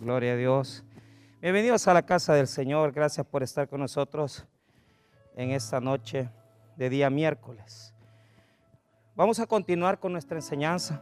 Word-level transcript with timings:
Gloria 0.00 0.32
a 0.32 0.36
Dios. 0.36 0.84
Bienvenidos 1.40 1.86
a 1.86 1.94
la 1.94 2.04
casa 2.04 2.34
del 2.34 2.48
Señor. 2.48 2.92
Gracias 2.92 3.24
por 3.26 3.42
estar 3.42 3.68
con 3.68 3.80
nosotros 3.80 4.44
en 5.36 5.52
esta 5.52 5.80
noche 5.80 6.28
de 6.76 6.90
día 6.90 7.08
miércoles. 7.10 7.94
Vamos 9.14 9.38
a 9.38 9.46
continuar 9.46 10.00
con 10.00 10.12
nuestra 10.12 10.36
enseñanza. 10.36 11.00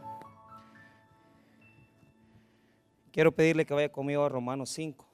Quiero 3.11 3.31
pedirle 3.31 3.65
que 3.65 3.73
vaya 3.73 3.91
conmigo 3.91 4.23
a 4.23 4.29
Romanos 4.29 4.69
5. 4.69 5.05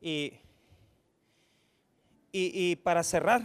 Y, 0.00 0.40
y, 2.32 2.76
para 2.76 3.02
cerrar 3.02 3.42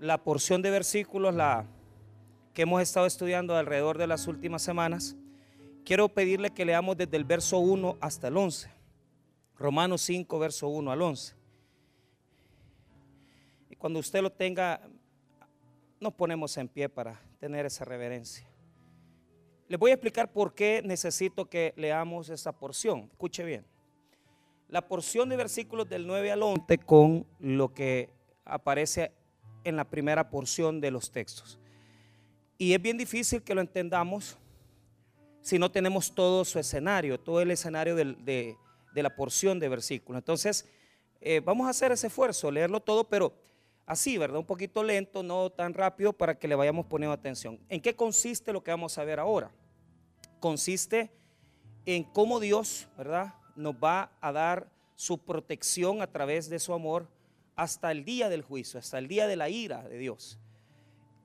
la 0.00 0.18
porción 0.18 0.62
de 0.62 0.70
versículos 0.70 1.34
la, 1.34 1.66
que 2.54 2.62
hemos 2.62 2.80
estado 2.80 3.06
estudiando 3.06 3.56
alrededor 3.56 3.98
de 3.98 4.06
las 4.06 4.26
últimas 4.26 4.62
semanas, 4.62 5.16
quiero 5.84 6.08
pedirle 6.08 6.50
que 6.50 6.64
leamos 6.64 6.96
desde 6.96 7.16
el 7.16 7.24
verso 7.24 7.58
1 7.58 7.98
hasta 8.00 8.28
el 8.28 8.36
11. 8.36 8.70
Romanos 9.56 10.02
5, 10.02 10.38
verso 10.38 10.68
1 10.68 10.90
al 10.90 11.02
11. 11.02 11.34
Y 13.70 13.76
cuando 13.76 14.00
usted 14.00 14.22
lo 14.22 14.30
tenga, 14.30 14.80
nos 16.00 16.12
ponemos 16.14 16.56
en 16.56 16.68
pie 16.68 16.88
para 16.88 17.20
tener 17.38 17.66
esa 17.66 17.84
reverencia. 17.84 18.46
Les 19.68 19.78
voy 19.78 19.90
a 19.90 19.94
explicar 19.94 20.32
por 20.32 20.54
qué 20.54 20.82
necesito 20.84 21.48
que 21.48 21.72
leamos 21.76 22.28
esa 22.28 22.52
porción. 22.52 23.08
Escuche 23.12 23.44
bien. 23.44 23.64
La 24.68 24.86
porción 24.86 25.28
de 25.28 25.36
versículos 25.36 25.88
del 25.88 26.06
9 26.06 26.32
al 26.32 26.42
11 26.42 26.78
con 26.78 27.26
lo 27.38 27.72
que 27.72 28.10
aparece 28.44 29.12
en 29.64 29.76
la 29.76 29.84
primera 29.84 30.28
porción 30.28 30.80
de 30.80 30.90
los 30.90 31.10
textos. 31.10 31.58
Y 32.58 32.74
es 32.74 32.82
bien 32.82 32.98
difícil 32.98 33.42
que 33.42 33.54
lo 33.54 33.60
entendamos 33.60 34.38
si 35.42 35.58
no 35.58 35.70
tenemos 35.70 36.14
todo 36.14 36.44
su 36.44 36.58
escenario, 36.58 37.18
todo 37.18 37.40
el 37.40 37.50
escenario 37.50 37.96
de, 37.96 38.56
la 38.94 39.14
porción 39.14 39.58
de 39.58 39.68
versículos. 39.68 40.20
Entonces, 40.20 40.66
eh, 41.20 41.40
vamos 41.40 41.66
a 41.66 41.70
hacer 41.70 41.92
ese 41.92 42.06
esfuerzo, 42.06 42.50
leerlo 42.50 42.80
todo, 42.80 43.04
pero 43.04 43.34
así, 43.84 44.16
¿verdad? 44.16 44.38
Un 44.38 44.46
poquito 44.46 44.82
lento, 44.84 45.22
no 45.22 45.50
tan 45.50 45.74
rápido 45.74 46.12
para 46.12 46.38
que 46.38 46.48
le 46.48 46.54
vayamos 46.54 46.86
poniendo 46.86 47.12
atención. 47.12 47.58
¿En 47.68 47.80
qué 47.80 47.94
consiste 47.94 48.52
lo 48.52 48.62
que 48.62 48.70
vamos 48.70 48.96
a 48.98 49.04
ver 49.04 49.18
ahora? 49.18 49.50
Consiste 50.38 51.10
en 51.84 52.04
cómo 52.04 52.38
Dios, 52.38 52.88
¿verdad? 52.96 53.34
Nos 53.56 53.74
va 53.74 54.12
a 54.20 54.32
dar 54.32 54.70
su 54.94 55.18
protección 55.18 56.02
a 56.02 56.06
través 56.06 56.48
de 56.48 56.60
su 56.60 56.72
amor 56.72 57.08
hasta 57.56 57.90
el 57.90 58.04
día 58.04 58.28
del 58.28 58.42
juicio, 58.42 58.78
hasta 58.78 58.98
el 58.98 59.08
día 59.08 59.26
de 59.26 59.36
la 59.36 59.48
ira 59.48 59.82
de 59.88 59.98
Dios. 59.98 60.38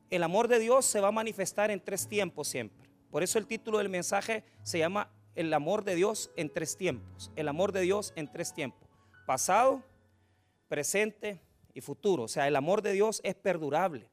El 0.09 0.23
amor 0.23 0.47
de 0.47 0.57
Dios 0.57 0.85
se 0.85 1.01
va 1.01 1.09
a 1.09 1.11
manifestar 1.11 1.69
en 1.69 1.79
tres 1.79 2.07
tiempos 2.07 2.47
siempre. 2.47 2.86
Por 3.11 3.23
eso 3.23 3.39
el 3.39 3.47
título 3.47 3.77
del 3.77 3.89
mensaje 3.89 4.43
se 4.63 4.79
llama 4.79 5.11
El 5.35 5.53
amor 5.53 5.83
de 5.83 5.95
Dios 5.95 6.31
en 6.35 6.51
tres 6.51 6.75
tiempos. 6.77 7.31
El 7.35 7.47
amor 7.47 7.71
de 7.71 7.81
Dios 7.81 8.13
en 8.15 8.31
tres 8.31 8.53
tiempos. 8.53 8.87
Pasado, 9.25 9.83
presente 10.67 11.41
y 11.73 11.81
futuro. 11.81 12.23
O 12.23 12.27
sea, 12.27 12.47
el 12.47 12.55
amor 12.55 12.81
de 12.81 12.93
Dios 12.93 13.21
es 13.23 13.35
perdurable. 13.35 14.09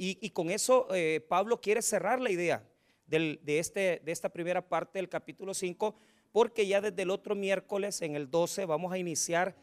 Y, 0.00 0.30
con 0.30 0.50
eso 0.50 0.86
eh, 0.94 1.20
Pablo 1.28 1.60
quiere 1.60 1.82
cerrar 1.82 2.20
la 2.20 2.30
idea 2.30 2.64
de, 3.08 3.40
este, 3.44 4.00
de 4.04 4.12
esta 4.12 4.28
primera 4.28 4.68
parte 4.68 5.00
del 5.00 5.08
capítulo 5.08 5.54
5, 5.54 5.96
porque 6.30 6.68
ya 6.68 6.80
desde 6.80 7.02
el 7.02 7.10
otro 7.10 7.34
miércoles, 7.34 8.00
en 8.02 8.14
el 8.14 8.30
12, 8.30 8.64
vamos 8.64 8.92
a 8.92 8.98
iniciar 8.98 9.56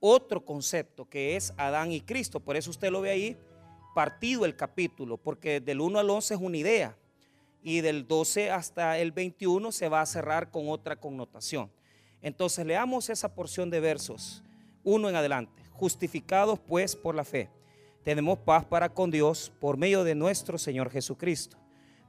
otro 0.00 0.46
concepto 0.46 1.04
que 1.08 1.36
es 1.36 1.52
Adán 1.58 1.92
y 1.92 2.00
Cristo. 2.00 2.40
Por 2.40 2.56
eso 2.56 2.70
usted 2.70 2.90
lo 2.90 3.02
ve 3.02 3.10
ahí 3.10 3.36
partido 3.94 4.46
el 4.46 4.56
capítulo, 4.56 5.18
porque 5.18 5.60
del 5.60 5.82
1 5.82 5.98
al 5.98 6.08
11 6.08 6.34
es 6.34 6.40
una 6.40 6.56
idea 6.56 6.96
y 7.62 7.80
del 7.80 8.06
12 8.06 8.50
hasta 8.50 8.98
el 8.98 9.12
21 9.12 9.72
se 9.72 9.88
va 9.88 10.00
a 10.00 10.06
cerrar 10.06 10.50
con 10.50 10.68
otra 10.68 10.96
connotación. 10.96 11.70
Entonces 12.20 12.66
leamos 12.66 13.08
esa 13.08 13.34
porción 13.34 13.70
de 13.70 13.80
versos, 13.80 14.42
uno 14.84 15.08
en 15.08 15.16
adelante. 15.16 15.62
Justificados 15.70 16.58
pues 16.58 16.94
por 16.94 17.14
la 17.14 17.24
fe, 17.24 17.50
tenemos 18.04 18.38
paz 18.38 18.64
para 18.64 18.88
con 18.88 19.10
Dios 19.10 19.52
por 19.60 19.76
medio 19.76 20.04
de 20.04 20.14
nuestro 20.14 20.58
Señor 20.58 20.90
Jesucristo, 20.90 21.56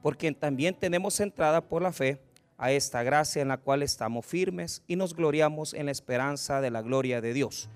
por 0.02 0.18
quien 0.18 0.36
también 0.36 0.76
tenemos 0.76 1.20
entrada 1.20 1.62
por 1.62 1.82
la 1.82 1.92
fe 1.92 2.20
a 2.58 2.72
esta 2.72 3.04
gracia 3.04 3.42
en 3.42 3.48
la 3.48 3.58
cual 3.58 3.84
estamos 3.84 4.26
firmes 4.26 4.84
y 4.88 4.96
nos 4.96 5.16
gloriamos 5.16 5.74
en 5.74 5.88
la 5.88 5.92
esperanza 5.92 6.62
de 6.62 6.72
la 6.72 6.82
gloria 6.82 7.22
de 7.22 7.34
Dios. 7.34 7.70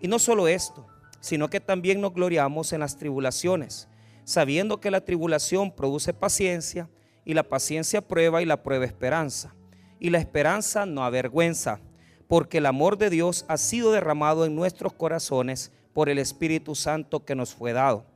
Y 0.00 0.08
no 0.08 0.18
solo 0.18 0.48
esto, 0.48 0.86
sino 1.20 1.48
que 1.48 1.60
también 1.60 2.00
nos 2.00 2.12
gloriamos 2.12 2.72
en 2.72 2.80
las 2.80 2.96
tribulaciones, 2.96 3.88
sabiendo 4.24 4.80
que 4.80 4.90
la 4.90 5.04
tribulación 5.04 5.74
produce 5.74 6.12
paciencia, 6.12 6.88
y 7.26 7.34
la 7.34 7.42
paciencia 7.42 8.00
prueba 8.00 8.40
y 8.40 8.46
la 8.46 8.62
prueba 8.62 8.86
esperanza. 8.86 9.54
Y 9.98 10.10
la 10.10 10.18
esperanza 10.18 10.86
no 10.86 11.04
avergüenza, 11.04 11.80
porque 12.28 12.58
el 12.58 12.66
amor 12.66 12.96
de 12.96 13.10
Dios 13.10 13.44
ha 13.48 13.58
sido 13.58 13.92
derramado 13.92 14.46
en 14.46 14.54
nuestros 14.54 14.94
corazones 14.94 15.72
por 15.92 16.08
el 16.08 16.18
Espíritu 16.18 16.74
Santo 16.74 17.24
que 17.24 17.34
nos 17.34 17.52
fue 17.54 17.72
dado. 17.72 18.06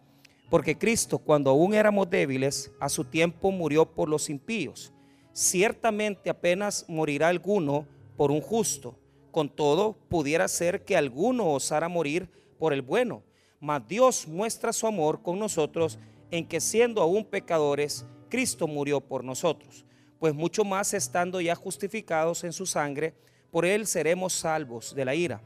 Porque 0.49 0.78
Cristo, 0.78 1.19
cuando 1.19 1.50
aún 1.50 1.75
éramos 1.75 2.09
débiles, 2.09 2.70
a 2.81 2.88
su 2.88 3.04
tiempo 3.04 3.50
murió 3.50 3.84
por 3.84 4.09
los 4.09 4.31
impíos. 4.31 4.93
Ciertamente 5.32 6.31
apenas 6.31 6.84
morirá 6.88 7.28
alguno 7.28 7.87
por 8.16 8.31
un 8.31 8.41
justo. 8.41 8.97
Con 9.32 9.49
todo, 9.49 9.97
pudiera 10.09 10.47
ser 10.47 10.84
que 10.84 10.97
alguno 10.97 11.50
osara 11.50 11.88
morir 11.88 12.28
por 12.59 12.72
el 12.72 12.82
bueno. 12.82 13.22
Mas 13.59 13.87
Dios 13.88 14.28
muestra 14.28 14.72
su 14.72 14.87
amor 14.87 15.22
con 15.22 15.38
nosotros 15.38 15.99
en 16.31 16.47
que 16.47 16.60
siendo 16.60 17.03
aún 17.03 17.25
pecadores, 17.25 18.04
Cristo 18.31 18.67
murió 18.67 19.01
por 19.01 19.25
nosotros, 19.25 19.85
pues 20.19 20.35
mucho 20.35 20.65
más 20.65 20.95
estando 20.95 21.41
ya 21.41 21.55
justificados 21.55 22.45
en 22.45 22.53
su 22.53 22.65
sangre, 22.65 23.15
por 23.51 23.67
él 23.67 23.87
seremos 23.87 24.33
salvos 24.33 24.95
de 24.95 25.05
la 25.05 25.15
ira. 25.15 25.43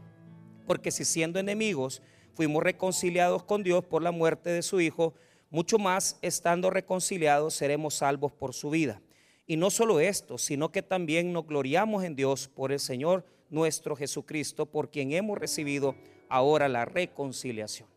Porque 0.67 0.91
si 0.91 1.05
siendo 1.05 1.41
enemigos 1.41 2.03
fuimos 2.35 2.63
reconciliados 2.63 3.43
con 3.43 3.63
Dios 3.63 3.85
por 3.85 4.03
la 4.03 4.13
muerte 4.13 4.51
de 4.51 4.63
su 4.63 4.81
Hijo, 4.81 5.15
mucho 5.51 5.79
más 5.79 6.19
estando 6.21 6.71
reconciliados 6.71 7.55
seremos 7.55 7.95
salvos 7.95 8.33
por 8.33 8.55
su 8.55 8.71
vida. 8.71 9.01
Y 9.47 9.57
no 9.57 9.71
solo 9.71 10.01
esto, 10.01 10.39
sino 10.39 10.71
que 10.71 10.83
también 10.83 11.33
nos 11.33 11.47
gloriamos 11.47 12.05
en 12.05 12.17
Dios 12.17 12.49
por 12.49 12.73
el 12.73 12.81
Señor 12.81 13.25
nuestro 13.51 13.95
Jesucristo, 13.95 14.67
por 14.67 14.91
quien 14.91 15.13
hemos 15.13 15.39
recibido 15.39 15.95
ahora 16.29 16.69
la 16.69 16.85
reconciliación. 16.85 17.89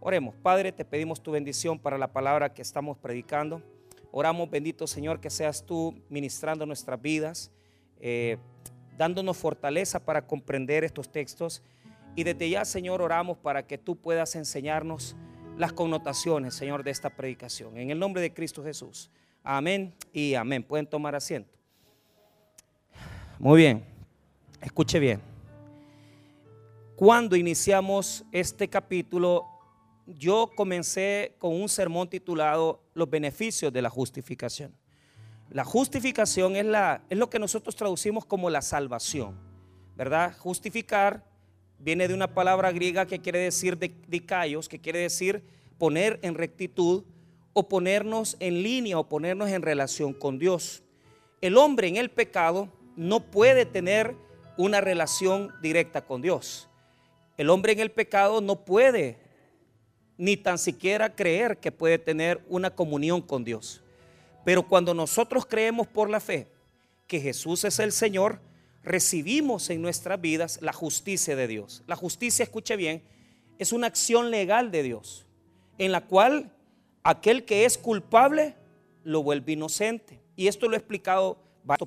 Oremos, 0.00 0.34
Padre, 0.36 0.72
te 0.72 0.84
pedimos 0.84 1.22
tu 1.22 1.32
bendición 1.32 1.78
para 1.78 1.98
la 1.98 2.12
palabra 2.12 2.52
que 2.52 2.62
estamos 2.62 2.96
predicando. 2.98 3.62
Oramos, 4.10 4.50
bendito 4.50 4.86
Señor, 4.86 5.20
que 5.20 5.30
seas 5.30 5.64
tú 5.64 5.94
ministrando 6.08 6.64
nuestras 6.66 7.00
vidas, 7.00 7.50
eh, 8.00 8.38
dándonos 8.96 9.36
fortaleza 9.36 10.00
para 10.00 10.26
comprender 10.26 10.84
estos 10.84 11.10
textos. 11.10 11.62
Y 12.16 12.24
desde 12.24 12.50
ya, 12.50 12.64
Señor, 12.64 13.02
oramos 13.02 13.38
para 13.38 13.66
que 13.66 13.78
tú 13.78 13.96
puedas 13.96 14.34
enseñarnos 14.34 15.14
las 15.56 15.72
connotaciones, 15.72 16.54
Señor, 16.54 16.82
de 16.84 16.90
esta 16.90 17.10
predicación. 17.10 17.76
En 17.78 17.90
el 17.90 17.98
nombre 17.98 18.22
de 18.22 18.32
Cristo 18.32 18.62
Jesús. 18.62 19.10
Amén 19.42 19.94
y 20.12 20.34
amén. 20.34 20.62
Pueden 20.62 20.86
tomar 20.86 21.14
asiento. 21.14 21.50
Muy 23.38 23.58
bien. 23.58 23.84
Escuche 24.60 24.98
bien. 24.98 25.20
Cuando 26.96 27.36
iniciamos 27.36 28.24
este 28.32 28.68
capítulo, 28.68 29.46
yo 30.16 30.50
comencé 30.54 31.34
con 31.38 31.54
un 31.54 31.68
sermón 31.68 32.08
titulado 32.08 32.82
Los 32.94 33.10
beneficios 33.10 33.72
de 33.72 33.82
la 33.82 33.90
justificación. 33.90 34.74
La 35.50 35.64
justificación 35.64 36.56
es, 36.56 36.64
la, 36.64 37.02
es 37.08 37.18
lo 37.18 37.30
que 37.30 37.38
nosotros 37.38 37.76
traducimos 37.76 38.24
como 38.24 38.50
la 38.50 38.62
salvación, 38.62 39.38
¿verdad? 39.96 40.36
Justificar 40.38 41.24
viene 41.78 42.08
de 42.08 42.14
una 42.14 42.34
palabra 42.34 42.72
griega 42.72 43.06
que 43.06 43.20
quiere 43.20 43.38
decir 43.38 43.78
de, 43.78 43.94
dikaios, 44.08 44.68
que 44.68 44.80
quiere 44.80 44.98
decir 44.98 45.42
poner 45.78 46.18
en 46.22 46.34
rectitud 46.34 47.04
o 47.52 47.68
ponernos 47.68 48.36
en 48.40 48.62
línea 48.62 48.98
o 48.98 49.08
ponernos 49.08 49.48
en 49.50 49.62
relación 49.62 50.12
con 50.12 50.38
Dios. 50.38 50.82
El 51.40 51.56
hombre 51.56 51.88
en 51.88 51.96
el 51.96 52.10
pecado 52.10 52.68
no 52.96 53.20
puede 53.20 53.64
tener 53.64 54.14
una 54.56 54.80
relación 54.80 55.52
directa 55.62 56.04
con 56.04 56.20
Dios. 56.20 56.68
El 57.36 57.50
hombre 57.50 57.72
en 57.72 57.80
el 57.80 57.90
pecado 57.90 58.40
no 58.40 58.64
puede 58.64 59.27
ni 60.18 60.36
tan 60.36 60.58
siquiera 60.58 61.14
creer 61.14 61.58
que 61.58 61.72
puede 61.72 61.98
tener 61.98 62.44
una 62.48 62.70
comunión 62.70 63.22
con 63.22 63.44
Dios. 63.44 63.82
Pero 64.44 64.66
cuando 64.66 64.92
nosotros 64.92 65.46
creemos 65.46 65.86
por 65.86 66.10
la 66.10 66.20
fe 66.20 66.48
que 67.06 67.20
Jesús 67.20 67.64
es 67.64 67.78
el 67.78 67.92
Señor, 67.92 68.40
recibimos 68.82 69.70
en 69.70 69.80
nuestras 69.80 70.20
vidas 70.20 70.58
la 70.60 70.72
justicia 70.72 71.36
de 71.36 71.46
Dios. 71.46 71.82
La 71.86 71.96
justicia, 71.96 72.42
escuche 72.42 72.76
bien, 72.76 73.02
es 73.58 73.72
una 73.72 73.86
acción 73.86 74.30
legal 74.30 74.70
de 74.70 74.82
Dios, 74.82 75.24
en 75.78 75.92
la 75.92 76.06
cual 76.06 76.52
aquel 77.02 77.44
que 77.44 77.64
es 77.64 77.78
culpable 77.78 78.56
lo 79.04 79.22
vuelve 79.22 79.52
inocente. 79.52 80.20
Y 80.36 80.48
esto 80.48 80.68
lo 80.68 80.74
he 80.74 80.78
explicado 80.78 81.38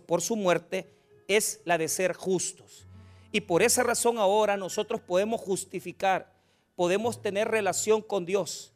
por 0.06 0.22
su 0.22 0.36
muerte, 0.36 0.88
es 1.28 1.62
la 1.66 1.78
de 1.78 1.88
ser 1.88 2.14
justos. 2.14 2.88
Y 3.32 3.42
por 3.42 3.64
esa 3.64 3.84
razón 3.84 4.18
ahora 4.18 4.58
nosotros 4.58 5.02
podemos 5.02 5.42
justificar 5.42 6.34
podemos 6.76 7.22
tener 7.22 7.48
relación 7.48 8.02
con 8.02 8.26
Dios. 8.26 8.74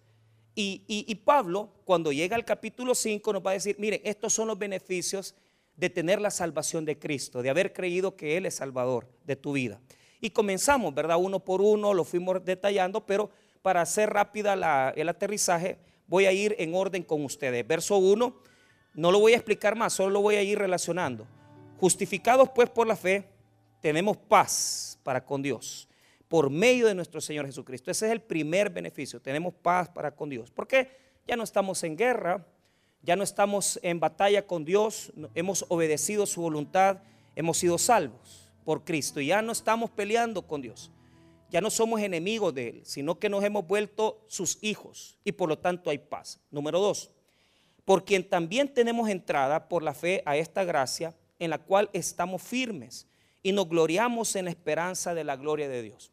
Y, 0.58 1.16
Pablo, 1.26 1.70
cuando 1.84 2.14
llega 2.14 2.38
al 2.38 2.46
capítulo 2.46 2.96
5, 2.96 3.34
nos 3.34 3.46
va 3.46 3.52
a 3.52 3.56
decir, 3.56 3.76
miren, 3.78 4.00
estos 4.06 4.34
son 4.34 4.48
los 4.48 4.58
beneficios 4.58 5.36
de 5.76 5.90
tener 5.90 6.22
la 6.22 6.32
salvación 6.32 6.86
de 6.86 6.98
Cristo, 6.98 7.42
de 7.42 7.50
haber 7.50 7.74
creído 7.74 8.16
que 8.16 8.38
Él 8.38 8.46
es 8.46 8.56
Salvador 8.56 9.08
de 9.26 9.36
tu 9.36 9.52
vida. 9.52 9.82
Y 10.22 10.30
comenzamos, 10.30 10.96
¿verdad? 10.96 11.18
Uno 11.20 11.42
por 11.42 11.62
uno, 11.62 11.94
lo 11.94 12.06
fuimos 12.06 12.44
detallando, 12.46 13.06
pero 13.06 13.30
para 13.62 13.82
hacer 13.82 14.12
rápida 14.12 14.94
el 14.96 15.10
aterrizaje, 15.10 15.78
voy 16.08 16.26
a 16.26 16.32
ir 16.32 16.56
en 16.58 16.74
orden 16.74 17.04
con 17.04 17.26
ustedes. 17.26 17.68
Verso 17.68 17.98
1, 17.98 18.34
no 18.94 19.12
lo 19.12 19.20
voy 19.20 19.34
a 19.34 19.36
explicar 19.36 19.76
más, 19.76 19.92
solo 19.92 20.12
lo 20.12 20.22
voy 20.22 20.36
a 20.36 20.42
ir 20.42 20.58
relacionando. 20.58 21.28
Justificados 21.82 22.50
pues 22.56 22.70
por 22.70 22.88
la 22.88 22.96
fe, 22.96 23.28
tenemos 23.82 24.16
paz 24.16 24.98
para 25.04 25.26
con 25.26 25.42
Dios 25.42 25.90
por 26.27 26.50
medio 26.50 26.88
de 26.88 26.95
nuestro 26.95 27.22
Señor 27.22 27.45
Jesucristo. 27.45 27.92
Ese 27.92 28.07
es 28.07 28.12
el 28.12 28.22
primer 28.22 28.69
beneficio, 28.69 29.22
tenemos 29.22 29.54
paz 29.54 29.89
para 29.89 30.16
con 30.16 30.30
Dios. 30.30 30.51
¿Por 30.51 30.68
qué? 30.68 30.89
Ya 31.27 31.36
no 31.36 31.44
estamos 31.44 31.83
en 31.83 31.98
guerra, 31.98 32.45
ya 33.01 33.16
no 33.16 33.24
estamos 33.24 33.80
en 33.83 34.00
batalla 34.00 34.45
con 34.48 34.66
Dios, 34.66 35.13
hemos 35.36 35.66
obedecido 35.69 36.25
su 36.25 36.42
voluntad, 36.42 37.00
hemos 37.36 37.57
sido 37.57 37.77
salvos 37.77 38.51
por 38.63 38.83
Cristo 38.83 39.22
y 39.22 39.27
ya 39.27 39.42
no 39.42 39.51
estamos 39.51 39.92
peleando 39.92 40.42
con 40.42 40.62
Dios. 40.62 40.92
Ya 41.51 41.62
no 41.62 41.69
somos 41.69 42.01
enemigos 42.01 42.54
de 42.54 42.69
Él, 42.69 42.81
sino 42.83 43.19
que 43.19 43.30
nos 43.30 43.44
hemos 43.44 43.66
vuelto 43.68 44.25
sus 44.27 44.57
hijos 44.62 45.18
y 45.24 45.31
por 45.31 45.48
lo 45.48 45.60
tanto 45.60 45.89
hay 45.89 46.00
paz. 46.00 46.42
Número 46.50 46.80
dos, 46.80 47.12
por 47.86 48.04
quien 48.04 48.27
también 48.27 48.74
tenemos 48.74 49.10
entrada 49.10 49.69
por 49.69 49.83
la 49.83 49.94
fe 49.94 50.24
a 50.25 50.36
esta 50.36 50.63
gracia 50.63 51.16
en 51.38 51.51
la 51.51 51.60
cual 51.60 51.89
estamos 51.94 52.42
firmes 52.42 53.07
y 53.44 53.51
nos 53.51 53.69
gloriamos 53.69 54.36
en 54.36 54.45
la 54.45 54.51
esperanza 54.51 55.13
de 55.13 55.24
la 55.24 55.36
gloria 55.36 55.69
de 55.69 55.83
Dios. 55.83 56.12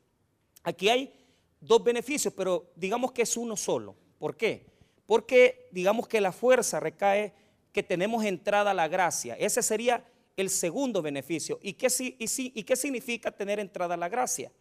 Aquí 0.62 0.88
hay 0.88 1.12
dos 1.60 1.82
beneficios, 1.82 2.32
pero 2.34 2.72
digamos 2.76 3.12
que 3.12 3.22
es 3.22 3.36
uno 3.36 3.56
solo. 3.56 3.96
¿Por 4.18 4.36
qué? 4.36 4.66
Porque 5.06 5.68
digamos 5.72 6.08
que 6.08 6.20
la 6.20 6.32
fuerza 6.32 6.80
recae 6.80 7.32
que 7.72 7.82
tenemos 7.82 8.24
entrada 8.24 8.72
a 8.72 8.74
la 8.74 8.88
gracia. 8.88 9.34
Ese 9.34 9.62
sería 9.62 10.04
el 10.36 10.50
segundo 10.50 11.02
beneficio. 11.02 11.58
¿Y 11.62 11.74
qué, 11.74 11.88
y, 11.98 12.26
¿Y 12.28 12.62
qué 12.62 12.76
significa 12.76 13.30
tener 13.30 13.58
entrada 13.58 13.94
a 13.94 13.98
la 13.98 14.08
gracia? 14.08 14.52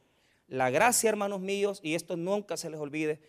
La 0.47 0.69
gracia, 0.69 1.09
hermanos 1.09 1.39
míos, 1.39 1.79
y 1.81 1.95
esto 1.95 2.17
nunca 2.17 2.57
se 2.57 2.69
les 2.69 2.79
olvide, 2.79 3.21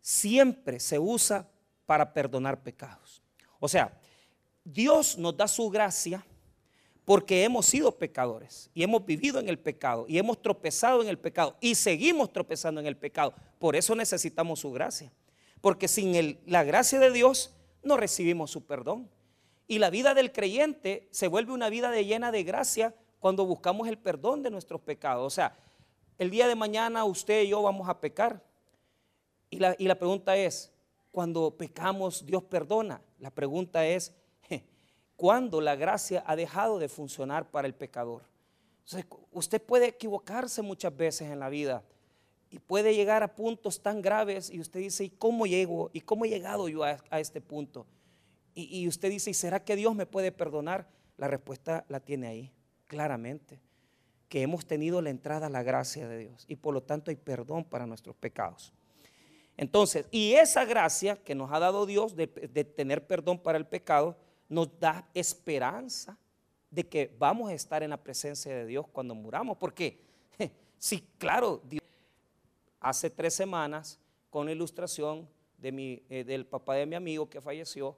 siempre 0.00 0.80
se 0.80 0.98
usa 0.98 1.48
para 1.86 2.12
perdonar 2.12 2.62
pecados. 2.62 3.22
O 3.60 3.68
sea, 3.68 3.98
Dios 4.64 5.18
nos 5.18 5.36
da 5.36 5.46
su 5.46 5.70
gracia 5.70 6.26
porque 7.04 7.44
hemos 7.44 7.66
sido 7.66 7.92
pecadores 7.92 8.70
y 8.72 8.82
hemos 8.82 9.04
vivido 9.04 9.38
en 9.38 9.48
el 9.48 9.58
pecado 9.58 10.06
y 10.08 10.18
hemos 10.18 10.40
tropezado 10.40 11.02
en 11.02 11.08
el 11.08 11.18
pecado 11.18 11.56
y 11.60 11.74
seguimos 11.74 12.32
tropezando 12.32 12.80
en 12.80 12.86
el 12.86 12.96
pecado. 12.96 13.34
Por 13.58 13.76
eso 13.76 13.94
necesitamos 13.94 14.60
su 14.60 14.72
gracia. 14.72 15.12
Porque 15.60 15.88
sin 15.88 16.38
la 16.46 16.64
gracia 16.64 16.98
de 16.98 17.10
Dios 17.10 17.54
no 17.82 17.96
recibimos 17.96 18.50
su 18.50 18.64
perdón. 18.64 19.08
Y 19.66 19.78
la 19.78 19.90
vida 19.90 20.14
del 20.14 20.32
creyente 20.32 21.08
se 21.10 21.28
vuelve 21.28 21.52
una 21.52 21.70
vida 21.70 21.90
llena 22.00 22.30
de 22.30 22.42
gracia 22.44 22.94
cuando 23.18 23.46
buscamos 23.46 23.88
el 23.88 23.96
perdón 23.96 24.42
de 24.42 24.50
nuestros 24.50 24.80
pecados. 24.80 25.26
O 25.26 25.30
sea, 25.30 25.56
el 26.18 26.30
día 26.30 26.48
de 26.48 26.54
mañana 26.54 27.04
usted 27.04 27.42
y 27.42 27.48
yo 27.48 27.62
vamos 27.62 27.88
a 27.88 27.98
pecar. 27.98 28.42
Y 29.48 29.58
la, 29.58 29.74
y 29.78 29.88
la 29.88 29.98
pregunta 29.98 30.36
es, 30.36 30.70
cuando 31.10 31.56
pecamos, 31.56 32.26
Dios 32.26 32.42
perdona. 32.42 33.00
La 33.18 33.30
pregunta 33.30 33.86
es, 33.86 34.12
cuando 35.16 35.60
la 35.60 35.76
gracia 35.76 36.22
ha 36.26 36.36
dejado 36.36 36.78
de 36.78 36.88
funcionar 36.88 37.50
para 37.50 37.66
el 37.66 37.74
pecador. 37.74 38.22
usted 39.32 39.62
puede 39.62 39.86
equivocarse 39.86 40.62
muchas 40.62 40.94
veces 40.96 41.30
en 41.30 41.38
la 41.38 41.48
vida 41.48 41.82
y 42.50 42.58
puede 42.58 42.94
llegar 42.94 43.22
a 43.22 43.34
puntos 43.34 43.82
tan 43.82 44.02
graves 44.02 44.50
y 44.50 44.60
usted 44.60 44.80
dice, 44.80 45.04
¿y 45.04 45.10
cómo 45.10 45.46
llego? 45.46 45.90
¿Y 45.92 46.00
cómo 46.00 46.24
he 46.24 46.28
llegado 46.28 46.68
yo 46.68 46.84
a, 46.84 46.98
este 47.18 47.40
punto? 47.40 47.86
Y, 48.54 48.86
usted 48.86 49.10
dice, 49.10 49.30
¿y 49.30 49.34
será 49.34 49.64
que 49.64 49.74
Dios 49.74 49.96
me 49.96 50.06
puede 50.06 50.30
perdonar? 50.30 50.88
La 51.16 51.26
respuesta 51.26 51.84
la 51.88 51.98
tiene 51.98 52.28
ahí, 52.28 52.52
claramente, 52.86 53.60
que 54.28 54.42
hemos 54.42 54.66
tenido 54.66 55.02
la 55.02 55.10
entrada 55.10 55.48
a 55.48 55.50
la 55.50 55.64
gracia 55.64 56.06
de 56.06 56.18
Dios 56.18 56.44
y 56.46 56.54
por 56.54 56.72
lo 56.74 56.82
tanto 56.82 57.10
hay 57.10 57.16
perdón 57.16 57.64
para 57.64 57.86
nuestros 57.86 58.14
pecados. 58.14 58.72
Entonces, 59.56 60.06
y 60.12 60.34
esa 60.34 60.64
gracia 60.64 61.16
que 61.16 61.34
nos 61.34 61.50
ha 61.52 61.58
dado 61.58 61.86
Dios 61.86 62.14
de 62.14 62.26
tener 62.76 63.04
perdón 63.04 63.40
para 63.40 63.58
el 63.58 63.66
pecado, 63.66 64.16
nos 64.48 64.78
da 64.78 65.08
esperanza 65.14 66.18
de 66.70 66.86
que 66.86 67.14
vamos 67.18 67.50
a 67.50 67.54
estar 67.54 67.82
en 67.82 67.90
la 67.90 68.02
presencia 68.02 68.54
de 68.54 68.66
Dios 68.66 68.86
cuando 68.88 69.14
muramos. 69.14 69.56
Porque, 69.56 70.00
sí, 70.78 71.06
claro, 71.18 71.62
hace 72.80 73.10
tres 73.10 73.34
semanas, 73.34 73.98
con 74.30 74.46
la 74.46 74.52
ilustración 74.52 75.28
de 75.58 75.72
mi, 75.72 76.02
eh, 76.08 76.24
del 76.24 76.44
papá 76.46 76.74
de 76.74 76.86
mi 76.86 76.96
amigo 76.96 77.30
que 77.30 77.40
falleció, 77.40 77.96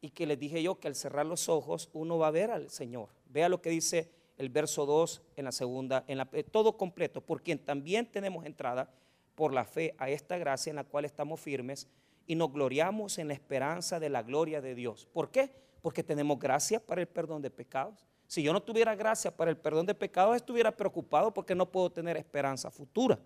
y 0.00 0.10
que 0.10 0.26
les 0.26 0.38
dije 0.38 0.62
yo 0.62 0.78
que 0.78 0.88
al 0.88 0.94
cerrar 0.94 1.26
los 1.26 1.48
ojos 1.48 1.90
uno 1.92 2.18
va 2.18 2.28
a 2.28 2.30
ver 2.30 2.50
al 2.50 2.70
Señor. 2.70 3.08
Vea 3.28 3.48
lo 3.48 3.60
que 3.60 3.70
dice 3.70 4.10
el 4.38 4.50
verso 4.50 4.86
2 4.86 5.22
en 5.36 5.44
la 5.44 5.52
segunda, 5.52 6.04
en 6.06 6.18
la, 6.18 6.28
eh, 6.32 6.44
todo 6.44 6.76
completo, 6.76 7.20
por 7.20 7.42
quien 7.42 7.58
también 7.58 8.06
tenemos 8.06 8.44
entrada 8.44 8.90
por 9.34 9.52
la 9.52 9.64
fe 9.64 9.94
a 9.98 10.10
esta 10.10 10.38
gracia 10.38 10.70
en 10.70 10.76
la 10.76 10.84
cual 10.84 11.04
estamos 11.04 11.40
firmes 11.40 11.88
y 12.26 12.34
nos 12.34 12.52
gloriamos 12.52 13.18
en 13.18 13.28
la 13.28 13.34
esperanza 13.34 13.98
de 13.98 14.08
la 14.08 14.22
gloria 14.22 14.60
de 14.60 14.74
Dios. 14.74 15.06
¿Por 15.12 15.30
qué? 15.30 15.50
Porque 15.86 16.02
tenemos 16.02 16.36
gracia 16.36 16.84
para 16.84 17.00
el 17.00 17.06
perdón 17.06 17.40
de 17.40 17.48
pecados. 17.48 18.04
Si 18.26 18.42
yo 18.42 18.52
no 18.52 18.60
tuviera 18.60 18.96
gracia 18.96 19.30
para 19.30 19.52
el 19.52 19.56
perdón 19.56 19.86
de 19.86 19.94
pecados, 19.94 20.34
estuviera 20.34 20.76
preocupado 20.76 21.32
porque 21.32 21.54
no 21.54 21.70
puedo 21.70 21.92
tener 21.92 22.16
esperanza 22.16 22.72
futura. 22.72 23.20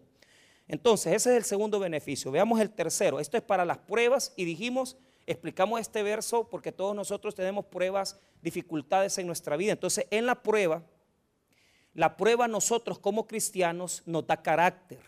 Entonces, 0.68 1.14
ese 1.14 1.30
es 1.30 1.36
el 1.38 1.44
segundo 1.44 1.78
beneficio. 1.78 2.30
Veamos 2.30 2.60
el 2.60 2.68
tercero. 2.68 3.18
Esto 3.18 3.38
es 3.38 3.42
para 3.42 3.64
las 3.64 3.78
pruebas 3.78 4.34
y 4.36 4.44
dijimos, 4.44 4.98
explicamos 5.26 5.80
este 5.80 6.02
verso 6.02 6.50
porque 6.50 6.70
todos 6.70 6.94
nosotros 6.94 7.34
tenemos 7.34 7.64
pruebas, 7.64 8.20
dificultades 8.42 9.16
en 9.16 9.26
nuestra 9.26 9.56
vida. 9.56 9.72
Entonces, 9.72 10.06
en 10.10 10.26
la 10.26 10.42
prueba, 10.42 10.82
la 11.94 12.14
prueba 12.14 12.46
nosotros 12.46 12.98
como 12.98 13.26
cristianos 13.26 14.02
nos 14.04 14.26
da 14.26 14.36
carácter. 14.36 15.00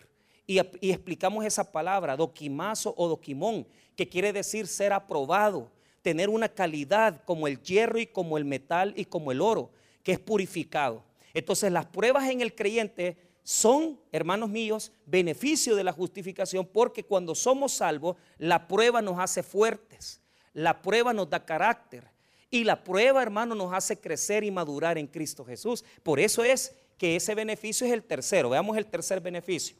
Y, 0.47 0.59
y 0.81 0.89
explicamos 0.89 1.45
esa 1.45 1.71
palabra, 1.71 2.17
doquimazo 2.17 2.95
o 2.97 3.07
doquimón, 3.07 3.67
que 3.95 4.09
quiere 4.09 4.33
decir 4.33 4.65
ser 4.65 4.91
aprobado, 4.91 5.69
tener 6.03 6.29
una 6.29 6.49
calidad 6.49 7.23
como 7.25 7.47
el 7.47 7.59
hierro 7.63 7.97
y 7.97 8.05
como 8.05 8.37
el 8.37 8.45
metal 8.45 8.93
y 8.95 9.05
como 9.05 9.31
el 9.31 9.41
oro, 9.41 9.71
que 10.03 10.11
es 10.11 10.19
purificado. 10.19 11.03
Entonces 11.33 11.71
las 11.71 11.87
pruebas 11.87 12.29
en 12.29 12.41
el 12.41 12.53
creyente 12.53 13.17
son, 13.41 13.99
hermanos 14.11 14.49
míos, 14.49 14.91
beneficio 15.05 15.75
de 15.75 15.83
la 15.83 15.93
justificación 15.93 16.67
porque 16.67 17.03
cuando 17.03 17.33
somos 17.33 17.71
salvos, 17.71 18.17
la 18.37 18.67
prueba 18.67 19.01
nos 19.01 19.17
hace 19.17 19.41
fuertes, 19.41 20.21
la 20.53 20.81
prueba 20.81 21.13
nos 21.13 21.29
da 21.29 21.43
carácter 21.43 22.03
y 22.51 22.65
la 22.65 22.83
prueba, 22.83 23.23
hermano, 23.23 23.55
nos 23.55 23.73
hace 23.73 23.99
crecer 23.99 24.43
y 24.43 24.51
madurar 24.51 24.97
en 24.97 25.07
Cristo 25.07 25.43
Jesús. 25.43 25.83
Por 26.03 26.19
eso 26.19 26.43
es 26.43 26.75
que 26.99 27.15
ese 27.15 27.33
beneficio 27.33 27.87
es 27.87 27.93
el 27.93 28.03
tercero. 28.03 28.51
Veamos 28.51 28.77
el 28.77 28.85
tercer 28.85 29.21
beneficio. 29.21 29.75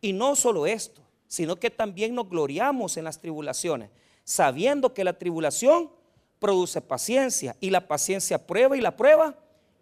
Y 0.00 0.12
no 0.12 0.36
solo 0.36 0.66
esto, 0.66 1.02
sino 1.26 1.56
que 1.56 1.70
también 1.70 2.14
nos 2.14 2.28
gloriamos 2.28 2.96
en 2.96 3.04
las 3.04 3.20
tribulaciones 3.20 3.90
sabiendo 4.24 4.94
que 4.94 5.04
la 5.04 5.18
tribulación 5.18 5.90
produce 6.38 6.80
paciencia 6.80 7.56
y 7.60 7.70
la 7.70 7.86
paciencia 7.86 8.46
prueba 8.46 8.76
y 8.76 8.80
la 8.80 8.96
prueba 8.96 9.36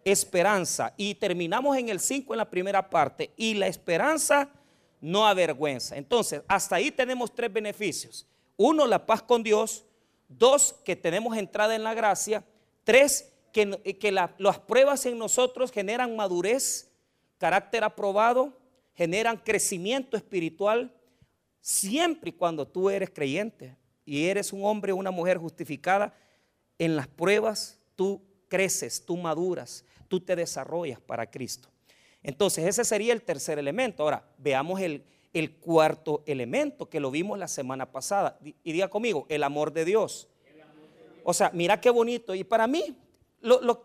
esperanza. 0.05 0.93
Y 0.97 1.15
terminamos 1.15 1.77
en 1.77 1.89
el 1.89 1.99
5 1.99 2.33
en 2.33 2.37
la 2.37 2.49
primera 2.49 2.89
parte 2.89 3.31
y 3.35 3.55
la 3.55 3.67
esperanza 3.67 4.49
no 4.99 5.25
avergüenza. 5.25 5.97
Entonces, 5.97 6.43
hasta 6.47 6.75
ahí 6.75 6.91
tenemos 6.91 7.33
tres 7.33 7.51
beneficios. 7.51 8.27
Uno, 8.57 8.85
la 8.85 9.05
paz 9.05 9.23
con 9.23 9.41
Dios. 9.41 9.83
Dos, 10.27 10.75
que 10.85 10.95
tenemos 10.95 11.35
entrada 11.35 11.75
en 11.75 11.83
la 11.83 11.93
gracia. 11.93 12.43
Tres, 12.83 13.33
que, 13.51 13.97
que 13.99 14.11
las 14.11 14.59
pruebas 14.59 15.05
en 15.05 15.17
nosotros 15.17 15.71
generan 15.71 16.15
madurez, 16.15 16.89
carácter 17.37 17.83
aprobado, 17.83 18.53
generan 18.93 19.35
crecimiento 19.37 20.15
espiritual, 20.15 20.93
siempre 21.59 22.29
y 22.29 22.33
cuando 22.33 22.67
tú 22.67 22.89
eres 22.89 23.09
creyente 23.09 23.75
y 24.05 24.25
eres 24.25 24.53
un 24.53 24.65
hombre 24.65 24.91
o 24.91 24.95
una 24.95 25.11
mujer 25.11 25.37
justificada, 25.37 26.13
en 26.77 26.95
las 26.95 27.07
pruebas 27.07 27.79
tú 27.95 28.21
creces, 28.47 29.05
tú 29.05 29.17
maduras, 29.17 29.85
tú 30.07 30.19
te 30.19 30.35
desarrollas 30.35 30.99
para 30.99 31.29
Cristo. 31.29 31.69
Entonces 32.23 32.65
ese 32.65 32.83
sería 32.83 33.13
el 33.13 33.23
tercer 33.23 33.59
elemento. 33.59 34.03
Ahora 34.03 34.23
veamos 34.37 34.79
el, 34.81 35.03
cuarto 35.59 36.23
elemento 36.25 36.89
que 36.89 36.99
lo 36.99 37.09
vimos 37.09 37.39
la 37.39 37.47
semana 37.47 37.91
pasada. 37.91 38.37
Y 38.63 38.71
diga 38.71 38.89
conmigo, 38.89 39.25
el 39.29 39.43
amor 39.43 39.71
de 39.71 39.85
Dios. 39.85 40.27
O 41.23 41.33
sea, 41.33 41.51
mira 41.53 41.79
qué 41.79 41.89
bonito. 41.89 42.35
Y 42.35 42.43
para 42.43 42.67
mí, 42.67 42.95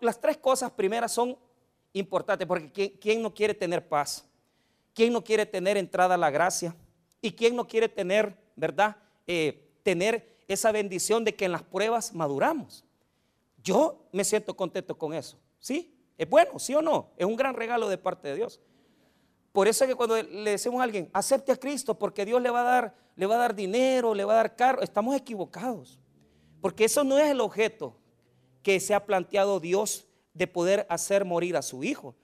las 0.00 0.20
tres 0.20 0.36
cosas 0.38 0.70
primeras 0.72 1.12
son 1.12 1.38
importantes, 1.92 2.46
porque 2.46 2.98
¿quién, 3.00 3.22
no 3.22 3.32
quiere 3.32 3.54
tener 3.54 3.86
paz? 3.86 4.28
¿Quién 4.92 5.12
no 5.12 5.22
quiere 5.22 5.46
tener 5.46 5.76
entrada 5.76 6.14
a 6.14 6.18
la 6.18 6.30
gracia? 6.30 6.74
¿Y 7.20 7.32
quién 7.32 7.54
no 7.56 7.66
quiere 7.66 7.88
tener, 7.88 8.36
verdad? 8.54 8.96
Eh, 9.26 9.65
tener 9.86 10.42
esa 10.48 10.72
bendición 10.72 11.22
de 11.22 11.36
que 11.36 11.44
en 11.44 11.52
las 11.52 11.62
pruebas 11.62 12.12
maduramos. 12.12 12.84
Yo 13.62 14.08
me 14.10 14.24
siento 14.24 14.56
contento 14.56 14.98
con 14.98 15.14
eso. 15.14 15.38
¿Sí? 15.60 15.96
¿Es 16.18 16.28
bueno? 16.28 16.58
¿Sí 16.58 16.74
o 16.74 16.82
no? 16.82 17.12
Es 17.16 17.24
un 17.24 17.36
gran 17.36 17.54
regalo 17.54 17.88
de 17.88 17.96
parte 17.96 18.26
de 18.26 18.34
Dios. 18.34 18.60
Por 19.52 19.68
eso 19.68 19.84
es 19.84 19.90
que 19.90 19.94
cuando 19.94 20.20
le 20.20 20.50
decimos 20.50 20.80
a 20.80 20.82
alguien, 20.82 21.08
acepte 21.12 21.52
a 21.52 21.56
Cristo 21.56 21.96
porque 21.96 22.24
Dios 22.24 22.42
le 22.42 22.50
va 22.50 22.62
a 22.62 22.64
dar, 22.64 22.96
le 23.14 23.26
va 23.26 23.36
a 23.36 23.38
dar 23.38 23.54
dinero, 23.54 24.12
le 24.12 24.24
va 24.24 24.32
a 24.32 24.36
dar 24.38 24.56
carro, 24.56 24.82
estamos 24.82 25.14
equivocados. 25.14 26.00
Porque 26.60 26.86
eso 26.86 27.04
no 27.04 27.16
es 27.16 27.30
el 27.30 27.40
objeto 27.40 27.96
que 28.64 28.80
se 28.80 28.92
ha 28.92 29.06
planteado 29.06 29.60
Dios 29.60 30.08
de 30.34 30.48
poder 30.48 30.84
hacer 30.90 31.24
morir 31.24 31.56
a 31.56 31.62
su 31.62 31.84
hijo. 31.84 32.16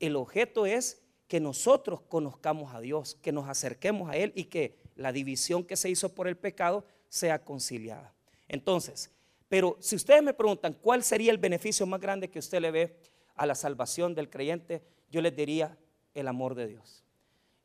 El 0.00 0.16
objeto 0.16 0.66
es 0.66 1.00
que 1.28 1.40
nosotros 1.40 2.02
conozcamos 2.02 2.74
a 2.74 2.80
Dios, 2.80 3.14
que 3.22 3.32
nos 3.32 3.48
acerquemos 3.48 4.10
a 4.10 4.18
Él 4.18 4.34
y 4.36 4.44
que 4.44 4.79
la 4.96 5.12
división 5.12 5.64
que 5.64 5.76
se 5.76 5.90
hizo 5.90 6.14
por 6.14 6.28
el 6.28 6.36
pecado 6.36 6.84
sea 7.08 7.44
conciliada. 7.44 8.12
Entonces, 8.48 9.10
pero 9.48 9.76
si 9.80 9.96
ustedes 9.96 10.22
me 10.22 10.32
preguntan 10.32 10.74
cuál 10.74 11.02
sería 11.02 11.32
el 11.32 11.38
beneficio 11.38 11.84
más 11.86 12.00
grande 12.00 12.30
que 12.30 12.38
usted 12.38 12.60
le 12.60 12.70
ve 12.70 12.96
a 13.34 13.46
la 13.46 13.54
salvación 13.54 14.14
del 14.14 14.30
creyente, 14.30 14.82
yo 15.10 15.20
les 15.20 15.34
diría 15.34 15.76
el 16.14 16.28
amor 16.28 16.54
de 16.54 16.68
Dios. 16.68 17.04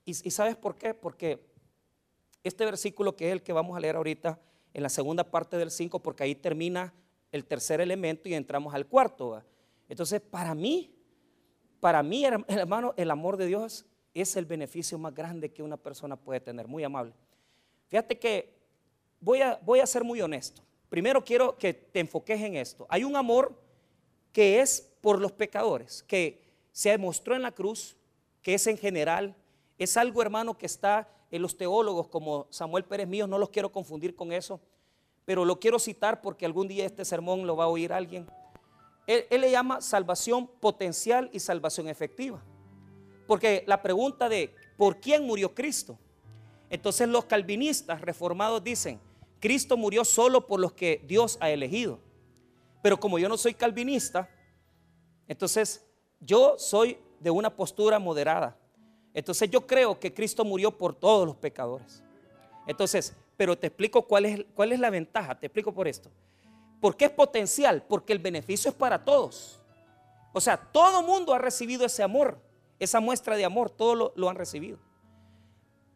¿Y, 0.03 0.13
sabes 0.13 0.55
por 0.55 0.75
qué? 0.77 0.93
Porque 0.93 1.39
este 2.43 2.65
versículo 2.65 3.15
que 3.15 3.27
es 3.27 3.33
el 3.33 3.41
que 3.41 3.53
vamos 3.53 3.75
a 3.75 3.79
leer 3.79 3.95
ahorita 3.95 4.39
en 4.73 4.83
la 4.83 4.89
segunda 4.89 5.23
parte 5.23 5.57
del 5.57 5.71
5, 5.71 5.99
porque 5.99 6.23
ahí 6.23 6.35
termina 6.35 6.93
el 7.31 7.45
tercer 7.45 7.81
elemento 7.81 8.29
y 8.29 8.35
entramos 8.35 8.73
al 8.73 8.85
cuarto. 8.85 9.43
Entonces, 9.89 10.21
para 10.21 10.53
mí, 10.53 10.93
para 11.79 12.03
mí, 12.03 12.25
hermano, 12.47 12.93
el 12.97 13.09
amor 13.11 13.37
de 13.37 13.47
Dios 13.47 13.85
es 14.21 14.35
el 14.35 14.45
beneficio 14.45 14.97
más 14.97 15.13
grande 15.13 15.51
que 15.51 15.61
una 15.61 15.77
persona 15.77 16.15
puede 16.15 16.39
tener, 16.39 16.67
muy 16.67 16.83
amable. 16.83 17.13
Fíjate 17.89 18.17
que 18.17 18.55
voy 19.19 19.41
a, 19.41 19.59
voy 19.63 19.81
a 19.81 19.85
ser 19.85 20.03
muy 20.03 20.21
honesto. 20.21 20.63
Primero 20.89 21.23
quiero 21.23 21.57
que 21.57 21.73
te 21.73 21.99
enfoques 21.99 22.41
en 22.41 22.55
esto. 22.55 22.87
Hay 22.89 23.03
un 23.03 23.15
amor 23.15 23.53
que 24.31 24.61
es 24.61 24.91
por 25.01 25.19
los 25.19 25.31
pecadores, 25.31 26.01
que 26.03 26.41
se 26.71 26.89
demostró 26.89 27.35
en 27.35 27.41
la 27.41 27.51
cruz, 27.51 27.95
que 28.41 28.53
es 28.53 28.65
en 28.67 28.77
general, 28.77 29.35
es 29.77 29.97
algo 29.97 30.21
hermano 30.21 30.57
que 30.57 30.65
está 30.65 31.09
en 31.31 31.41
los 31.41 31.57
teólogos 31.57 32.07
como 32.07 32.47
Samuel 32.49 32.85
Pérez 32.85 33.07
Mío, 33.07 33.27
no 33.27 33.37
los 33.37 33.49
quiero 33.49 33.71
confundir 33.71 34.15
con 34.15 34.31
eso, 34.31 34.59
pero 35.25 35.43
lo 35.43 35.59
quiero 35.59 35.79
citar 35.79 36.21
porque 36.21 36.45
algún 36.45 36.67
día 36.67 36.85
este 36.85 37.03
sermón 37.03 37.45
lo 37.45 37.55
va 37.55 37.65
a 37.65 37.67
oír 37.67 37.91
alguien. 37.91 38.27
Él, 39.07 39.25
le 39.29 39.51
llama 39.51 39.81
salvación 39.81 40.47
potencial 40.47 41.29
y 41.33 41.39
salvación 41.39 41.87
efectiva. 41.87 42.43
Porque 43.27 43.63
la 43.67 43.81
pregunta 43.81 44.29
de 44.29 44.53
¿por 44.77 44.99
quién 44.99 45.25
murió 45.25 45.53
Cristo? 45.53 45.97
Entonces 46.69 47.07
los 47.07 47.25
calvinistas 47.25 48.01
reformados 48.01 48.63
dicen, 48.63 48.99
Cristo 49.39 49.77
murió 49.77 50.03
solo 50.05 50.47
por 50.47 50.59
los 50.59 50.73
que 50.73 51.03
Dios 51.07 51.37
ha 51.39 51.49
elegido. 51.49 51.99
Pero 52.81 52.99
como 52.99 53.19
yo 53.19 53.29
no 53.29 53.37
soy 53.37 53.53
calvinista, 53.53 54.29
entonces 55.27 55.85
yo 56.19 56.55
soy 56.57 56.97
de 57.19 57.29
una 57.29 57.55
postura 57.55 57.99
moderada. 57.99 58.57
Entonces 59.13 59.49
yo 59.49 59.65
creo 59.65 59.99
que 59.99 60.13
Cristo 60.13 60.43
murió 60.43 60.71
por 60.71 60.93
todos 60.93 61.25
los 61.25 61.35
pecadores. 61.35 62.03
Entonces, 62.67 63.13
pero 63.37 63.57
te 63.57 63.67
explico 63.67 64.01
cuál 64.03 64.25
es, 64.25 64.45
cuál 64.53 64.71
es 64.71 64.79
la 64.79 64.89
ventaja, 64.89 65.39
te 65.39 65.47
explico 65.47 65.73
por 65.73 65.87
esto. 65.87 66.09
¿Por 66.81 66.95
qué 66.95 67.05
es 67.05 67.11
potencial? 67.11 67.83
Porque 67.87 68.13
el 68.13 68.19
beneficio 68.19 68.69
es 68.69 68.75
para 68.75 69.03
todos. 69.03 69.59
O 70.33 70.41
sea, 70.41 70.57
todo 70.57 71.01
mundo 71.01 71.33
ha 71.33 71.39
recibido 71.39 71.85
ese 71.85 72.03
amor, 72.03 72.37
esa 72.79 72.99
muestra 72.99 73.35
de 73.35 73.45
amor, 73.45 73.69
todos 73.69 74.11
lo, 74.15 74.29
han 74.29 74.35
recibido. 74.35 74.79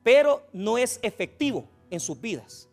Pero 0.04 0.48
no 0.54 0.78
es 0.78 1.00
efectivo 1.04 1.68
en 1.90 2.00
sus 2.00 2.20
vidas. 2.20 2.70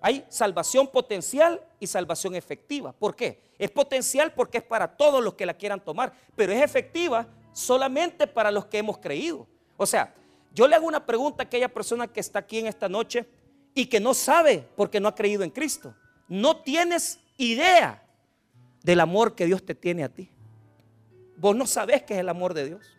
Hay 0.00 0.24
salvación 0.28 0.88
potencial 0.88 1.62
y 1.80 1.86
salvación 1.86 2.34
efectiva. 2.34 2.92
¿Por 2.92 3.16
qué? 3.16 3.40
Es 3.58 3.70
potencial 3.70 4.32
porque 4.34 4.58
es 4.58 4.64
para 4.64 4.96
todos 4.96 5.22
los 5.22 5.34
que 5.34 5.46
la 5.46 5.54
quieran 5.54 5.82
tomar, 5.82 6.12
pero 6.34 6.52
es 6.52 6.62
efectiva 6.62 7.26
solamente 7.52 8.26
para 8.26 8.50
los 8.50 8.66
que 8.66 8.78
hemos 8.78 8.98
creído. 8.98 9.46
O 9.76 9.86
sea, 9.86 10.14
yo 10.52 10.68
le 10.68 10.76
hago 10.76 10.86
una 10.86 11.04
pregunta 11.04 11.42
a 11.42 11.46
aquella 11.46 11.68
persona 11.68 12.06
que 12.08 12.20
está 12.20 12.40
aquí 12.40 12.58
en 12.58 12.66
esta 12.66 12.88
noche 12.88 13.26
y 13.74 13.86
que 13.86 14.00
no 14.00 14.14
sabe 14.14 14.66
porque 14.76 15.00
no 15.00 15.08
ha 15.08 15.14
creído 15.14 15.42
en 15.44 15.50
Cristo. 15.50 15.94
No 16.28 16.58
tienes 16.62 17.20
idea 17.36 18.02
del 18.82 19.00
amor 19.00 19.34
que 19.34 19.46
Dios 19.46 19.64
te 19.64 19.74
tiene 19.74 20.04
a 20.04 20.08
ti. 20.08 20.30
Vos 21.36 21.54
no 21.54 21.66
sabés 21.66 22.02
qué 22.02 22.14
es 22.14 22.20
el 22.20 22.28
amor 22.28 22.54
de 22.54 22.66
Dios. 22.66 22.95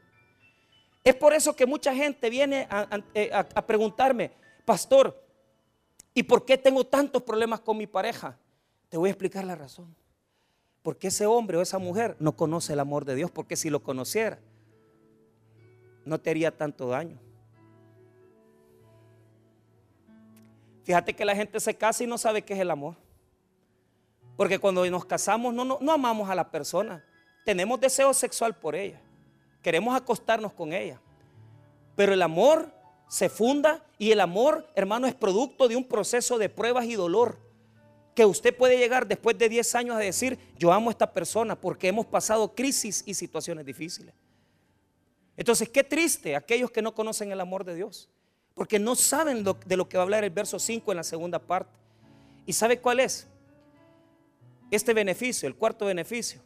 Es 1.04 1.16
por 1.16 1.34
eso 1.34 1.56
que 1.56 1.66
mucha 1.66 1.94
gente 1.94 2.30
viene 2.30 2.68
a, 2.70 3.02
eh, 3.14 3.32
preguntarme, 3.66 4.32
pastor, 4.66 5.24
¿y 6.14 6.24
por 6.24 6.46
qué 6.46 6.58
tengo 6.58 6.86
tantos 6.86 7.24
problemas 7.24 7.62
con 7.62 7.78
mi 7.78 7.88
pareja? 7.88 8.38
Te 8.90 8.98
voy 8.98 9.10
a 9.10 9.12
explicar 9.12 9.44
la 9.46 9.56
razón. 9.56 9.96
Porque 10.82 11.08
ese 11.08 11.26
hombre 11.26 11.58
o 11.58 11.62
esa 11.62 11.80
mujer 11.80 12.16
no 12.20 12.36
conoce 12.36 12.74
el 12.74 12.80
amor 12.80 13.06
de 13.06 13.16
Dios, 13.16 13.32
porque 13.32 13.56
si 13.56 13.70
lo 13.70 13.84
conociera, 13.84 14.40
no 16.06 16.20
te 16.20 16.30
haría 16.30 16.56
tanto 16.56 16.88
daño. 16.88 17.20
Fíjate 20.88 21.14
que 21.14 21.26
la 21.26 21.36
gente 21.36 21.60
se 21.60 21.76
casa 21.76 22.06
y 22.06 22.08
no 22.08 22.18
sabe 22.18 22.44
qué 22.44 22.54
es 22.54 22.60
el 22.62 22.72
amor. 22.72 22.96
Porque 24.38 24.58
cuando 24.58 24.90
nos 24.90 25.04
casamos 25.04 25.54
no, 25.54 25.66
no, 25.66 25.92
amamos 25.92 26.30
a 26.30 26.36
la 26.36 26.50
persona. 26.50 27.04
Tenemos 27.44 27.78
deseo 27.82 28.14
sexual 28.14 28.56
por 28.56 28.74
ella. 28.74 29.02
Queremos 29.68 29.94
acostarnos 29.98 30.54
con 30.54 30.72
ella. 30.72 30.98
Pero 31.98 32.14
el 32.14 32.22
amor 32.22 32.72
se 33.10 33.28
funda 33.28 33.84
y 33.98 34.14
el 34.14 34.22
amor, 34.22 34.66
hermano, 34.76 35.08
es 35.08 35.14
producto 35.14 35.68
de 35.68 35.76
un 35.76 35.84
proceso 35.84 36.38
de 36.38 36.48
pruebas 36.48 36.86
y 36.86 36.94
dolor. 36.94 37.38
Que 38.16 38.26
usted 38.26 38.56
puede 38.56 38.78
llegar 38.78 39.10
después 39.10 39.38
de 39.38 39.50
10 39.50 39.76
años 39.76 39.98
a 39.98 40.00
decir, 40.00 40.40
yo 40.58 40.72
amo 40.72 40.90
a 40.90 40.92
esta 40.92 41.12
persona 41.12 41.60
porque 41.60 41.90
hemos 41.90 42.06
pasado 42.06 42.56
crisis 42.56 43.04
y 43.06 43.14
situaciones 43.14 43.66
difíciles. 43.66 44.16
Entonces, 45.36 45.68
qué 45.68 45.84
triste 45.84 46.38
aquellos 46.38 46.72
que 46.72 46.82
no 46.82 46.96
conocen 46.96 47.34
el 47.34 47.42
amor 47.42 47.66
de 47.66 47.76
Dios, 47.76 48.10
porque 48.54 48.80
no 48.80 48.96
saben 48.96 49.44
de 49.44 49.76
lo 49.76 49.90
que 49.90 49.98
va 49.98 50.04
a 50.04 50.06
hablar 50.06 50.24
el 50.24 50.30
verso 50.30 50.60
5 50.60 50.94
en 50.94 50.96
la 50.96 51.04
segunda 51.04 51.40
parte. 51.40 51.78
¿Y 52.46 52.54
sabe 52.54 52.80
cuál 52.80 53.02
es? 53.02 53.28
Este 54.72 54.94
beneficio, 54.94 55.46
el 55.46 55.56
cuarto 55.56 55.88
beneficio, 55.88 56.42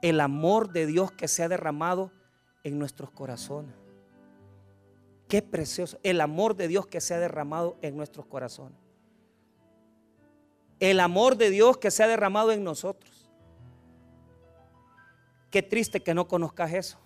el 0.00 0.20
amor 0.20 0.72
de 0.72 0.86
Dios 0.86 1.12
que 1.12 1.28
se 1.28 1.42
ha 1.42 1.50
derramado 1.50 2.15
en 2.66 2.80
nuestros 2.80 3.12
corazones. 3.12 3.72
Qué 5.28 5.40
precioso, 5.40 6.00
el 6.02 6.20
amor 6.20 6.56
de 6.56 6.66
Dios 6.66 6.84
que 6.88 7.00
se 7.00 7.14
ha 7.14 7.20
derramado 7.20 7.78
en 7.80 7.96
nuestros 7.96 8.26
corazones. 8.26 8.76
El 10.80 10.98
amor 10.98 11.36
de 11.36 11.50
Dios 11.50 11.78
que 11.78 11.92
se 11.92 12.02
ha 12.02 12.08
derramado 12.08 12.50
en 12.50 12.64
nosotros. 12.64 13.30
Qué 15.48 15.62
triste 15.62 16.02
que 16.02 16.12
no 16.12 16.26
conozcas 16.26 16.72
eso. 16.72 16.98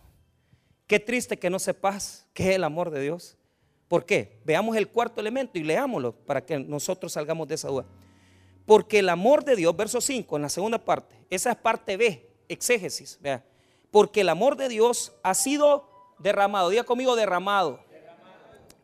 Qué 0.86 0.98
triste 0.98 1.38
que 1.38 1.50
no 1.50 1.58
sepas 1.58 2.26
qué 2.32 2.48
es 2.48 2.56
el 2.56 2.64
amor 2.64 2.90
de 2.90 3.02
Dios. 3.02 3.36
¿Por 3.86 4.06
qué? 4.06 4.40
Veamos 4.46 4.78
el 4.78 4.88
cuarto 4.88 5.20
elemento 5.20 5.58
y 5.58 5.62
leámoslo 5.62 6.14
para 6.14 6.42
que 6.42 6.58
nosotros 6.58 7.12
salgamos 7.12 7.46
de 7.46 7.56
esa 7.56 7.68
duda. 7.68 7.84
Porque 8.64 9.00
el 9.00 9.10
amor 9.10 9.44
de 9.44 9.56
Dios, 9.56 9.76
verso 9.76 10.00
5, 10.00 10.36
en 10.36 10.42
la 10.42 10.48
segunda 10.48 10.82
parte, 10.82 11.14
esa 11.28 11.50
es 11.50 11.56
parte 11.58 11.98
B, 11.98 12.30
exégesis. 12.48 13.18
Vea. 13.20 13.44
Porque 13.90 14.20
el 14.22 14.28
amor 14.28 14.56
de 14.56 14.68
Dios 14.68 15.12
ha 15.22 15.34
sido 15.34 15.88
derramado, 16.18 16.68
diga 16.68 16.84
conmigo 16.84 17.16
derramado, 17.16 17.80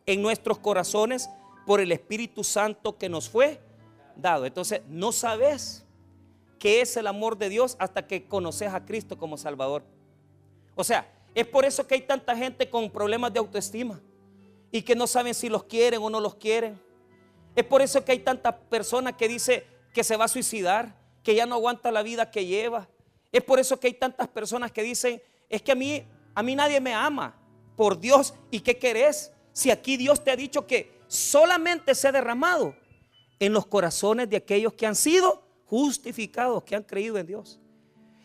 en 0.05 0.21
nuestros 0.21 0.57
corazones 0.57 1.29
por 1.65 1.79
el 1.79 1.91
Espíritu 1.91 2.43
Santo 2.43 2.97
que 2.97 3.09
nos 3.09 3.29
fue 3.29 3.59
dado. 4.15 4.45
Entonces, 4.45 4.81
no 4.87 5.11
sabes 5.11 5.85
qué 6.59 6.81
es 6.81 6.97
el 6.97 7.07
amor 7.07 7.37
de 7.37 7.49
Dios 7.49 7.75
hasta 7.79 8.07
que 8.07 8.27
conoces 8.27 8.73
a 8.73 8.85
Cristo 8.85 9.17
como 9.17 9.37
Salvador. 9.37 9.83
O 10.75 10.83
sea, 10.83 11.11
es 11.35 11.45
por 11.45 11.65
eso 11.65 11.85
que 11.85 11.95
hay 11.95 12.01
tanta 12.01 12.35
gente 12.35 12.69
con 12.69 12.89
problemas 12.89 13.31
de 13.33 13.39
autoestima 13.39 13.99
y 14.71 14.81
que 14.81 14.95
no 14.95 15.07
saben 15.07 15.33
si 15.33 15.49
los 15.49 15.63
quieren 15.63 16.01
o 16.01 16.09
no 16.09 16.19
los 16.19 16.35
quieren. 16.35 16.79
Es 17.55 17.63
por 17.63 17.81
eso 17.81 18.03
que 18.03 18.11
hay 18.11 18.19
tanta 18.19 18.57
persona 18.57 19.15
que 19.15 19.27
dice 19.27 19.65
que 19.93 20.03
se 20.03 20.17
va 20.17 20.25
a 20.25 20.29
suicidar, 20.29 20.95
que 21.23 21.35
ya 21.35 21.45
no 21.45 21.55
aguanta 21.55 21.91
la 21.91 22.03
vida 22.03 22.31
que 22.31 22.45
lleva. 22.45 22.87
Es 23.31 23.43
por 23.43 23.59
eso 23.59 23.79
que 23.79 23.87
hay 23.87 23.93
tantas 23.93 24.27
personas 24.27 24.71
que 24.71 24.83
dicen, 24.83 25.21
es 25.49 25.61
que 25.61 25.71
a 25.71 25.75
mí 25.75 26.05
a 26.37 26.43
mí 26.43 26.55
nadie 26.55 26.79
me 26.79 26.93
ama 26.93 27.35
por 27.75 27.99
Dios 27.99 28.35
y 28.51 28.59
qué 28.59 28.77
querés 28.77 29.31
si 29.53 29.71
aquí 29.71 29.97
Dios 29.97 30.23
te 30.23 30.29
ha 30.29 30.35
dicho 30.35 30.67
que 30.67 31.01
solamente 31.07 31.95
se 31.95 32.07
ha 32.07 32.11
derramado 32.11 32.75
en 33.39 33.53
los 33.53 33.65
corazones 33.65 34.29
de 34.29 34.37
aquellos 34.37 34.73
que 34.73 34.85
han 34.85 34.93
sido 34.93 35.41
justificados, 35.65 36.63
que 36.63 36.75
han 36.75 36.83
creído 36.83 37.17
en 37.17 37.25
Dios. 37.25 37.59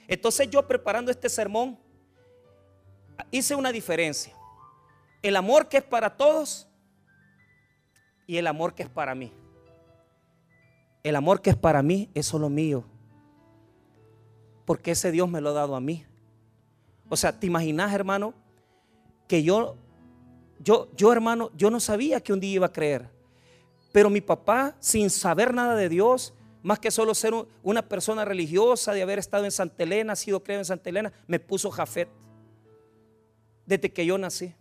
Entonces 0.06 0.50
yo 0.50 0.68
preparando 0.68 1.11
este 1.11 1.30
sermón 1.30 1.78
hice 3.30 3.54
una 3.54 3.73
diferencia. 3.73 4.35
El 5.23 5.35
amor 5.35 5.71
que 5.71 5.78
es 5.78 5.85
para 5.85 6.14
todos 6.14 6.68
y 8.26 8.37
el 8.37 8.47
amor 8.47 8.75
que 8.75 8.82
es 8.82 8.90
para 8.90 9.14
mí. 9.14 9.32
El 11.02 11.16
amor 11.16 11.40
que 11.40 11.49
es 11.49 11.56
para 11.56 11.82
mí 11.82 12.11
es 12.12 12.26
solo 12.26 12.50
mío. 12.50 12.85
Porque 14.64 14.92
ese 14.92 15.11
Dios 15.11 15.28
me 15.28 15.40
lo 15.40 15.50
ha 15.50 15.54
dado 15.54 15.75
a 15.75 15.81
mí. 15.81 16.04
O 17.09 17.16
sea, 17.16 17.38
¿te 17.38 17.47
imaginas, 17.47 17.92
hermano? 17.92 18.35
Que 19.28 19.42
yo, 19.42 19.76
yo, 20.61 20.88
yo, 20.97 21.12
hermano, 21.12 21.50
yo 21.57 21.71
no 21.71 21.81
sabía 21.81 22.21
que 22.21 22.33
un 22.33 22.40
día 22.40 22.54
iba 22.54 22.66
a 22.66 22.73
creer. 22.73 23.09
Pero 23.92 24.09
mi 24.09 24.21
papá, 24.21 24.76
sin 24.81 25.11
saber 25.11 25.52
nada 25.52 25.75
de 25.75 25.88
Dios, 25.88 26.35
más 26.62 26.78
que 26.78 26.90
solo 26.90 27.14
ser 27.14 27.35
una 27.62 27.83
persona 27.83 28.25
religiosa, 28.25 28.92
de 28.92 29.02
haber 29.02 29.19
estado 29.19 29.45
en 29.45 29.50
Santa 29.50 29.83
Elena, 29.83 30.16
sido 30.16 30.42
creado 30.42 30.61
en 30.61 30.64
Santa 30.64 30.88
Elena, 30.90 31.12
me 31.26 31.40
puso 31.40 31.71
Jafet 31.71 32.09
desde 33.66 33.92
que 33.92 34.07
yo 34.07 34.16
nací. 34.16 34.54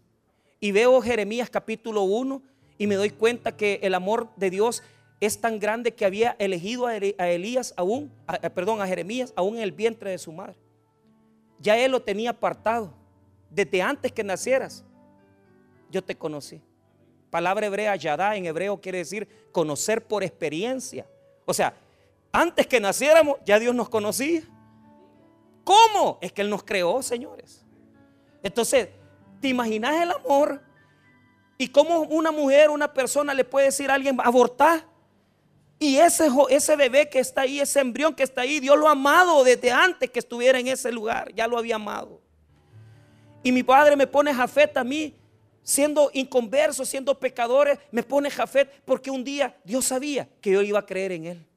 Y 0.60 0.72
veo 0.72 1.02
Jeremías 1.02 1.50
capítulo 1.50 2.04
1 2.04 2.42
y 2.78 2.88
me 2.88 2.96
doy 2.96 3.12
cuenta 3.12 3.56
que 3.56 3.80
el 3.84 3.94
amor 3.94 4.30
de 4.36 4.50
Dios 4.50 4.84
es 5.22 5.40
tan 5.40 5.60
grande 5.60 5.94
que 5.94 6.04
había 6.04 6.36
elegido 6.40 6.88
a 6.88 6.96
Elías 6.98 7.76
aún, 7.78 8.12
perdón, 8.56 8.82
a 8.82 8.88
Jeremías 8.88 9.32
aún 9.36 9.56
en 9.56 9.62
el 9.62 9.72
vientre 9.72 10.10
de 10.10 10.18
su 10.18 10.32
madre. 10.32 10.56
ya 11.60 11.78
Él 11.78 11.92
lo 11.92 12.02
tenía 12.02 12.32
apartado. 12.32 12.92
Desde 13.50 13.84
antes 13.84 14.12
que 14.12 14.24
nacieras, 14.24 14.84
yo 15.92 16.04
te 16.04 16.16
conocí. 16.16 16.60
Palabra 17.30 17.68
hebrea, 17.68 17.96
yadá, 17.96 18.36
en 18.36 18.46
hebreo 18.48 18.82
quiere 18.82 18.98
decir 18.98 19.28
conocer 19.52 20.04
por 20.04 20.24
experiencia. 20.24 21.06
O 21.46 21.54
sea, 21.54 21.76
antes 22.32 22.66
que 22.66 22.80
naciéramos, 22.80 23.38
ya 23.46 23.60
Dios 23.60 23.76
nos 23.76 23.90
conocía. 23.90 24.42
¿Cómo? 25.64 26.18
Es 26.22 26.32
que 26.32 26.42
Él 26.42 26.50
nos 26.50 26.64
creó, 26.64 27.04
señores. 27.04 27.64
Entonces, 28.42 28.90
¿te 29.40 29.50
imaginas 29.50 30.02
el 30.02 30.12
amor? 30.12 30.64
¿Y 31.60 31.68
cómo 31.68 32.00
una 32.02 32.32
mujer, 32.32 32.72
una 32.72 32.92
persona 32.92 33.36
le 33.36 33.44
puede 33.44 33.68
decir 33.68 33.92
a 33.92 33.94
alguien, 33.94 34.18
abortar? 34.24 34.90
Y 35.84 35.98
ese, 35.98 36.30
ese 36.52 36.76
bebé 36.76 37.10
que 37.10 37.18
está 37.18 37.42
ahí, 37.42 37.60
ese 37.60 37.80
embrión 37.80 38.14
que 38.14 38.22
está 38.22 38.42
ahí, 38.42 38.60
Dios 38.60 38.78
lo 38.78 38.88
ha 38.88 38.92
amado 38.92 39.44
desde 39.44 39.72
antes 39.72 40.12
que 40.12 40.20
estuviera 40.20 40.60
en 40.60 40.68
ese 40.68 40.92
lugar. 40.92 41.34
Ya 41.34 41.48
lo 41.48 41.58
había 41.58 41.78
amado. 41.78 42.22
Y 43.42 43.52
mi 43.52 43.64
padre 43.64 43.96
me 43.96 44.06
pone 44.06 44.32
jafet 44.32 44.78
a 44.78 44.84
mí, 44.84 45.16
siendo 45.64 46.12
inconverso, 46.14 46.86
siendo 46.86 47.20
pecadores, 47.20 47.80
me 47.90 48.04
pone 48.04 48.30
jafet 48.30 48.72
porque 48.86 49.10
un 49.10 49.24
día 49.24 49.58
Dios 49.64 49.86
sabía 49.86 50.30
que 50.40 50.52
yo 50.52 50.62
iba 50.62 50.78
a 50.78 50.86
creer 50.86 51.14
en 51.14 51.26
él. 51.26 51.48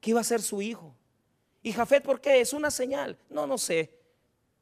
Que 0.00 0.10
iba 0.10 0.20
a 0.20 0.24
ser 0.24 0.40
su 0.40 0.62
hijo. 0.62 0.94
¿Y 1.60 1.72
Jafet 1.72 2.04
por 2.04 2.20
qué? 2.20 2.40
Es 2.40 2.52
una 2.52 2.70
señal. 2.70 3.18
No, 3.28 3.48
no 3.48 3.58
sé. 3.58 3.98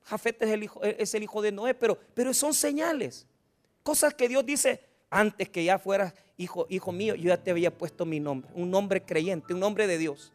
Jafet 0.05 0.41
es 0.41 0.49
el 0.49 0.63
hijo, 0.63 0.83
es 0.83 1.15
el 1.15 1.23
hijo 1.23 1.43
de 1.43 1.53
Noé, 1.53 1.75
pero, 1.75 1.99
pero 2.15 2.33
son 2.33 2.55
señales. 2.55 3.27
Cosas 3.83 4.15
que 4.15 4.31
Dios 4.31 4.47
dice, 4.47 4.81
antes 5.17 5.49
que 5.49 5.65
ya 5.65 5.79
fueras 5.79 6.15
hijo, 6.37 6.93
mío, 6.93 7.15
yo 7.15 7.29
ya 7.29 7.43
te 7.43 7.51
había 7.51 7.77
puesto 7.77 8.05
mi 8.05 8.21
nombre. 8.21 8.51
Un 8.55 8.71
nombre 8.71 9.03
creyente, 9.03 9.55
un 9.55 9.61
nombre 9.61 9.87
de 9.87 9.97
Dios. 9.97 10.33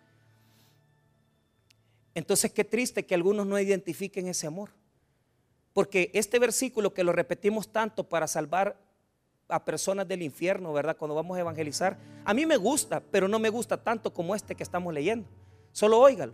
Entonces 2.15 2.51
qué 2.51 2.63
triste 2.63 3.05
que 3.05 3.13
algunos 3.13 3.45
no 3.45 3.59
identifiquen 3.59 4.27
ese 4.27 4.47
amor. 4.47 4.71
Porque 5.73 6.09
este 6.13 6.39
versículo 6.39 6.93
que 6.93 7.03
lo 7.03 7.11
repetimos 7.13 7.71
tanto 7.71 8.03
para 8.09 8.27
salvar 8.27 8.75
a 9.47 9.63
personas 9.63 10.07
del 10.07 10.21
infierno, 10.21 10.73
¿verdad? 10.73 10.97
Cuando 10.97 11.15
vamos 11.15 11.37
a 11.37 11.41
evangelizar, 11.41 11.97
a 12.25 12.33
mí 12.33 12.45
me 12.45 12.57
gusta, 12.57 13.01
pero 13.11 13.27
no 13.27 13.37
me 13.37 13.49
gusta 13.49 13.77
tanto 13.77 14.11
como 14.11 14.35
este 14.35 14.55
que 14.55 14.63
estamos 14.63 14.93
leyendo. 14.93 15.27
Solo 15.71 15.99
óigalo. 15.99 16.33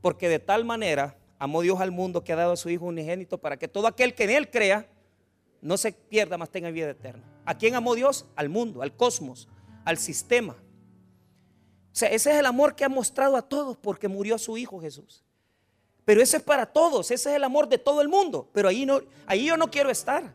Porque 0.00 0.28
de 0.28 0.38
tal 0.38 0.64
manera 0.64 1.16
amó 1.38 1.60
Dios 1.60 1.80
al 1.80 1.90
mundo 1.90 2.24
que 2.24 2.32
ha 2.32 2.36
dado 2.36 2.52
a 2.52 2.56
su 2.56 2.70
Hijo 2.70 2.86
unigénito 2.86 3.38
para 3.38 3.56
que 3.56 3.68
todo 3.68 3.86
aquel 3.86 4.14
que 4.14 4.24
en 4.24 4.30
Él 4.30 4.50
crea 4.50 4.88
no 5.62 5.78
se 5.78 5.92
pierda, 5.92 6.36
más 6.36 6.50
tenga 6.50 6.70
vida 6.70 6.90
eterna. 6.90 7.24
¿A 7.46 7.56
quién 7.56 7.74
amó 7.74 7.94
Dios? 7.94 8.26
Al 8.36 8.50
mundo, 8.50 8.82
al 8.82 8.94
cosmos, 8.94 9.48
al 9.84 9.96
sistema. 9.96 10.54
O 10.54 11.94
sea, 11.94 12.08
ese 12.10 12.32
es 12.32 12.38
el 12.38 12.46
amor 12.46 12.74
que 12.74 12.84
ha 12.84 12.88
mostrado 12.88 13.36
a 13.36 13.42
todos 13.42 13.76
porque 13.76 14.08
murió 14.08 14.36
su 14.38 14.58
Hijo 14.58 14.80
Jesús. 14.80 15.24
Pero 16.04 16.20
ese 16.20 16.38
es 16.38 16.42
para 16.42 16.66
todos, 16.66 17.10
ese 17.10 17.30
es 17.30 17.36
el 17.36 17.44
amor 17.44 17.68
de 17.68 17.78
todo 17.78 18.00
el 18.00 18.08
mundo. 18.08 18.50
Pero 18.52 18.68
ahí 18.68 19.46
yo 19.46 19.56
no 19.56 19.70
quiero 19.70 19.88
estar. 19.88 20.34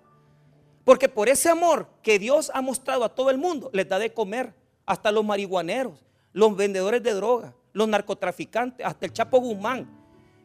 Porque 0.86 1.10
por 1.10 1.28
ese 1.28 1.50
amor 1.50 1.90
que 2.02 2.18
Dios 2.18 2.50
ha 2.54 2.62
mostrado 2.62 3.04
a 3.04 3.14
todo 3.14 3.30
el 3.30 3.38
mundo, 3.38 3.70
les 3.74 3.90
da 3.90 4.00
de 4.00 4.14
comer 4.14 4.54
hasta 4.86 5.12
los 5.12 5.26
marihuaneros, 5.26 6.06
los 6.32 6.56
vendedores 6.56 7.04
de 7.04 7.14
droga, 7.14 7.54
los 7.74 7.90
narcotraficantes, 7.90 8.86
hasta 8.86 9.06
el 9.06 9.12
Chapo 9.12 9.40
Guzmán, 9.40 9.86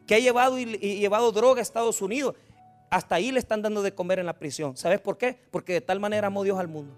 que 0.05 0.15
ha 0.15 0.19
llevado 0.19 0.59
y, 0.59 0.65
llevado 0.65 1.31
droga 1.31 1.59
a 1.59 1.61
Estados 1.61 2.01
Unidos. 2.01 2.35
Hasta 2.93 3.15
ahí 3.15 3.31
le 3.31 3.39
están 3.39 3.61
dando 3.61 3.81
de 3.81 3.93
comer 3.93 4.19
en 4.19 4.25
la 4.25 4.33
prisión. 4.33 4.77
¿Sabes 4.77 4.99
por 5.01 5.17
qué? 5.17 5.39
Porque 5.51 5.73
de 5.73 5.81
tal 5.81 5.99
manera 5.99 6.27
amó 6.27 6.43
Dios 6.43 6.59
al 6.59 6.67
mundo. 6.67 6.97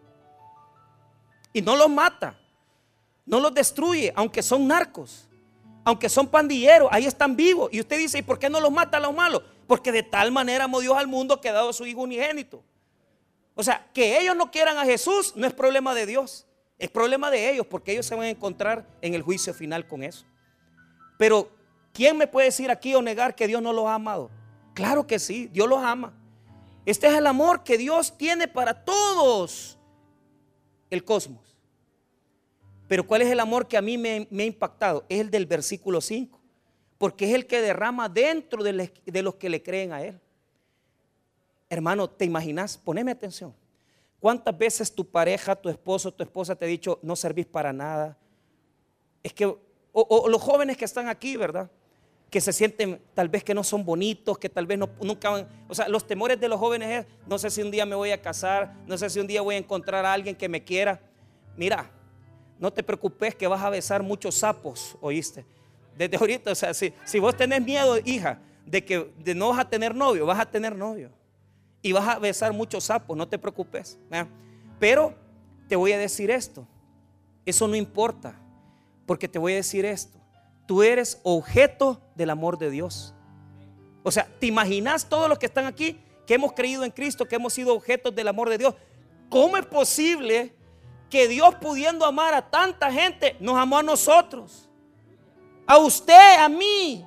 Y 1.54 1.62
no 1.62 1.76
los 1.76 1.90
mata, 1.90 2.38
no 3.26 3.40
los 3.40 3.54
destruye, 3.54 4.12
aunque 4.16 4.44
son 4.44 4.68
narcos 4.68 5.28
aunque 5.86 6.10
son 6.10 6.28
pandilleros, 6.28 6.90
ahí 6.92 7.06
están 7.06 7.36
vivos. 7.36 7.70
Y 7.72 7.80
usted 7.80 8.00
dice, 8.00 8.18
¿y 8.18 8.22
por 8.24 8.40
qué 8.40 8.50
no 8.50 8.60
los 8.60 8.72
mata 8.72 8.98
a 8.98 9.00
los 9.00 9.14
malos? 9.14 9.44
Porque 9.68 9.92
de 9.92 10.02
tal 10.02 10.32
manera 10.32 10.66
amó 10.66 10.82
Dios 10.82 10.98
al 10.98 11.08
mundo 11.08 11.40
que 11.40 11.48
ha 11.50 11.62
a 11.62 11.74
su 11.74 11.86
Hijo 11.86 12.02
unigénito. 12.02 12.64
O 13.54 13.64
sea, 13.64 13.88
que 13.94 14.20
ellos 14.20 14.36
no 14.36 14.50
quieran 14.50 14.80
a 14.80 14.84
Jesús 14.84 15.34
no 15.36 15.46
es 15.46 15.54
problema 15.54 15.94
de 15.94 16.08
Dios, 16.08 16.48
es 16.80 16.90
problema 16.90 17.30
de 17.30 17.52
ellos, 17.52 17.68
porque 17.68 17.92
ellos 17.92 18.06
se 18.08 18.16
van 18.16 18.26
a 18.26 18.30
encontrar 18.30 18.86
en 19.02 19.14
el 19.14 19.22
juicio 19.22 19.54
final 19.54 19.88
con 19.88 20.02
eso. 20.02 20.26
Pero, 21.20 21.50
¿quién 21.94 22.18
me 22.18 22.26
puede 22.26 22.48
decir 22.48 22.72
aquí 22.72 22.96
o 22.96 23.02
negar 23.04 23.36
que 23.36 23.48
Dios 23.48 23.62
no 23.62 23.72
los 23.72 23.86
ha 23.86 23.94
amado? 23.94 24.32
Claro 24.76 25.08
que 25.08 25.18
sí, 25.18 25.48
Dios 25.48 25.68
los 25.68 25.82
ama. 25.82 26.14
Este 26.86 27.08
es 27.08 27.14
el 27.14 27.26
amor 27.26 27.64
que 27.64 27.78
Dios 27.78 28.16
tiene 28.16 28.48
para 28.48 28.86
todos 28.86 29.80
el 30.92 31.04
cosmos. 31.04 31.58
Pero 32.88 33.08
¿cuál 33.08 33.24
es 33.24 33.30
el 33.30 33.40
amor 33.40 33.68
que 33.68 33.78
a 33.78 33.82
mí 33.82 33.98
me, 33.98 34.28
ha 34.30 34.44
impactado? 34.44 35.06
Es 35.10 35.22
el 35.22 35.32
del 35.32 35.46
versículo 35.46 36.02
5. 36.02 36.40
Porque 36.98 37.26
es 37.26 37.34
el 37.34 37.48
que 37.48 37.62
derrama 37.62 38.10
dentro 38.10 38.64
de, 38.64 38.92
los 39.24 39.36
que 39.36 39.50
le 39.50 39.64
creen 39.64 39.94
a 39.94 40.04
Él. 40.04 40.20
Hermano, 41.70 42.10
¿te 42.10 42.26
imaginas? 42.26 42.78
Poneme 42.78 43.12
atención. 43.12 43.56
¿Cuántas 44.20 44.56
veces 44.58 44.94
tu 44.94 45.10
pareja, 45.10 45.56
tu 45.56 45.70
esposo, 45.70 46.14
tu 46.14 46.22
esposa 46.22 46.54
te 46.54 46.66
ha 46.66 46.68
dicho, 46.68 47.00
no 47.02 47.16
servís 47.16 47.46
para 47.46 47.72
nada? 47.72 48.18
Es 49.24 49.34
que, 49.34 49.46
o, 49.46 50.28
los 50.30 50.42
jóvenes 50.42 50.76
que 50.76 50.86
están 50.86 51.08
aquí, 51.08 51.38
¿verdad? 51.38 51.72
Que 52.30 52.42
se 52.42 52.52
sienten 52.52 53.02
tal 53.14 53.30
vez 53.30 53.44
que 53.44 53.54
no 53.54 53.64
son 53.64 53.86
bonitos, 53.86 54.38
que 54.38 54.50
tal 54.50 54.66
vez 54.66 54.78
no, 54.78 54.90
nunca 55.02 55.30
van. 55.30 55.48
O 55.68 55.76
sea, 55.76 55.88
los 55.88 56.06
temores 56.06 56.40
de 56.40 56.50
los 56.50 56.60
jóvenes 56.60 57.06
es, 57.06 57.14
no 57.28 57.38
sé 57.38 57.50
si 57.50 57.62
un 57.62 57.72
día 57.72 57.86
me 57.86 57.96
voy 57.96 58.12
a 58.12 58.22
casar, 58.22 58.76
no 58.88 58.98
sé 58.98 59.10
si 59.10 59.20
un 59.20 59.28
día 59.28 59.42
voy 59.42 59.56
a 59.56 59.58
encontrar 59.58 60.06
a 60.06 60.14
alguien 60.14 60.36
que 60.36 60.50
me 60.50 60.64
quiera. 60.64 61.00
Mira, 61.56 61.90
no 62.60 62.72
te 62.72 62.84
preocupes 62.84 63.36
que 63.36 63.48
vas 63.48 63.62
a 63.62 63.70
besar 63.70 64.04
muchos 64.04 64.36
sapos, 64.36 64.98
¿oíste? 65.02 65.46
Desde 65.98 66.18
ahorita, 66.18 66.52
o 66.52 66.56
sea, 66.56 66.74
si, 66.74 66.94
si 67.06 67.20
vos 67.20 67.36
tenés 67.36 67.62
miedo, 67.62 67.98
hija, 68.04 68.40
de 68.66 68.84
que 68.84 69.12
de 69.20 69.36
no 69.36 69.50
vas 69.50 69.60
a 69.60 69.70
tener 69.70 69.96
novio, 69.96 70.26
vas 70.26 70.40
a 70.40 70.46
tener 70.46 70.76
novio. 70.76 71.12
Y 71.82 71.92
vas 71.92 72.08
a 72.08 72.20
besar 72.20 72.52
muchos 72.52 72.86
sapos, 72.86 73.16
no 73.16 73.28
te 73.28 73.38
preocupes. 73.38 73.98
Pero 74.80 75.16
te 75.68 75.76
voy 75.76 75.92
a 75.92 75.98
decir 75.98 76.32
esto, 76.32 76.68
eso 77.46 77.68
no 77.68 77.76
importa, 77.76 78.36
porque 79.06 79.28
te 79.28 79.38
voy 79.38 79.54
a 79.54 79.58
decir 79.58 79.86
esto, 79.86 80.20
tú 80.66 80.84
eres 80.84 81.20
objeto 81.24 82.02
del 82.16 82.30
amor 82.30 82.58
de 82.58 82.70
Dios. 82.70 83.14
O 84.04 84.12
sea, 84.12 84.28
¿te 84.40 84.46
imaginas 84.48 85.08
todos 85.08 85.30
los 85.30 85.40
que 85.40 85.46
están 85.46 85.66
aquí 85.66 86.00
que 86.26 86.36
hemos 86.36 86.54
creído 86.54 86.84
en 86.84 86.92
Cristo, 86.92 87.26
que 87.26 87.36
hemos 87.36 87.54
sido 87.54 87.74
objetos 87.74 88.14
del 88.14 88.28
amor 88.28 88.50
de 88.50 88.58
Dios? 88.58 88.76
¿Cómo 89.30 89.58
es 89.58 89.66
posible 89.66 90.54
que 91.10 91.28
Dios 91.28 91.56
pudiendo 91.56 92.06
amar 92.06 92.34
a 92.34 92.50
tanta 92.50 92.92
gente, 92.92 93.36
nos 93.40 93.58
amó 93.58 93.78
a 93.78 93.84
nosotros. 93.84 94.70
A 95.68 95.78
usted, 95.78 96.40
a 96.40 96.50
mí. 96.50 97.06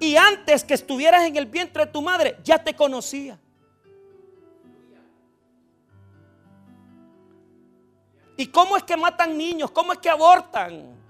Y 0.00 0.16
antes 0.16 0.64
que 0.64 0.74
estuvieras 0.74 1.24
en 1.24 1.36
el 1.36 1.46
vientre 1.46 1.86
de 1.86 1.92
tu 1.92 2.02
madre, 2.02 2.36
ya 2.42 2.62
te 2.62 2.74
conocía. 2.74 3.38
¿Y 8.36 8.46
cómo 8.46 8.76
es 8.76 8.82
que 8.82 8.96
matan 8.96 9.36
niños? 9.36 9.70
¿Cómo 9.70 9.92
es 9.92 9.98
que 9.98 10.10
abortan? 10.10 11.01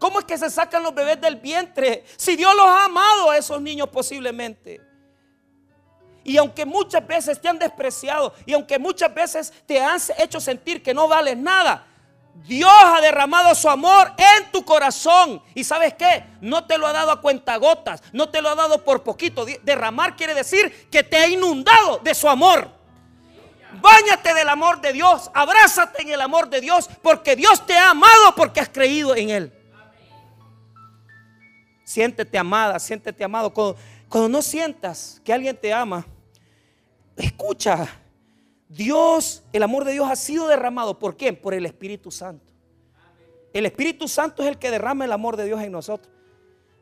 ¿Cómo 0.00 0.18
es 0.18 0.24
que 0.24 0.38
se 0.38 0.48
sacan 0.48 0.82
los 0.82 0.94
bebés 0.94 1.20
del 1.20 1.36
vientre? 1.36 2.04
Si 2.16 2.34
Dios 2.34 2.56
los 2.56 2.64
ha 2.64 2.86
amado 2.86 3.30
a 3.30 3.36
esos 3.36 3.60
niños 3.60 3.90
posiblemente. 3.90 4.80
Y 6.24 6.38
aunque 6.38 6.64
muchas 6.64 7.06
veces 7.06 7.38
te 7.38 7.48
han 7.48 7.58
despreciado 7.58 8.32
y 8.46 8.54
aunque 8.54 8.78
muchas 8.78 9.12
veces 9.14 9.52
te 9.66 9.78
han 9.78 10.00
hecho 10.18 10.40
sentir 10.40 10.82
que 10.82 10.94
no 10.94 11.06
vales 11.06 11.36
nada, 11.36 11.86
Dios 12.34 12.72
ha 12.72 13.02
derramado 13.02 13.54
su 13.54 13.68
amor 13.68 14.12
en 14.16 14.50
tu 14.50 14.64
corazón. 14.64 15.42
¿Y 15.54 15.64
sabes 15.64 15.92
qué? 15.92 16.24
No 16.40 16.66
te 16.66 16.78
lo 16.78 16.86
ha 16.86 16.92
dado 16.92 17.10
a 17.10 17.20
cuentagotas, 17.20 18.02
no 18.14 18.30
te 18.30 18.40
lo 18.40 18.48
ha 18.48 18.54
dado 18.54 18.82
por 18.82 19.02
poquito. 19.02 19.44
Derramar 19.62 20.16
quiere 20.16 20.32
decir 20.32 20.88
que 20.90 21.02
te 21.02 21.18
ha 21.18 21.28
inundado 21.28 21.98
de 21.98 22.14
su 22.14 22.26
amor. 22.26 22.70
Báñate 23.82 24.32
del 24.32 24.48
amor 24.48 24.80
de 24.80 24.94
Dios, 24.94 25.30
abrázate 25.34 26.02
en 26.02 26.08
el 26.08 26.22
amor 26.22 26.48
de 26.48 26.62
Dios, 26.62 26.88
porque 27.02 27.36
Dios 27.36 27.66
te 27.66 27.76
ha 27.76 27.90
amado 27.90 28.34
porque 28.34 28.60
has 28.60 28.70
creído 28.70 29.14
en 29.14 29.28
Él. 29.28 29.59
Siéntete 31.90 32.38
amada, 32.38 32.78
siéntete 32.78 33.24
amado. 33.24 33.52
Cuando 33.52 34.28
no 34.28 34.42
sientas 34.42 35.20
que 35.24 35.32
alguien 35.32 35.56
te 35.56 35.72
ama, 35.72 36.06
escucha, 37.16 37.88
Dios, 38.68 39.42
el 39.52 39.64
amor 39.64 39.84
de 39.84 39.94
Dios 39.94 40.08
ha 40.08 40.14
sido 40.14 40.46
derramado. 40.46 41.00
¿Por 41.00 41.16
quién? 41.16 41.34
Por 41.34 41.52
el 41.52 41.66
Espíritu 41.66 42.12
Santo. 42.12 42.52
El 43.52 43.66
Espíritu 43.66 44.06
Santo 44.06 44.44
es 44.44 44.48
el 44.50 44.56
que 44.56 44.70
derrama 44.70 45.04
el 45.04 45.10
amor 45.10 45.36
de 45.36 45.46
Dios 45.46 45.60
en 45.62 45.72
nosotros. 45.72 46.14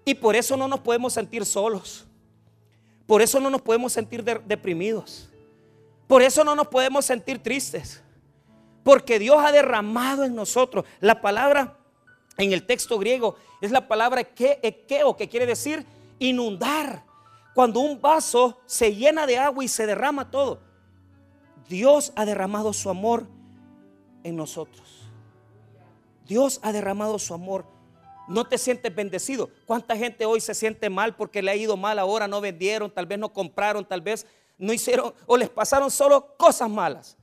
Y 0.05 0.13
por 0.15 0.37
eso 0.37 0.59
no 0.59 0.69
nos 0.69 0.81
podemos 0.81 1.15
sentir 1.15 1.47
solos. 1.47 2.07
Por 3.07 3.23
eso 3.23 3.41
no 3.41 3.49
nos 3.49 3.63
podemos 3.63 3.95
sentir 3.95 4.23
deprimidos. 4.23 5.31
Por 6.07 6.21
eso 6.21 6.45
no 6.45 6.55
nos 6.55 6.67
podemos 6.67 7.07
sentir 7.07 7.43
tristes. 7.43 8.03
Porque 8.85 9.19
Dios 9.19 9.39
ha 9.43 9.53
derramado 9.53 10.25
en 10.25 10.35
nosotros. 10.35 10.85
La 11.01 11.23
palabra 11.23 11.78
en 12.39 12.53
el 12.53 12.65
texto 12.65 12.99
griego 12.99 13.37
es 13.61 13.71
la 13.71 13.87
palabra 13.87 14.21
ekeo, 14.21 15.17
que 15.17 15.29
quiere 15.29 15.47
decir 15.47 15.85
inundar. 16.19 17.05
Cuando 17.55 17.81
un 17.81 18.01
vaso 18.01 18.59
se 18.67 18.95
llena 18.95 19.27
de 19.27 19.37
agua 19.37 19.65
y 19.65 19.69
se 19.69 19.87
derrama 19.87 20.31
todo, 20.31 20.61
Dios 21.69 22.13
ha 22.17 22.25
derramado 22.25 22.73
su 22.73 22.89
amor 22.89 23.27
en 24.23 24.37
nosotros. 24.37 25.11
Dios 26.27 26.61
ha 26.63 26.73
derramado 26.73 27.19
su 27.19 27.35
amor 27.35 27.65
no 28.29 28.45
te 28.45 28.59
sientes 28.59 28.95
bendecido. 28.95 29.51
¿Cuánta 29.67 29.97
gente 29.97 30.25
hoy 30.25 30.41
se 30.41 30.55
siente 30.55 30.89
mal 30.91 31.17
porque 31.17 31.43
le 31.43 31.51
ha 31.51 31.57
ido 31.57 31.77
mal 31.77 31.99
ahora, 31.99 32.29
no 32.29 32.41
vendieron, 32.41 32.91
tal 32.91 33.07
vez 33.07 33.19
no 33.19 33.33
compraron, 33.33 33.85
tal 33.85 34.03
vez 34.03 34.27
no 34.59 34.73
hicieron 34.73 35.15
o 35.27 35.37
les 35.37 35.49
pasaron 35.49 35.91
solo 35.91 36.37
cosas 36.37 36.69
malas? 36.69 37.17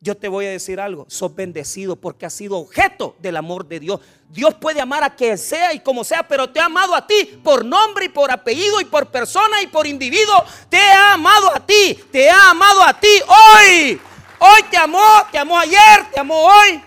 Yo 0.00 0.14
te 0.16 0.28
voy 0.28 0.44
a 0.46 0.50
decir 0.50 0.78
algo, 0.78 1.06
sos 1.08 1.34
bendecido 1.34 1.96
porque 1.96 2.26
has 2.26 2.32
sido 2.34 2.58
objeto 2.58 3.16
del 3.18 3.36
amor 3.36 3.66
de 3.66 3.80
Dios. 3.80 4.00
Dios 4.28 4.54
puede 4.54 4.80
amar 4.80 5.02
a 5.02 5.14
quien 5.14 5.38
sea 5.38 5.72
y 5.72 5.80
como 5.80 6.04
sea, 6.04 6.28
pero 6.28 6.50
te 6.50 6.60
ha 6.60 6.66
amado 6.66 6.94
a 6.94 7.06
ti 7.06 7.40
por 7.42 7.64
nombre 7.64 8.04
y 8.04 8.08
por 8.10 8.30
apellido 8.30 8.80
y 8.80 8.84
por 8.84 9.06
persona 9.06 9.62
y 9.62 9.68
por 9.68 9.86
individuo. 9.86 10.44
Te 10.68 10.78
ha 10.78 11.14
amado 11.14 11.50
a 11.54 11.64
ti, 11.64 11.98
te 12.12 12.28
ha 12.28 12.50
amado 12.50 12.82
a 12.82 13.00
ti 13.00 13.08
hoy. 13.26 14.00
Hoy 14.38 14.62
te 14.70 14.76
amó, 14.76 15.00
te 15.32 15.38
amó 15.38 15.58
ayer, 15.58 16.10
te 16.12 16.20
amó 16.20 16.44
hoy. 16.44 16.82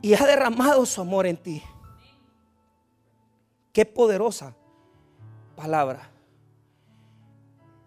Y 0.00 0.14
ha 0.14 0.24
derramado 0.24 0.86
su 0.86 1.00
amor 1.00 1.26
en 1.26 1.36
ti. 1.36 1.62
Qué 3.72 3.84
poderosa 3.84 4.54
palabra. 5.56 6.10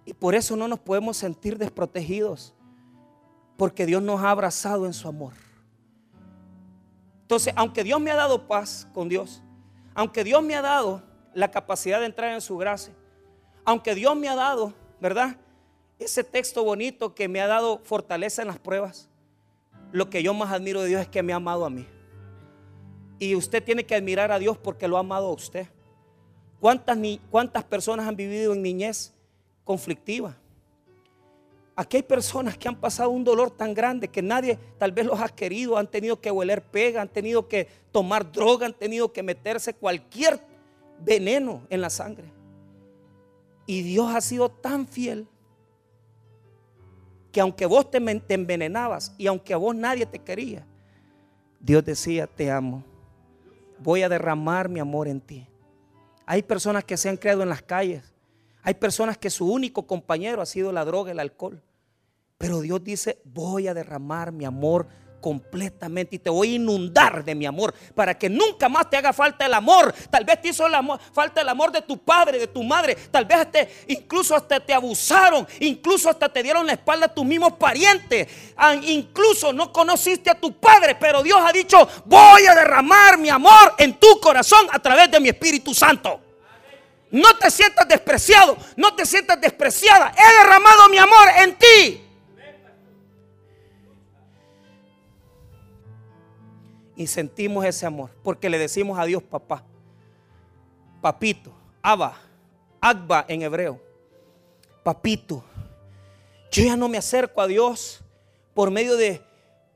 Y 0.03 0.13
por 0.13 0.35
eso 0.35 0.57
no 0.57 0.67
nos 0.67 0.79
podemos 0.79 1.15
sentir 1.15 1.57
desprotegidos. 1.57 2.53
Porque 3.57 3.85
Dios 3.85 4.01
nos 4.01 4.21
ha 4.21 4.31
abrazado 4.31 4.85
en 4.85 4.93
su 4.93 5.07
amor. 5.07 5.33
Entonces, 7.23 7.53
aunque 7.57 7.83
Dios 7.83 7.99
me 7.99 8.11
ha 8.11 8.15
dado 8.15 8.47
paz 8.47 8.87
con 8.93 9.09
Dios, 9.09 9.41
aunque 9.93 10.23
Dios 10.23 10.41
me 10.41 10.55
ha 10.55 10.61
dado 10.61 11.03
la 11.33 11.51
capacidad 11.51 11.99
de 11.99 12.05
entrar 12.05 12.33
en 12.33 12.39
su 12.39 12.55
gracia, 12.57 12.93
aunque 13.65 13.95
Dios 13.95 14.15
me 14.15 14.29
ha 14.29 14.35
dado, 14.35 14.73
¿verdad? 15.01 15.35
Ese 15.99 16.23
texto 16.23 16.63
bonito 16.63 17.15
que 17.15 17.27
me 17.27 17.41
ha 17.41 17.47
dado 17.47 17.79
fortaleza 17.83 18.41
en 18.41 18.47
las 18.47 18.59
pruebas, 18.59 19.09
lo 19.91 20.09
que 20.09 20.23
yo 20.23 20.33
más 20.33 20.53
admiro 20.53 20.81
de 20.81 20.87
Dios 20.87 21.01
es 21.01 21.09
que 21.09 21.23
me 21.23 21.33
ha 21.33 21.37
amado 21.37 21.65
a 21.65 21.69
mí. 21.69 21.85
Y 23.19 23.35
usted 23.35 23.63
tiene 23.63 23.85
que 23.85 23.95
admirar 23.95 24.31
a 24.31 24.39
Dios 24.39 24.57
porque 24.57 24.87
lo 24.87 24.97
ha 24.97 25.01
amado 25.01 25.27
a 25.27 25.33
usted. 25.33 25.67
¿Cuántas, 26.59 26.97
cuántas 27.29 27.63
personas 27.63 28.07
han 28.07 28.15
vivido 28.15 28.53
en 28.53 28.61
niñez 28.61 29.13
conflictiva? 29.63 30.37
Aquí 31.79 31.97
hay 31.97 32.03
personas 32.03 32.57
que 32.57 32.67
han 32.67 32.75
pasado 32.75 33.11
un 33.11 33.23
dolor 33.23 33.51
tan 33.51 33.75
grande 33.75 34.07
que 34.07 34.23
nadie 34.23 34.57
tal 34.79 34.91
vez 34.91 35.05
los 35.05 35.21
ha 35.21 35.29
querido, 35.29 35.77
han 35.77 35.85
tenido 35.85 36.19
que 36.19 36.31
hueler 36.31 36.63
pega, 36.63 37.03
han 37.03 37.07
tenido 37.07 37.47
que 37.47 37.67
tomar 37.91 38.31
droga, 38.31 38.65
han 38.65 38.73
tenido 38.73 39.13
que 39.13 39.21
meterse 39.21 39.75
cualquier 39.75 40.41
veneno 40.99 41.61
en 41.69 41.81
la 41.81 41.91
sangre. 41.91 42.33
Y 43.67 43.83
Dios 43.83 44.11
ha 44.15 44.21
sido 44.21 44.49
tan 44.49 44.87
fiel 44.87 45.27
que 47.31 47.41
aunque 47.41 47.67
vos 47.67 47.91
te, 47.91 47.99
envenenabas 48.33 49.13
y 49.15 49.27
aunque 49.27 49.53
a 49.53 49.57
vos 49.57 49.75
nadie 49.75 50.07
te 50.07 50.17
quería, 50.17 50.65
Dios 51.59 51.85
decía, 51.85 52.25
te 52.25 52.49
amo, 52.49 52.83
voy 53.77 54.01
a 54.01 54.09
derramar 54.09 54.67
mi 54.67 54.79
amor 54.79 55.07
en 55.07 55.21
ti. 55.21 55.47
Hay 56.25 56.41
personas 56.41 56.83
que 56.83 56.97
se 56.97 57.07
han 57.07 57.17
creado 57.17 57.43
en 57.43 57.49
las 57.49 57.61
calles, 57.61 58.15
hay 58.63 58.73
personas 58.73 59.15
que 59.15 59.29
su 59.29 59.47
único 59.47 59.85
compañero 59.85 60.41
ha 60.41 60.47
sido 60.47 60.71
la 60.71 60.83
droga, 60.83 61.11
el 61.11 61.19
alcohol. 61.19 61.61
Pero 62.37 62.61
Dios 62.61 62.83
dice, 62.83 63.19
voy 63.23 63.67
a 63.67 63.73
derramar 63.73 64.31
mi 64.31 64.45
amor 64.45 64.87
completamente 65.19 66.17
y 66.17 66.19
te 66.19 66.29
voy 66.29 66.51
a 66.51 66.55
inundar 66.55 67.23
de 67.25 67.35
mi 67.35 67.45
amor 67.45 67.73
para 67.95 68.17
que 68.17 68.29
nunca 68.29 68.69
más 68.69 68.89
te 68.89 68.97
haga 68.97 69.11
falta 69.11 69.45
el 69.45 69.53
amor. 69.53 69.93
Tal 70.09 70.23
vez 70.23 70.41
te 70.41 70.49
hizo 70.49 70.65
falta 71.13 71.41
el 71.41 71.49
amor 71.49 71.71
de 71.71 71.81
tu 71.81 71.97
padre, 71.97 72.39
de 72.39 72.47
tu 72.47 72.63
madre. 72.63 72.95
Tal 72.95 73.25
vez 73.25 73.47
incluso 73.87 74.35
hasta 74.35 74.59
te 74.59 74.73
abusaron, 74.73 75.47
incluso 75.59 76.09
hasta 76.09 76.29
te 76.29 76.43
dieron 76.43 76.65
la 76.67 76.73
espalda 76.73 77.07
a 77.07 77.13
tus 77.13 77.25
mismos 77.25 77.53
parientes. 77.53 78.27
Ah, 78.55 78.75
incluso 78.75 79.51
no 79.51 79.73
conociste 79.73 80.29
a 80.29 80.39
tu 80.39 80.53
padre, 80.59 80.95
pero 80.95 81.23
Dios 81.23 81.39
ha 81.43 81.51
dicho, 81.51 81.87
voy 82.05 82.45
a 82.45 82.55
derramar 82.55 83.17
mi 83.17 83.29
amor 83.29 83.73
en 83.79 83.95
tu 83.99 84.19
corazón 84.19 84.67
a 84.71 84.79
través 84.79 85.09
de 85.09 85.19
mi 85.19 85.29
Espíritu 85.29 85.73
Santo. 85.73 86.21
No 87.09 87.35
te 87.37 87.49
sientas 87.49 87.87
despreciado, 87.87 88.57
no 88.75 88.93
te 88.93 89.05
sientas 89.05 89.39
despreciada. 89.39 90.11
He 90.15 90.43
derramado 90.43 90.89
mi 90.89 90.97
amor 90.97 91.27
en 91.37 91.57
ti. 91.57 92.06
Y 96.97 97.05
sentimos 97.05 97.63
ese 97.63 97.85
amor, 97.85 98.09
porque 98.23 98.49
le 98.49 98.57
decimos 98.57 98.97
a 98.97 99.05
Dios 99.05 99.21
papá, 99.21 99.63
papito, 100.99 101.53
Abba, 101.81 102.17
Agba 102.81 103.25
en 103.27 103.43
hebreo, 103.43 103.79
papito. 104.83 105.43
Yo 106.51 106.63
ya 106.63 106.75
no 106.75 106.89
me 106.89 106.97
acerco 106.97 107.39
a 107.39 107.47
Dios 107.47 108.01
por 108.53 108.71
medio 108.71 108.97
de 108.97 109.21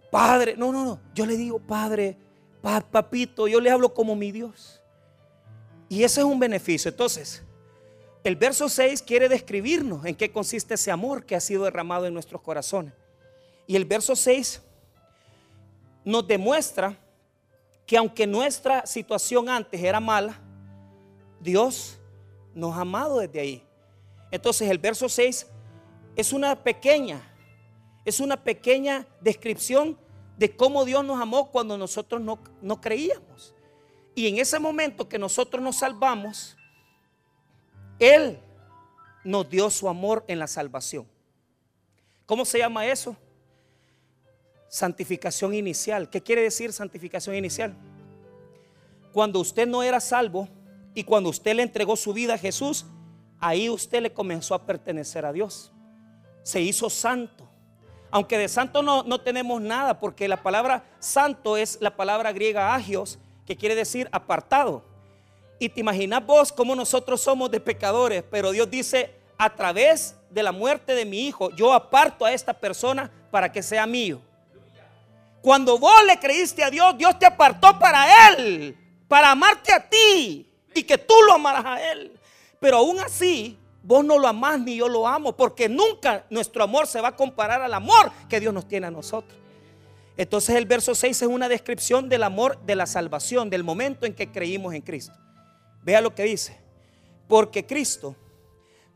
Padre, 0.10 0.56
no, 0.58 0.72
no, 0.72 0.84
no, 0.84 1.00
yo 1.14 1.26
le 1.26 1.38
digo 1.38 1.60
Padre, 1.60 2.18
papito, 2.92 3.48
yo 3.48 3.62
le 3.62 3.70
hablo 3.70 3.94
como 3.94 4.16
mi 4.16 4.32
Dios. 4.32 4.82
Y 5.90 6.04
ese 6.04 6.22
es 6.22 6.26
un 6.26 6.40
beneficio. 6.40 6.90
Entonces, 6.90 7.44
el 8.24 8.36
verso 8.36 8.68
6 8.68 9.02
quiere 9.04 9.30
describirnos 9.30 10.06
en 10.06 10.16
qué 10.16 10.32
consiste 10.32 10.74
ese 10.74 10.90
amor 10.90 11.26
que 11.26 11.36
ha 11.36 11.40
sido 11.40 11.66
derramado 11.66 12.08
en 12.08 12.14
nuestros 12.14 12.42
corazones. 12.42 12.94
Y 13.68 13.76
el 13.76 13.86
verso 13.86 14.16
6 14.16 14.62
nos 16.04 16.28
demuestra 16.28 16.98
que 17.92 17.98
aunque 17.98 18.26
nuestra 18.26 18.86
situación 18.86 19.50
antes 19.50 19.84
era 19.84 20.00
mala, 20.00 20.40
Dios 21.42 22.00
nos 22.56 22.74
ha 22.74 22.84
amado 22.84 23.20
desde 23.20 23.42
ahí. 23.42 23.68
Entonces 24.32 24.70
el 24.70 24.78
verso 24.78 25.10
6 25.10 25.46
es 26.16 26.32
una 26.32 26.64
pequeña, 26.64 27.22
es 28.06 28.22
una 28.22 28.42
pequeña 28.42 29.06
descripción 29.20 29.98
de 30.38 30.56
cómo 30.56 30.86
Dios 30.86 31.04
nos 31.04 31.20
amó 31.20 31.52
cuando 31.52 31.78
nosotros 31.78 32.22
no, 32.22 32.40
no 32.62 32.80
creíamos. 32.80 33.54
Y 34.16 34.30
en 34.30 34.38
ese 34.38 34.58
momento 34.58 35.10
que 35.10 35.20
nosotros 35.20 35.62
nos 35.62 35.76
salvamos, 35.76 36.56
Él 38.00 38.40
nos 39.26 39.50
dio 39.50 39.70
su 39.70 39.90
amor 39.90 40.24
en 40.30 40.40
la 40.40 40.48
salvación. 40.48 41.06
¿Cómo 42.26 42.46
se 42.46 42.60
llama 42.60 42.86
eso? 42.86 43.18
Santificación 44.72 45.54
inicial. 45.54 46.10
¿Qué 46.10 46.22
quiere 46.24 46.44
decir 46.44 46.72
santificación 46.72 47.36
inicial? 47.36 47.76
Cuando 49.12 49.42
usted 49.42 49.68
no 49.68 49.84
era 49.84 50.00
salvo 50.00 50.48
y 50.96 51.04
cuando 51.04 51.30
usted 51.30 51.54
le 51.56 51.64
entregó 51.64 51.98
su 51.98 52.14
vida 52.14 52.36
a 52.36 52.38
Jesús, 52.38 52.86
ahí 53.42 53.70
usted 53.70 54.02
le 54.02 54.14
comenzó 54.14 54.56
a 54.56 54.66
pertenecer 54.66 55.26
a 55.26 55.34
Dios. 55.34 55.74
Se 56.42 56.62
hizo 56.62 56.90
santo. 56.90 57.50
Aunque 58.12 58.38
de 58.38 58.48
santo 58.48 58.82
no, 58.82 59.04
no 59.04 59.20
tenemos 59.20 59.62
nada, 59.62 60.00
porque 60.00 60.30
la 60.30 60.42
palabra 60.42 60.86
santo 61.00 61.58
es 61.58 61.78
la 61.82 61.98
palabra 61.98 62.32
griega 62.32 62.74
agios, 62.74 63.20
que 63.46 63.58
quiere 63.58 63.76
decir 63.76 64.08
apartado. 64.14 64.86
Y 65.60 65.68
te 65.68 65.82
imaginas 65.82 66.26
vos 66.26 66.54
cómo 66.54 66.76
nosotros 66.76 67.20
somos 67.20 67.52
de 67.52 67.60
pecadores, 67.60 68.24
pero 68.32 68.52
Dios 68.52 68.72
dice, 68.72 69.16
a 69.38 69.54
través 69.54 70.16
de 70.30 70.44
la 70.44 70.54
muerte 70.54 70.96
de 70.96 71.04
mi 71.04 71.28
hijo, 71.28 71.52
yo 71.52 71.74
aparto 71.74 72.24
a 72.24 72.32
esta 72.32 72.54
persona 72.54 73.12
para 73.32 73.52
que 73.52 73.62
sea 73.62 73.86
mío. 73.86 74.22
Cuando 75.42 75.78
vos 75.78 76.06
le 76.06 76.20
creíste 76.20 76.64
a 76.64 76.70
Dios, 76.70 76.98
Dios 76.98 77.18
te 77.18 77.26
apartó 77.26 77.78
para 77.80 78.30
Él, 78.30 78.78
para 79.08 79.32
amarte 79.32 79.74
a 79.74 79.90
ti 79.90 80.48
y 80.74 80.84
que 80.84 80.98
tú 80.98 81.14
lo 81.26 81.34
amaras 81.34 81.66
a 81.66 81.92
Él. 81.92 82.18
Pero 82.60 82.78
aún 82.78 83.00
así, 83.00 83.58
vos 83.84 84.06
no 84.06 84.20
lo 84.20 84.28
amás 84.28 84.60
ni 84.60 84.76
yo 84.78 84.88
lo 84.88 85.08
amo, 85.08 85.36
porque 85.36 85.68
nunca 85.68 86.26
nuestro 86.30 86.64
amor 86.64 86.86
se 86.86 87.02
va 87.02 87.10
a 87.10 87.16
comparar 87.16 87.62
al 87.62 87.74
amor 87.74 88.12
que 88.30 88.40
Dios 88.40 88.54
nos 88.54 88.68
tiene 88.68 88.88
a 88.88 88.92
nosotros. 88.92 89.38
Entonces 90.18 90.56
el 90.56 90.66
verso 90.66 90.94
6 90.94 91.24
es 91.24 91.28
una 91.28 91.50
descripción 91.50 92.08
del 92.08 92.24
amor 92.24 92.60
de 92.62 92.76
la 92.76 92.86
salvación, 92.86 93.50
del 93.50 93.64
momento 93.64 94.06
en 94.06 94.14
que 94.14 94.32
creímos 94.32 94.74
en 94.74 94.82
Cristo. 94.82 95.14
Vea 95.82 96.02
lo 96.02 96.14
que 96.14 96.24
dice. 96.24 96.60
Porque 97.28 97.66
Cristo, 97.66 98.16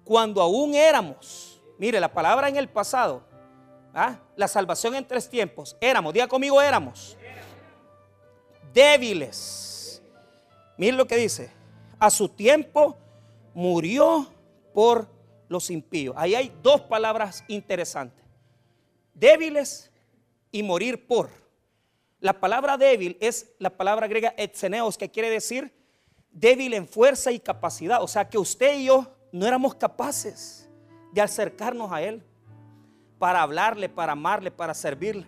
cuando 0.04 0.42
aún 0.42 0.76
éramos, 0.76 1.60
mire 1.80 2.00
la 2.00 2.14
palabra 2.14 2.50
en 2.50 2.58
el 2.58 2.70
pasado, 2.70 3.24
¿Ah? 3.98 4.20
La 4.36 4.50
salvación 4.50 4.94
en 4.94 5.08
tres 5.08 5.30
tiempos. 5.30 5.78
Éramos, 5.80 6.14
diga 6.14 6.28
conmigo, 6.28 6.62
éramos. 6.62 7.18
Débiles. 8.74 10.04
Miren 10.78 10.98
lo 10.98 11.08
que 11.08 11.16
dice. 11.16 11.50
A 11.98 12.10
su 12.10 12.28
tiempo 12.28 12.98
murió 13.54 14.30
por 14.74 15.08
los 15.48 15.70
impíos. 15.70 16.14
Ahí 16.18 16.36
hay 16.36 16.54
dos 16.62 16.82
palabras 16.82 17.46
interesantes. 17.48 18.22
Débiles 19.14 19.90
y 20.52 20.62
morir 20.62 21.08
por. 21.08 21.30
La 22.20 22.42
palabra 22.42 22.78
débil 22.78 23.18
es 23.22 23.54
la 23.60 23.70
palabra 23.70 24.08
griega 24.08 24.34
etzeneos, 24.36 24.98
que 24.98 25.10
quiere 25.10 25.30
decir 25.30 25.74
débil 26.32 26.74
en 26.74 26.86
fuerza 26.86 27.32
y 27.32 27.40
capacidad. 27.40 28.04
O 28.04 28.10
sea 28.10 28.28
que 28.28 28.38
usted 28.38 28.78
y 28.78 28.86
yo 28.88 29.16
no 29.32 29.48
éramos 29.48 29.76
capaces 29.76 30.70
de 31.14 31.22
acercarnos 31.22 31.94
a 31.94 32.02
Él 32.02 32.22
para 33.26 33.42
hablarle, 33.42 33.90
para 33.90 34.12
amarle, 34.12 34.52
para 34.52 34.72
servirle. 34.76 35.26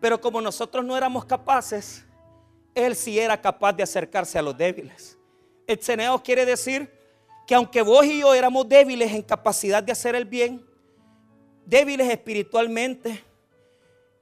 Pero 0.00 0.18
como 0.18 0.40
nosotros 0.40 0.82
no 0.82 0.96
éramos 0.96 1.26
capaces, 1.26 2.06
Él 2.74 2.96
sí 2.96 3.18
era 3.18 3.38
capaz 3.38 3.74
de 3.74 3.82
acercarse 3.82 4.38
a 4.38 4.40
los 4.40 4.56
débiles. 4.56 5.18
El 5.66 5.78
ceneo 5.78 6.22
quiere 6.22 6.46
decir 6.46 6.90
que 7.46 7.54
aunque 7.54 7.82
vos 7.82 8.06
y 8.06 8.20
yo 8.20 8.32
éramos 8.32 8.66
débiles 8.66 9.12
en 9.12 9.20
capacidad 9.20 9.82
de 9.82 9.92
hacer 9.92 10.14
el 10.14 10.24
bien, 10.24 10.66
débiles 11.66 12.08
espiritualmente, 12.08 13.22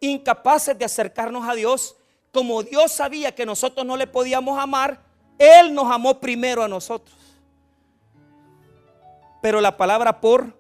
incapaces 0.00 0.76
de 0.76 0.84
acercarnos 0.84 1.48
a 1.48 1.54
Dios, 1.54 1.94
como 2.32 2.64
Dios 2.64 2.90
sabía 2.90 3.32
que 3.32 3.46
nosotros 3.46 3.86
no 3.86 3.96
le 3.96 4.08
podíamos 4.08 4.58
amar, 4.58 5.00
Él 5.38 5.72
nos 5.72 5.88
amó 5.92 6.18
primero 6.18 6.60
a 6.60 6.66
nosotros. 6.66 7.16
Pero 9.40 9.60
la 9.60 9.76
palabra 9.76 10.20
por 10.20 10.52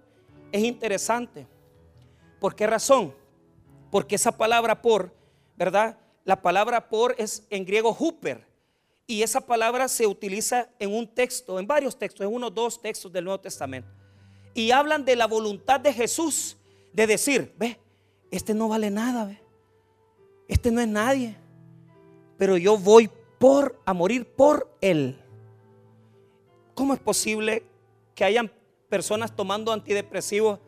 es 0.52 0.62
interesante. 0.62 1.52
¿Por 2.44 2.54
qué 2.54 2.66
razón? 2.66 3.14
Porque 3.90 4.16
esa 4.16 4.30
palabra 4.30 4.82
por, 4.82 5.14
¿verdad? 5.56 5.96
La 6.26 6.42
palabra 6.42 6.90
por 6.90 7.14
es 7.16 7.46
en 7.48 7.64
griego 7.64 7.96
huper. 7.98 8.46
Y 9.06 9.22
esa 9.22 9.40
palabra 9.40 9.88
se 9.88 10.06
utiliza 10.06 10.68
en 10.78 10.92
un 10.92 11.08
texto, 11.08 11.58
en 11.58 11.66
varios 11.66 11.98
textos, 11.98 12.26
en 12.26 12.34
unos 12.34 12.54
dos 12.54 12.82
textos 12.82 13.10
del 13.10 13.24
Nuevo 13.24 13.40
Testamento. 13.40 13.88
Y 14.52 14.72
hablan 14.72 15.06
de 15.06 15.16
la 15.16 15.26
voluntad 15.26 15.80
de 15.80 15.90
Jesús 15.90 16.58
de 16.92 17.06
decir, 17.06 17.54
ve, 17.56 17.78
este 18.30 18.52
no 18.52 18.68
vale 18.68 18.90
nada, 18.90 19.24
ve. 19.24 19.40
Este 20.46 20.70
no 20.70 20.82
es 20.82 20.88
nadie. 20.88 21.38
Pero 22.36 22.58
yo 22.58 22.76
voy 22.76 23.08
por 23.38 23.80
a 23.86 23.94
morir 23.94 24.26
por 24.26 24.70
él. 24.82 25.18
¿Cómo 26.74 26.92
es 26.92 27.00
posible 27.00 27.62
que 28.14 28.22
hayan 28.22 28.52
personas 28.90 29.34
tomando 29.34 29.72
antidepresivos 29.72 30.60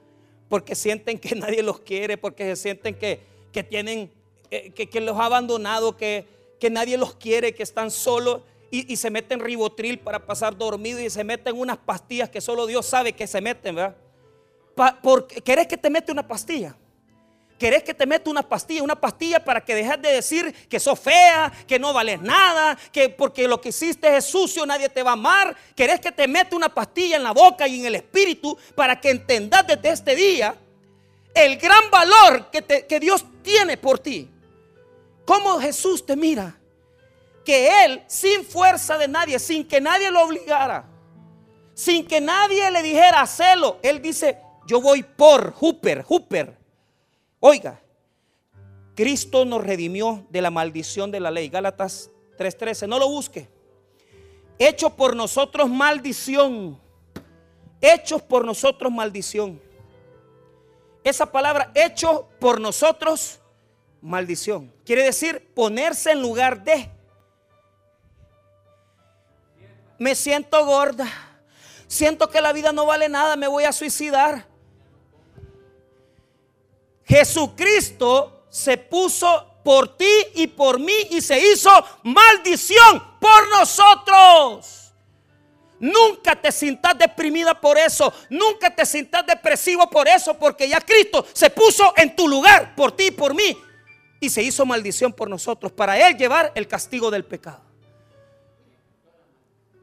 porque 0.48 0.74
sienten 0.74 1.18
que 1.18 1.34
nadie 1.36 1.62
los 1.62 1.80
quiere, 1.80 2.16
porque 2.16 2.44
se 2.54 2.62
sienten 2.62 2.94
que, 2.94 3.20
tienen, 3.64 4.10
eh, 4.50 4.70
que, 4.70 5.00
los 5.00 5.18
ha 5.18 5.26
abandonado, 5.26 5.96
que, 5.96 6.26
que 6.60 6.70
nadie 6.70 6.98
los 6.98 7.14
quiere, 7.14 7.54
que 7.54 7.62
están 7.62 7.90
solos 7.90 8.42
y, 8.70 8.96
se 8.96 9.10
meten 9.10 9.40
ribotril 9.40 9.98
para 9.98 10.26
pasar 10.26 10.56
dormido 10.56 11.00
y 11.00 11.08
se 11.08 11.24
meten 11.24 11.56
unas 11.56 11.78
pastillas 11.78 12.28
que 12.28 12.40
solo 12.40 12.66
Dios 12.66 12.84
sabe 12.84 13.12
que 13.12 13.26
se 13.26 13.40
meten, 13.40 13.74
¿verdad? 13.74 13.96
¿Querés 15.44 15.66
que 15.66 15.76
te 15.76 15.88
mete 15.88 16.12
una 16.12 16.26
pastilla? 16.26 16.76
¿Querés 17.58 17.82
que 17.82 17.94
te 17.94 18.04
meta 18.04 18.28
una 18.28 18.42
pastilla? 18.42 18.82
Una 18.82 19.00
pastilla 19.00 19.42
para 19.42 19.64
que 19.64 19.74
dejes 19.74 20.00
de 20.02 20.12
decir 20.12 20.52
que 20.68 20.78
sos 20.78 20.98
fea, 21.00 21.50
que 21.66 21.78
no 21.78 21.92
vales 21.94 22.20
nada, 22.20 22.76
que 22.92 23.08
porque 23.08 23.48
lo 23.48 23.60
que 23.60 23.70
hiciste 23.70 24.14
es 24.14 24.26
sucio, 24.26 24.66
nadie 24.66 24.90
te 24.90 25.02
va 25.02 25.10
a 25.10 25.14
amar. 25.14 25.56
¿Querés 25.74 26.00
que 26.00 26.12
te 26.12 26.28
meta 26.28 26.54
una 26.54 26.68
pastilla 26.68 27.16
en 27.16 27.22
la 27.22 27.32
boca 27.32 27.66
y 27.66 27.80
en 27.80 27.86
el 27.86 27.94
espíritu 27.94 28.56
para 28.74 29.00
que 29.00 29.10
entendas 29.10 29.66
desde 29.66 29.88
este 29.88 30.14
día 30.14 30.54
el 31.34 31.56
gran 31.56 31.90
valor 31.90 32.50
que, 32.50 32.62
que 32.86 33.00
Dios 33.00 33.24
tiene 33.42 33.78
por 33.78 34.00
ti? 34.00 34.28
¿Cómo 35.24 35.58
Jesús 35.58 36.04
te 36.04 36.14
mira? 36.14 36.58
Que 37.42 37.84
Él, 37.84 38.02
sin 38.06 38.44
fuerza 38.44 38.98
de 38.98 39.08
nadie, 39.08 39.38
sin 39.38 39.66
que 39.66 39.80
nadie 39.80 40.10
lo 40.10 40.22
obligara, 40.22 40.84
sin 41.72 42.06
que 42.06 42.20
nadie 42.20 42.70
le 42.70 42.82
dijera 42.82 43.22
hacerlo, 43.22 43.78
Él 43.82 44.02
dice, 44.02 44.38
yo 44.66 44.82
voy 44.82 45.02
por 45.02 45.54
Hooper, 45.54 46.02
Hooper 46.02 46.65
Oiga, 47.40 47.80
Cristo 48.94 49.44
nos 49.44 49.62
redimió 49.62 50.26
de 50.30 50.40
la 50.40 50.50
maldición 50.50 51.10
de 51.10 51.20
la 51.20 51.30
ley. 51.30 51.48
Gálatas 51.48 52.10
3:13, 52.38 52.88
no 52.88 52.98
lo 52.98 53.08
busque. 53.08 53.48
Hecho 54.58 54.90
por 54.90 55.14
nosotros 55.14 55.68
maldición. 55.68 56.80
Hechos 57.80 58.22
por 58.22 58.44
nosotros 58.44 58.90
maldición. 58.90 59.60
Esa 61.04 61.30
palabra, 61.30 61.70
hecho 61.74 62.28
por 62.40 62.60
nosotros 62.60 63.38
maldición. 64.00 64.72
Quiere 64.84 65.04
decir 65.04 65.52
ponerse 65.54 66.12
en 66.12 66.22
lugar 66.22 66.64
de. 66.64 66.90
Me 69.98 70.14
siento 70.14 70.64
gorda. 70.64 71.06
Siento 71.86 72.30
que 72.30 72.40
la 72.40 72.52
vida 72.52 72.72
no 72.72 72.86
vale 72.86 73.08
nada. 73.08 73.36
Me 73.36 73.46
voy 73.46 73.64
a 73.64 73.72
suicidar. 73.72 74.46
Jesucristo 77.06 78.46
se 78.50 78.76
puso 78.76 79.60
por 79.62 79.96
ti 79.96 80.10
y 80.34 80.46
por 80.46 80.78
mí 80.78 80.94
y 81.10 81.20
se 81.20 81.38
hizo 81.52 81.70
maldición 82.02 83.02
por 83.20 83.48
nosotros. 83.50 84.92
Nunca 85.78 86.40
te 86.40 86.50
sientas 86.50 86.96
deprimida 86.98 87.60
por 87.60 87.76
eso. 87.76 88.12
Nunca 88.30 88.74
te 88.74 88.86
sientas 88.86 89.26
depresivo 89.26 89.88
por 89.90 90.08
eso. 90.08 90.34
Porque 90.34 90.68
ya 90.68 90.80
Cristo 90.80 91.24
se 91.32 91.50
puso 91.50 91.92
en 91.96 92.16
tu 92.16 92.28
lugar 92.28 92.74
por 92.74 92.92
ti 92.92 93.08
y 93.08 93.10
por 93.10 93.34
mí. 93.34 93.56
Y 94.18 94.30
se 94.30 94.42
hizo 94.42 94.64
maldición 94.64 95.12
por 95.12 95.28
nosotros. 95.28 95.72
Para 95.72 96.08
Él 96.08 96.16
llevar 96.16 96.52
el 96.54 96.66
castigo 96.66 97.10
del 97.10 97.24
pecado. 97.24 97.60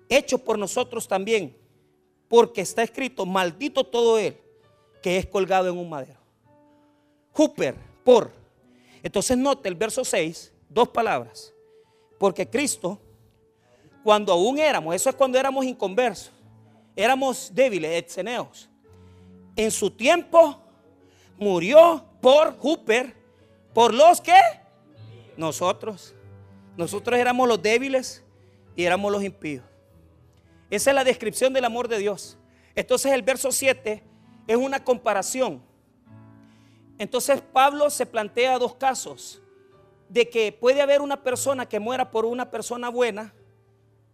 Hecho 0.09 0.39
por 0.39 0.57
nosotros 0.57 1.07
también. 1.07 1.55
Porque 2.27 2.61
está 2.61 2.81
escrito, 2.81 3.25
maldito 3.25 3.83
todo 3.83 4.17
Él 4.17 4.39
que 5.03 5.17
es 5.17 5.27
colgado 5.27 5.69
en 5.69 5.77
un 5.77 5.89
madero. 5.89 6.22
Hooper, 7.33 7.75
por. 8.03 8.31
Entonces 9.01 9.37
note 9.37 9.67
el 9.67 9.75
verso 9.75 10.05
6, 10.05 10.53
dos 10.69 10.89
palabras. 10.89 11.53
Porque 12.17 12.47
Cristo, 12.47 12.99
cuando 14.03 14.31
aún 14.31 14.59
éramos, 14.59 14.95
eso 14.95 15.09
es 15.09 15.15
cuando 15.15 15.37
éramos 15.37 15.65
inconversos, 15.65 16.31
éramos 16.95 17.51
débiles, 17.53 17.99
exeneos. 18.01 18.69
En 19.55 19.71
su 19.71 19.91
tiempo 19.91 20.59
murió 21.37 22.05
por 22.21 22.57
Hooper, 22.57 23.13
por 23.73 23.93
los 23.93 24.21
que 24.21 24.39
nosotros. 25.35 26.13
Nosotros 26.77 27.19
éramos 27.19 27.47
los 27.47 27.61
débiles 27.61 28.23
y 28.75 28.83
éramos 28.83 29.11
los 29.11 29.23
impíos. 29.23 29.63
Esa 30.69 30.91
es 30.91 30.95
la 30.95 31.03
descripción 31.03 31.53
del 31.53 31.65
amor 31.65 31.87
de 31.87 31.99
Dios. 31.99 32.37
Entonces 32.75 33.11
el 33.11 33.21
verso 33.21 33.51
7 33.51 34.03
es 34.47 34.55
una 34.55 34.83
comparación 34.83 35.61
entonces 37.03 37.41
Pablo 37.41 37.89
se 37.89 38.05
plantea 38.05 38.57
dos 38.57 38.75
casos, 38.75 39.41
de 40.07 40.29
que 40.29 40.53
puede 40.53 40.81
haber 40.81 41.01
una 41.01 41.21
persona 41.21 41.67
que 41.67 41.79
muera 41.79 42.09
por 42.09 42.23
una 42.23 42.49
persona 42.49 42.87
buena, 42.87 43.33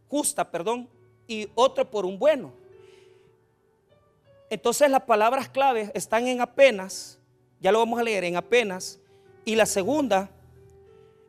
justa, 0.07 0.49
perdón, 0.49 0.89
y 1.27 1.47
otro 1.53 1.87
por 1.87 2.03
un 2.03 2.17
bueno. 2.17 2.51
Entonces 4.49 4.89
las 4.89 5.03
palabras 5.03 5.49
claves 5.49 5.91
están 5.93 6.27
en 6.27 6.41
apenas, 6.41 7.19
ya 7.59 7.71
lo 7.71 7.77
vamos 7.77 7.99
a 7.99 8.03
leer, 8.03 8.23
en 8.23 8.37
apenas, 8.37 8.99
y 9.45 9.55
la 9.55 9.67
segunda 9.67 10.31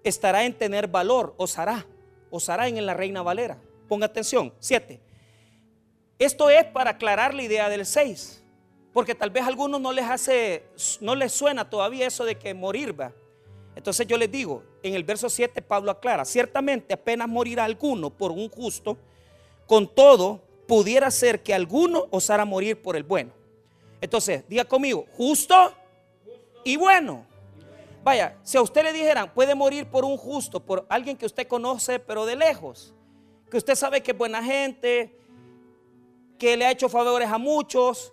estará 0.03 0.45
en 0.47 0.57
tener 0.57 0.89
valor, 0.89 1.35
osará, 1.37 1.87
osará 2.31 2.69
en 2.69 2.87
la 2.87 2.95
Reina 2.95 3.21
Valera. 3.21 3.59
Ponga 3.87 4.07
atención, 4.07 4.55
siete. 4.61 4.99
Esto 6.19 6.49
es 6.49 6.65
para 6.65 6.93
aclarar 6.93 7.35
la 7.35 7.43
idea 7.43 7.69
del 7.69 7.85
6. 7.85 8.40
Porque 8.93 9.15
tal 9.15 9.31
vez 9.31 9.45
a 9.45 9.47
algunos 9.47 9.81
no 9.81 9.93
les 9.93 10.05
hace, 10.09 10.65
no 11.01 11.15
les 11.15 11.33
suena 11.33 11.69
todavía 11.69 12.07
eso 12.07 12.25
de 12.25 12.37
que 12.37 12.53
morir 12.55 12.99
va. 12.99 13.13
Entonces 13.77 14.07
yo 14.07 14.19
les 14.19 14.31
digo, 14.31 14.63
en 14.83 14.95
el 14.95 15.05
verso 15.05 15.31
7 15.31 15.63
Pablo 15.63 15.91
aclara, 15.91 16.25
ciertamente 16.25 16.95
apenas 16.95 17.29
morirá 17.29 17.65
alguno 17.65 18.11
por 18.11 18.33
un 18.33 18.49
justo, 18.49 18.97
con 19.67 19.87
todo 19.87 20.43
pudiera 20.67 21.11
ser 21.11 21.43
que 21.43 21.55
alguno 21.55 22.07
osara 22.11 22.45
morir 22.45 22.81
por 22.81 22.97
el 22.97 23.05
bueno. 23.05 23.33
Entonces, 24.01 24.45
diga 24.49 24.65
conmigo, 24.65 25.07
justo 25.17 25.55
y 26.65 26.77
bueno. 26.77 27.27
Vaya, 28.03 28.39
si 28.43 28.57
a 28.57 28.63
usted 28.63 28.83
le 28.83 28.93
dijeran, 28.93 29.33
puede 29.33 29.55
morir 29.55 29.87
por 29.87 30.05
un 30.05 30.17
justo, 30.17 30.59
por 30.61 30.87
alguien 30.89 31.17
que 31.17 31.27
usted 31.27 31.47
conoce, 31.47 31.99
pero 31.99 32.25
de 32.25 32.35
lejos, 32.35 32.95
que 33.51 33.59
usted 33.59 33.75
sabe 33.75 34.03
que 34.03 34.13
es 34.13 34.19
buena 34.19 34.43
gente, 34.43 35.15
que 36.39 36.57
le 36.57 36.65
ha 36.65 36.71
hecho 36.71 36.89
favores 36.89 37.29
a 37.29 37.37
muchos, 37.37 38.13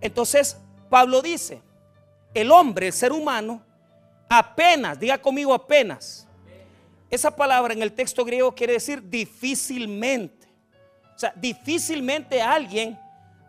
entonces, 0.00 0.56
Pablo 0.88 1.22
dice, 1.22 1.62
el 2.34 2.50
hombre, 2.50 2.88
el 2.88 2.92
ser 2.92 3.12
humano, 3.12 3.62
apenas, 4.28 4.98
diga 4.98 5.18
conmigo 5.18 5.52
apenas. 5.52 6.26
Esa 7.10 7.34
palabra 7.34 7.74
en 7.74 7.82
el 7.82 7.92
texto 7.92 8.24
griego 8.24 8.54
quiere 8.54 8.74
decir 8.74 9.02
difícilmente. 9.02 10.48
O 11.16 11.18
sea, 11.18 11.32
difícilmente 11.36 12.40
alguien 12.40 12.98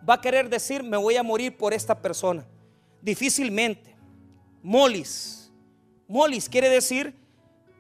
va 0.08 0.16
a 0.16 0.22
querer 0.22 0.50
decir, 0.50 0.84
me 0.84 0.98
voy 0.98 1.16
a 1.16 1.24
morir 1.24 1.56
por 1.56 1.74
esta 1.74 2.00
persona. 2.00 2.46
Difícilmente. 3.02 3.96
Molis. 4.64 5.52
Molis 6.08 6.50
quiere 6.50 6.70
decir 6.70 7.16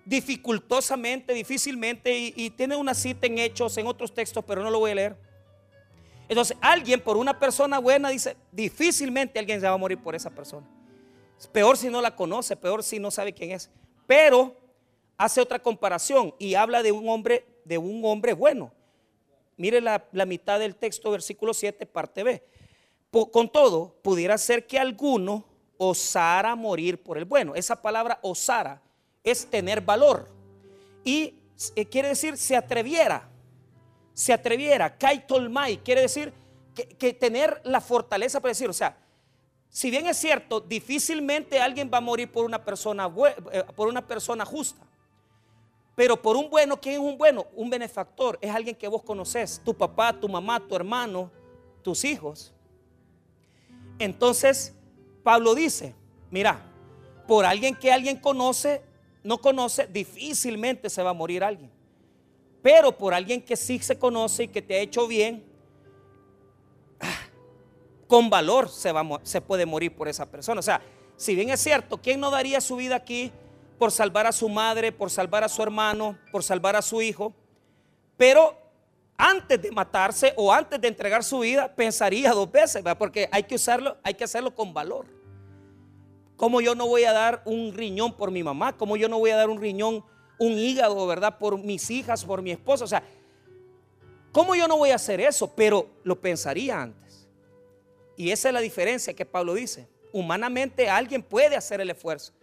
dificultosamente, 0.05 1.34
difícilmente, 1.34 2.34
y, 2.36 2.49
tiene 2.51 2.75
una 2.75 2.93
cita 2.93 3.27
en 3.27 3.38
Hechos, 3.38 3.77
en 3.77 3.88
otros 3.88 4.13
textos, 4.13 4.43
pero 4.45 4.63
no 4.63 4.69
lo 4.69 4.79
voy 4.79 4.91
a 4.91 4.95
leer 4.95 5.31
entonces, 6.32 6.56
alguien 6.62 7.02
por 7.02 7.17
una 7.17 7.38
persona 7.38 7.78
buena 7.78 8.08
dice, 8.08 8.38
difícilmente 8.54 9.38
alguien 9.38 9.60
se 9.60 9.67
va 9.67 9.74
a 9.74 9.78
morir 9.78 9.98
por 9.98 10.15
esa 10.15 10.30
persona. 10.30 10.65
Peor 11.52 11.76
si 11.76 11.89
no 11.89 12.00
la 12.02 12.15
conoce, 12.15 12.56
peor 12.56 12.84
si 12.84 13.00
no 13.00 13.12
sabe 13.12 13.34
quién 13.34 13.52
es. 13.52 13.70
Pero 14.08 14.56
hace 15.17 15.41
otra 15.41 15.60
comparación 15.60 16.34
y 16.39 16.56
habla 16.56 16.84
de 16.84 16.94
un 16.94 17.10
hombre, 17.10 17.46
de 17.65 17.78
un 17.78 18.02
hombre 18.06 18.32
bueno. 18.32 18.72
Mire 19.58 19.82
la, 19.82 20.08
mitad 20.26 20.58
del 20.58 20.78
texto, 20.78 21.12
versículo 21.12 21.54
7, 21.54 21.86
parte 21.86 22.24
B. 22.24 22.41
con 23.30 23.52
todo, 23.52 23.98
pudiera 24.02 24.38
ser 24.38 24.65
que 24.65 24.80
alguno 24.80 25.44
osara 25.78 26.56
morir 26.56 27.04
por 27.04 27.17
el 27.17 27.26
bueno. 27.26 27.56
Esa 27.56 27.82
palabra 27.82 28.20
osara 28.22 28.82
es 29.22 29.46
tener 29.48 29.82
valor. 29.82 30.30
Y 31.04 31.36
eh, 31.76 31.86
quiere 31.88 32.08
decir 32.08 32.38
se 32.38 32.56
atreviera 32.56 33.31
se 34.21 34.34
atreviera, 34.34 34.99
kaitolmai, 34.99 35.77
quiere 35.77 36.01
decir 36.01 36.31
que, 36.75 37.12
tener 37.12 37.60
la 37.63 37.81
fortaleza 37.81 38.39
para 38.39 38.51
decir, 38.51 38.69
o 38.69 38.73
sea, 38.73 38.95
si 39.67 39.89
bien 39.89 40.05
es 40.05 40.15
cierto, 40.17 40.62
difícilmente 40.62 41.60
alguien 41.60 41.89
va 41.91 41.97
a 41.97 42.01
morir 42.01 42.31
por 42.31 42.45
una 42.45 42.63
persona, 42.63 43.12
eh, 43.51 43.63
por 43.75 43.88
una 43.88 44.05
persona 44.05 44.45
justa, 44.45 44.86
Pero 45.95 46.21
por 46.21 46.36
un 46.36 46.51
bueno, 46.51 46.79
¿quién 46.79 46.95
es 46.95 47.01
un 47.01 47.17
bueno? 47.17 47.47
Un 47.55 47.71
benefactor. 47.71 48.38
Es 48.41 48.53
alguien 48.53 48.75
que 48.75 48.88
vos 48.88 49.01
conoces. 49.01 49.60
Tu 49.65 49.73
papá, 49.73 50.13
tu 50.13 50.29
mamá, 50.29 50.60
tu 50.60 50.75
hermano, 50.75 51.31
tus 51.81 52.05
hijos. 52.05 52.53
Entonces, 53.97 54.75
Pablo 55.23 55.55
dice, 55.55 55.95
mira, 56.29 56.62
por 57.27 57.43
alguien 57.43 57.75
que 57.75 57.91
alguien 57.91 58.17
conoce, 58.17 58.84
no 59.23 59.39
conoce, 59.39 59.88
difícilmente 59.88 60.91
se 60.91 61.01
va 61.01 61.10
a 61.10 61.13
morir 61.13 61.43
alguien. 61.43 61.81
Pero 62.62 62.97
por 62.97 63.13
alguien 63.13 63.41
que 63.41 63.56
sí 63.56 63.80
se 63.80 63.97
conoce 63.97 64.43
y 64.43 64.47
que 64.47 64.62
te 64.62 64.76
ha 64.76 64.80
hecho 64.80 65.08
bien, 65.08 65.43
ah, 67.00 67.19
con 68.08 68.30
valor 68.30 68.69
se, 68.69 68.91
va, 68.91 69.04
se 69.24 69.41
puede 69.41 69.65
morir 69.65 69.95
por 69.95 70.08
esa 70.08 70.26
persona. 70.26 70.60
O 70.60 70.63
sea, 70.63 70.82
si 71.15 71.36
bien 71.36 71.50
es 71.50 71.60
cierto, 71.60 71.97
¿quién 71.97 72.19
no 72.19 72.30
daría 72.32 72.62
su 72.62 72.76
vida 72.76 72.95
aquí 72.95 73.32
por 73.80 73.91
salvar 73.91 74.28
a 74.28 74.32
su 74.32 74.50
madre, 74.50 74.91
por 74.91 75.10
salvar 75.10 75.43
a 75.43 75.50
su 75.50 75.62
hermano, 75.63 76.17
por 76.32 76.43
salvar 76.43 76.76
a 76.76 76.82
su 76.82 77.02
hijo? 77.02 77.34
Pero 78.17 78.56
antes 79.17 79.62
de 79.62 79.71
matarse 79.71 80.34
o 80.36 80.52
antes 80.52 80.82
de 80.82 80.88
entregar 80.88 81.24
su 81.24 81.39
vida, 81.39 81.74
pensaría 81.76 82.32
dos 82.32 82.52
veces, 82.52 82.84
porque 82.97 83.30
hay 83.32 83.43
que 83.43 83.56
usarlo, 83.56 83.97
hay 84.04 84.15
que 84.15 84.24
hacerlo 84.24 84.54
con 84.54 84.74
valor. 84.74 85.06
¿Cómo 86.38 86.60
yo 86.60 86.74
no 86.74 86.88
voy 86.88 87.04
a 87.04 87.13
dar 87.13 87.43
un 87.45 87.71
riñón 87.71 88.13
por 88.13 88.32
mi 88.32 88.41
mamá? 88.41 88.76
¿Cómo 88.76 88.97
yo 88.97 89.08
no 89.08 89.19
voy 89.19 89.30
a 89.30 89.36
dar 89.36 89.50
un 89.50 89.62
riñón 89.62 90.04
un 90.41 90.58
hígado, 90.58 91.06
¿verdad? 91.06 91.38
Por 91.38 91.60
mis 91.60 91.91
hijas, 91.91 92.25
por 92.25 92.41
mi 92.41 92.49
esposa. 92.49 92.84
O 92.84 92.88
sea, 92.88 93.04
¿cómo 94.32 94.56
yo 94.56 94.67
no 94.67 94.75
voy 94.75 94.89
a 94.89 94.95
hacer 94.95 95.21
eso? 95.21 95.54
Pero 95.56 95.88
lo 96.04 96.19
pensaría 96.19 96.82
antes. 96.82 97.27
Y 98.17 98.32
esa 98.32 98.49
es 98.49 98.54
la 98.56 98.60
diferencia 98.60 99.13
que 99.13 99.23
Pablo 99.23 99.54
dice. 99.54 99.88
Humanamente 100.12 100.89
alguien 100.89 101.21
puede 101.21 101.56
hacer 101.56 101.80
el 101.80 101.91
esfuerzo. 101.91 102.34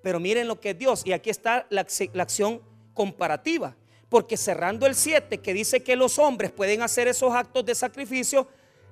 Pero 0.00 0.20
miren 0.20 0.46
lo 0.46 0.60
que 0.60 0.70
es 0.70 0.78
Dios. 0.78 1.02
Y 1.04 1.12
aquí 1.12 1.28
está 1.28 1.66
la, 1.70 1.84
la 2.12 2.22
acción 2.22 2.62
comparativa. 2.94 3.74
Porque 4.08 4.36
cerrando 4.36 4.86
el 4.86 4.94
7, 4.94 5.38
que 5.38 5.52
dice 5.52 5.82
que 5.82 5.96
los 5.96 6.20
hombres 6.20 6.52
pueden 6.52 6.82
hacer 6.82 7.08
esos 7.08 7.34
actos 7.34 7.66
de 7.66 7.74
sacrificio, 7.74 8.46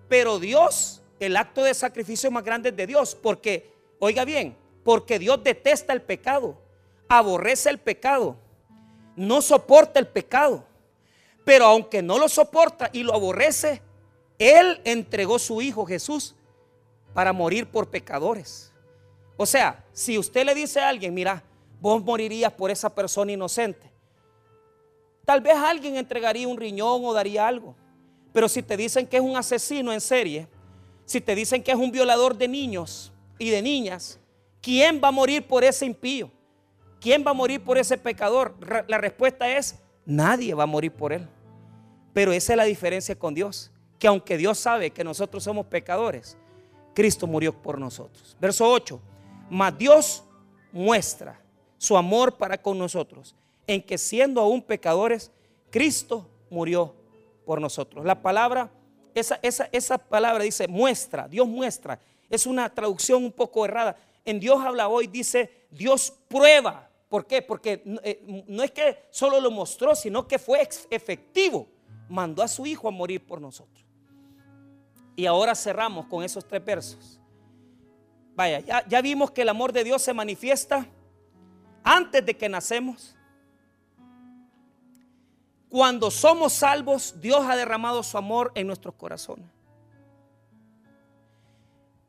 pero 0.08 0.40
Dios, 0.40 1.00
el 1.20 1.36
acto 1.36 1.62
de 1.62 1.74
sacrificio 1.74 2.28
más 2.32 2.42
grande 2.42 2.70
es 2.70 2.76
de 2.76 2.88
Dios. 2.88 3.14
Porque, 3.14 3.70
oiga 4.00 4.24
bien, 4.24 4.56
porque 4.82 5.20
Dios 5.20 5.44
detesta 5.44 5.92
el 5.92 6.02
pecado 6.02 6.61
aborrece 7.18 7.68
el 7.70 7.78
pecado, 7.78 8.36
no 9.16 9.42
soporta 9.42 9.98
el 10.00 10.06
pecado. 10.06 10.64
Pero 11.44 11.66
aunque 11.66 12.02
no 12.02 12.18
lo 12.18 12.28
soporta 12.28 12.88
y 12.92 13.02
lo 13.02 13.14
aborrece, 13.14 13.82
Él 14.38 14.80
entregó 14.84 15.38
su 15.38 15.60
Hijo 15.60 15.84
Jesús 15.84 16.34
para 17.12 17.32
morir 17.32 17.66
por 17.66 17.90
pecadores. 17.90 18.72
O 19.36 19.44
sea, 19.44 19.84
si 19.92 20.18
usted 20.18 20.46
le 20.46 20.54
dice 20.54 20.80
a 20.80 20.88
alguien, 20.88 21.12
mira, 21.12 21.42
vos 21.80 22.02
morirías 22.02 22.52
por 22.52 22.70
esa 22.70 22.94
persona 22.94 23.32
inocente, 23.32 23.90
tal 25.24 25.40
vez 25.40 25.54
alguien 25.54 25.96
entregaría 25.96 26.46
un 26.48 26.56
riñón 26.56 27.04
o 27.04 27.12
daría 27.12 27.46
algo. 27.46 27.74
Pero 28.32 28.48
si 28.48 28.62
te 28.62 28.76
dicen 28.76 29.06
que 29.06 29.16
es 29.16 29.22
un 29.22 29.36
asesino 29.36 29.92
en 29.92 30.00
serie, 30.00 30.48
si 31.04 31.20
te 31.20 31.34
dicen 31.34 31.62
que 31.62 31.72
es 31.72 31.76
un 31.76 31.90
violador 31.90 32.36
de 32.36 32.48
niños 32.48 33.12
y 33.38 33.50
de 33.50 33.60
niñas, 33.60 34.18
¿quién 34.62 35.00
va 35.02 35.08
a 35.08 35.12
morir 35.12 35.46
por 35.46 35.64
ese 35.64 35.84
impío? 35.84 36.30
¿Quién 37.02 37.24
va 37.26 37.32
a 37.32 37.34
morir 37.34 37.60
por 37.64 37.78
ese 37.78 37.98
pecador? 37.98 38.54
La 38.86 38.96
respuesta 38.96 39.50
es, 39.50 39.76
nadie 40.06 40.54
va 40.54 40.62
a 40.62 40.66
morir 40.66 40.92
por 40.92 41.12
él. 41.12 41.28
Pero 42.12 42.32
esa 42.32 42.52
es 42.52 42.56
la 42.56 42.62
diferencia 42.62 43.18
con 43.18 43.34
Dios. 43.34 43.72
Que 43.98 44.06
aunque 44.06 44.36
Dios 44.36 44.58
sabe 44.58 44.92
que 44.92 45.02
nosotros 45.02 45.42
somos 45.42 45.66
pecadores, 45.66 46.36
Cristo 46.94 47.26
murió 47.26 47.52
por 47.52 47.80
nosotros. 47.80 48.36
Verso 48.40 48.70
8. 48.70 49.00
Mas 49.50 49.76
Dios 49.76 50.22
muestra 50.70 51.40
su 51.76 51.96
amor 51.96 52.36
para 52.36 52.56
con 52.62 52.78
nosotros 52.78 53.34
en 53.66 53.82
que 53.82 53.98
siendo 53.98 54.40
aún 54.40 54.62
pecadores, 54.62 55.32
Cristo 55.70 56.28
murió 56.50 56.94
por 57.44 57.60
nosotros. 57.60 58.04
La 58.04 58.22
palabra, 58.22 58.70
esa, 59.12 59.40
esa, 59.42 59.68
esa 59.72 59.98
palabra 59.98 60.44
dice 60.44 60.68
muestra, 60.68 61.26
Dios 61.26 61.48
muestra. 61.48 61.98
Es 62.30 62.46
una 62.46 62.72
traducción 62.72 63.24
un 63.24 63.32
poco 63.32 63.64
errada. 63.64 63.96
En 64.24 64.38
Dios 64.38 64.60
habla 64.60 64.86
hoy, 64.86 65.08
dice 65.08 65.66
Dios 65.68 66.14
prueba. 66.28 66.91
¿Por 67.12 67.26
qué? 67.26 67.42
Porque 67.42 67.82
eh, 68.04 68.44
no 68.48 68.62
es 68.62 68.70
que 68.70 69.06
solo 69.10 69.38
lo 69.38 69.50
mostró, 69.50 69.94
sino 69.94 70.26
que 70.26 70.38
fue 70.38 70.66
efectivo. 70.88 71.68
Mandó 72.08 72.42
a 72.42 72.48
su 72.48 72.64
hijo 72.64 72.88
a 72.88 72.90
morir 72.90 73.26
por 73.26 73.38
nosotros. 73.38 73.84
Y 75.14 75.26
ahora 75.26 75.54
cerramos 75.54 76.06
con 76.06 76.24
esos 76.24 76.48
tres 76.48 76.64
versos. 76.64 77.20
Vaya, 78.34 78.60
ya, 78.60 78.88
ya 78.88 79.02
vimos 79.02 79.30
que 79.30 79.42
el 79.42 79.50
amor 79.50 79.74
de 79.74 79.84
Dios 79.84 80.00
se 80.00 80.14
manifiesta 80.14 80.86
antes 81.84 82.24
de 82.24 82.34
que 82.34 82.48
nacemos. 82.48 83.14
Cuando 85.68 86.10
somos 86.10 86.54
salvos, 86.54 87.20
Dios 87.20 87.44
ha 87.46 87.56
derramado 87.56 88.02
su 88.02 88.16
amor 88.16 88.52
en 88.54 88.68
nuestros 88.68 88.94
corazones. 88.94 89.50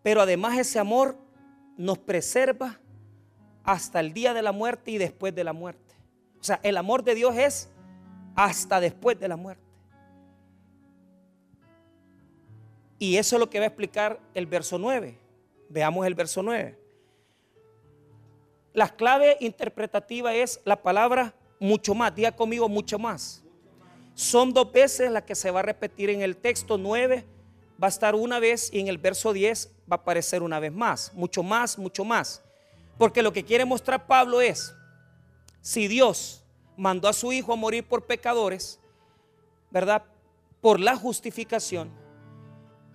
Pero 0.02 0.22
además 0.22 0.58
ese 0.58 0.80
amor 0.80 1.18
nos 1.76 1.98
preserva 1.98 2.80
hasta 3.64 4.00
el 4.00 4.14
día 4.14 4.34
de 4.34 4.42
la 4.42 4.52
muerte 4.52 4.92
y 4.92 4.98
después 4.98 5.34
de 5.34 5.44
la 5.44 5.54
muerte. 5.54 5.96
O 6.40 6.44
sea, 6.44 6.60
el 6.64 6.78
amor 6.78 7.04
de 7.04 7.16
Dios 7.16 7.36
es 7.38 7.70
hasta 8.36 8.80
después 8.80 9.20
de 9.20 9.28
la 9.28 9.38
muerte. 9.38 9.64
Y 13.00 13.18
eso 13.18 13.36
es 13.36 13.40
lo 13.40 13.50
que 13.50 13.60
va 13.60 13.66
a 13.66 13.68
explicar 13.68 14.20
el 14.34 14.46
verso 14.46 14.78
9. 14.78 15.18
Veamos 15.70 16.06
el 16.06 16.16
verso 16.16 16.44
9. 16.44 16.80
La 18.74 18.90
clave 18.90 19.38
interpretativa 19.40 20.34
es 20.34 20.60
la 20.66 20.82
palabra 20.82 21.34
mucho 21.60 21.94
más. 21.94 22.14
Diga 22.16 22.32
conmigo 22.34 22.68
mucho 22.68 22.98
más. 22.98 23.44
Son 24.16 24.54
dos 24.54 24.72
veces 24.72 25.12
las 25.12 25.24
que 25.24 25.36
se 25.36 25.52
va 25.52 25.60
a 25.60 25.64
repetir 25.64 26.10
en 26.10 26.22
el 26.22 26.38
texto 26.38 26.78
9. 26.78 27.26
Va 27.82 27.88
a 27.88 27.90
estar 27.90 28.16
una 28.16 28.40
vez 28.40 28.72
y 28.72 28.80
en 28.80 28.88
el 28.88 28.98
verso 28.98 29.34
10 29.34 29.72
va 29.92 29.96
a 29.96 30.00
aparecer 30.00 30.44
una 30.44 30.60
vez 30.60 30.72
más. 30.72 31.14
Mucho 31.14 31.44
más, 31.44 31.78
mucho 31.78 32.06
más. 32.06 32.42
Porque 32.98 33.22
lo 33.22 33.34
que 33.34 33.44
quiere 33.44 33.66
mostrar 33.66 34.08
Pablo 34.08 34.42
es, 34.42 34.74
si 35.62 35.88
Dios 35.88 36.44
mandó 36.78 37.08
a 37.08 37.14
su 37.14 37.32
Hijo 37.32 37.54
a 37.54 37.56
morir 37.58 37.88
por 37.88 38.06
pecadores, 38.06 38.80
¿verdad? 39.72 40.04
Por 40.62 40.80
la 40.80 40.96
justificación, 40.96 41.92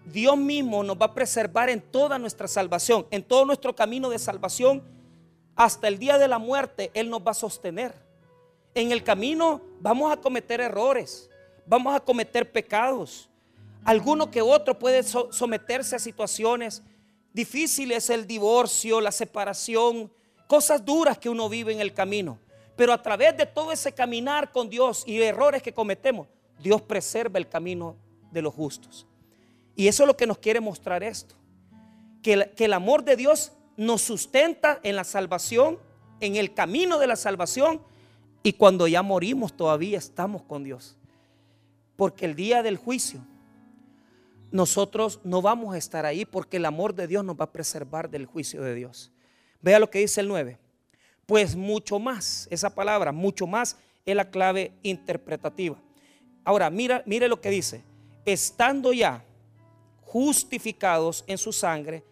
Dios 0.06 0.36
mismo 0.36 0.82
nos 0.82 0.96
va 0.96 1.06
a 1.06 1.14
preservar 1.14 1.68
en 1.68 1.80
toda 1.80 2.18
nuestra 2.18 2.48
salvación, 2.48 3.06
en 3.10 3.22
todo 3.22 3.44
nuestro 3.44 3.74
camino 3.74 4.08
de 4.08 4.18
salvación, 4.18 4.82
hasta 5.54 5.88
el 5.88 5.98
día 5.98 6.18
de 6.18 6.28
la 6.28 6.38
muerte, 6.38 6.90
Él 6.94 7.10
nos 7.10 7.20
va 7.20 7.32
a 7.32 7.34
sostener. 7.34 7.94
En 8.74 8.92
el 8.92 9.02
camino 9.02 9.60
vamos 9.80 10.12
a 10.12 10.16
cometer 10.16 10.60
errores, 10.60 11.28
vamos 11.66 11.94
a 11.94 12.00
cometer 12.00 12.50
pecados. 12.50 13.28
Alguno 13.84 14.30
que 14.30 14.40
otro 14.40 14.78
puede 14.78 15.02
someterse 15.02 15.96
a 15.96 15.98
situaciones 15.98 16.82
Difícil 17.38 17.92
es 17.92 18.10
el 18.10 18.26
divorcio, 18.26 19.00
la 19.00 19.12
separación, 19.12 20.10
cosas 20.48 20.84
duras 20.84 21.18
que 21.18 21.28
uno 21.28 21.48
vive 21.48 21.72
en 21.72 21.78
el 21.78 21.94
camino. 21.94 22.40
Pero 22.74 22.92
a 22.92 23.00
través 23.00 23.36
de 23.36 23.46
todo 23.46 23.70
ese 23.70 23.92
caminar 23.92 24.50
con 24.50 24.68
Dios 24.68 25.04
y 25.06 25.22
errores 25.22 25.62
que 25.62 25.72
cometemos, 25.72 26.26
Dios 26.60 26.82
preserva 26.82 27.38
el 27.38 27.48
camino 27.48 27.94
de 28.32 28.42
los 28.42 28.52
justos. 28.52 29.06
Y 29.76 29.86
eso 29.86 30.02
es 30.02 30.08
lo 30.08 30.16
que 30.16 30.26
nos 30.26 30.38
quiere 30.38 30.58
mostrar 30.58 31.04
esto. 31.04 31.36
Que 32.22 32.50
el, 32.56 32.72
amor 32.72 33.04
de 33.04 33.14
Dios 33.14 33.52
nos 33.76 34.02
sustenta 34.02 34.80
en 34.82 34.96
la 34.96 35.04
salvación, 35.04 35.78
en 36.18 36.34
el 36.34 36.54
camino 36.54 36.98
de 36.98 37.06
la 37.06 37.14
salvación. 37.14 37.80
Y 38.42 38.54
cuando 38.54 38.88
ya 38.88 39.02
morimos 39.02 39.56
todavía 39.56 39.98
estamos 39.98 40.42
con 40.42 40.64
Dios. 40.64 40.96
Porque 41.94 42.24
el 42.24 42.34
día 42.34 42.64
del 42.64 42.78
juicio 42.78 43.20
nosotros 44.50 45.20
no 45.24 45.42
vamos 45.42 45.74
a 45.74 45.78
estar 45.78 46.06
ahí 46.06 46.24
porque 46.24 46.56
el 46.56 46.64
amor 46.64 46.94
de 46.94 47.06
Dios 47.06 47.24
nos 47.24 47.36
va 47.36 47.44
a 47.44 47.52
preservar 47.52 48.08
del 48.08 48.26
juicio 48.26 48.62
de 48.62 48.74
Dios. 48.74 49.10
Vea 49.60 49.78
lo 49.78 49.90
que 49.90 49.98
dice 49.98 50.20
el 50.20 50.28
9. 50.28 50.58
Pues 51.26 51.56
mucho 51.56 51.98
más, 51.98 52.48
esa 52.50 52.74
palabra, 52.74 53.12
mucho 53.12 53.46
más, 53.46 53.76
es 54.06 54.16
la 54.16 54.30
clave 54.30 54.72
interpretativa. 54.82 55.76
Ahora, 56.44 56.70
mira, 56.70 57.02
mire 57.04 57.28
lo 57.28 57.40
que 57.40 57.50
dice. 57.50 57.84
Estando 58.24 58.92
ya 58.92 59.24
justificados 60.00 61.24
en 61.26 61.36
su 61.36 61.52
sangre, 61.52 62.02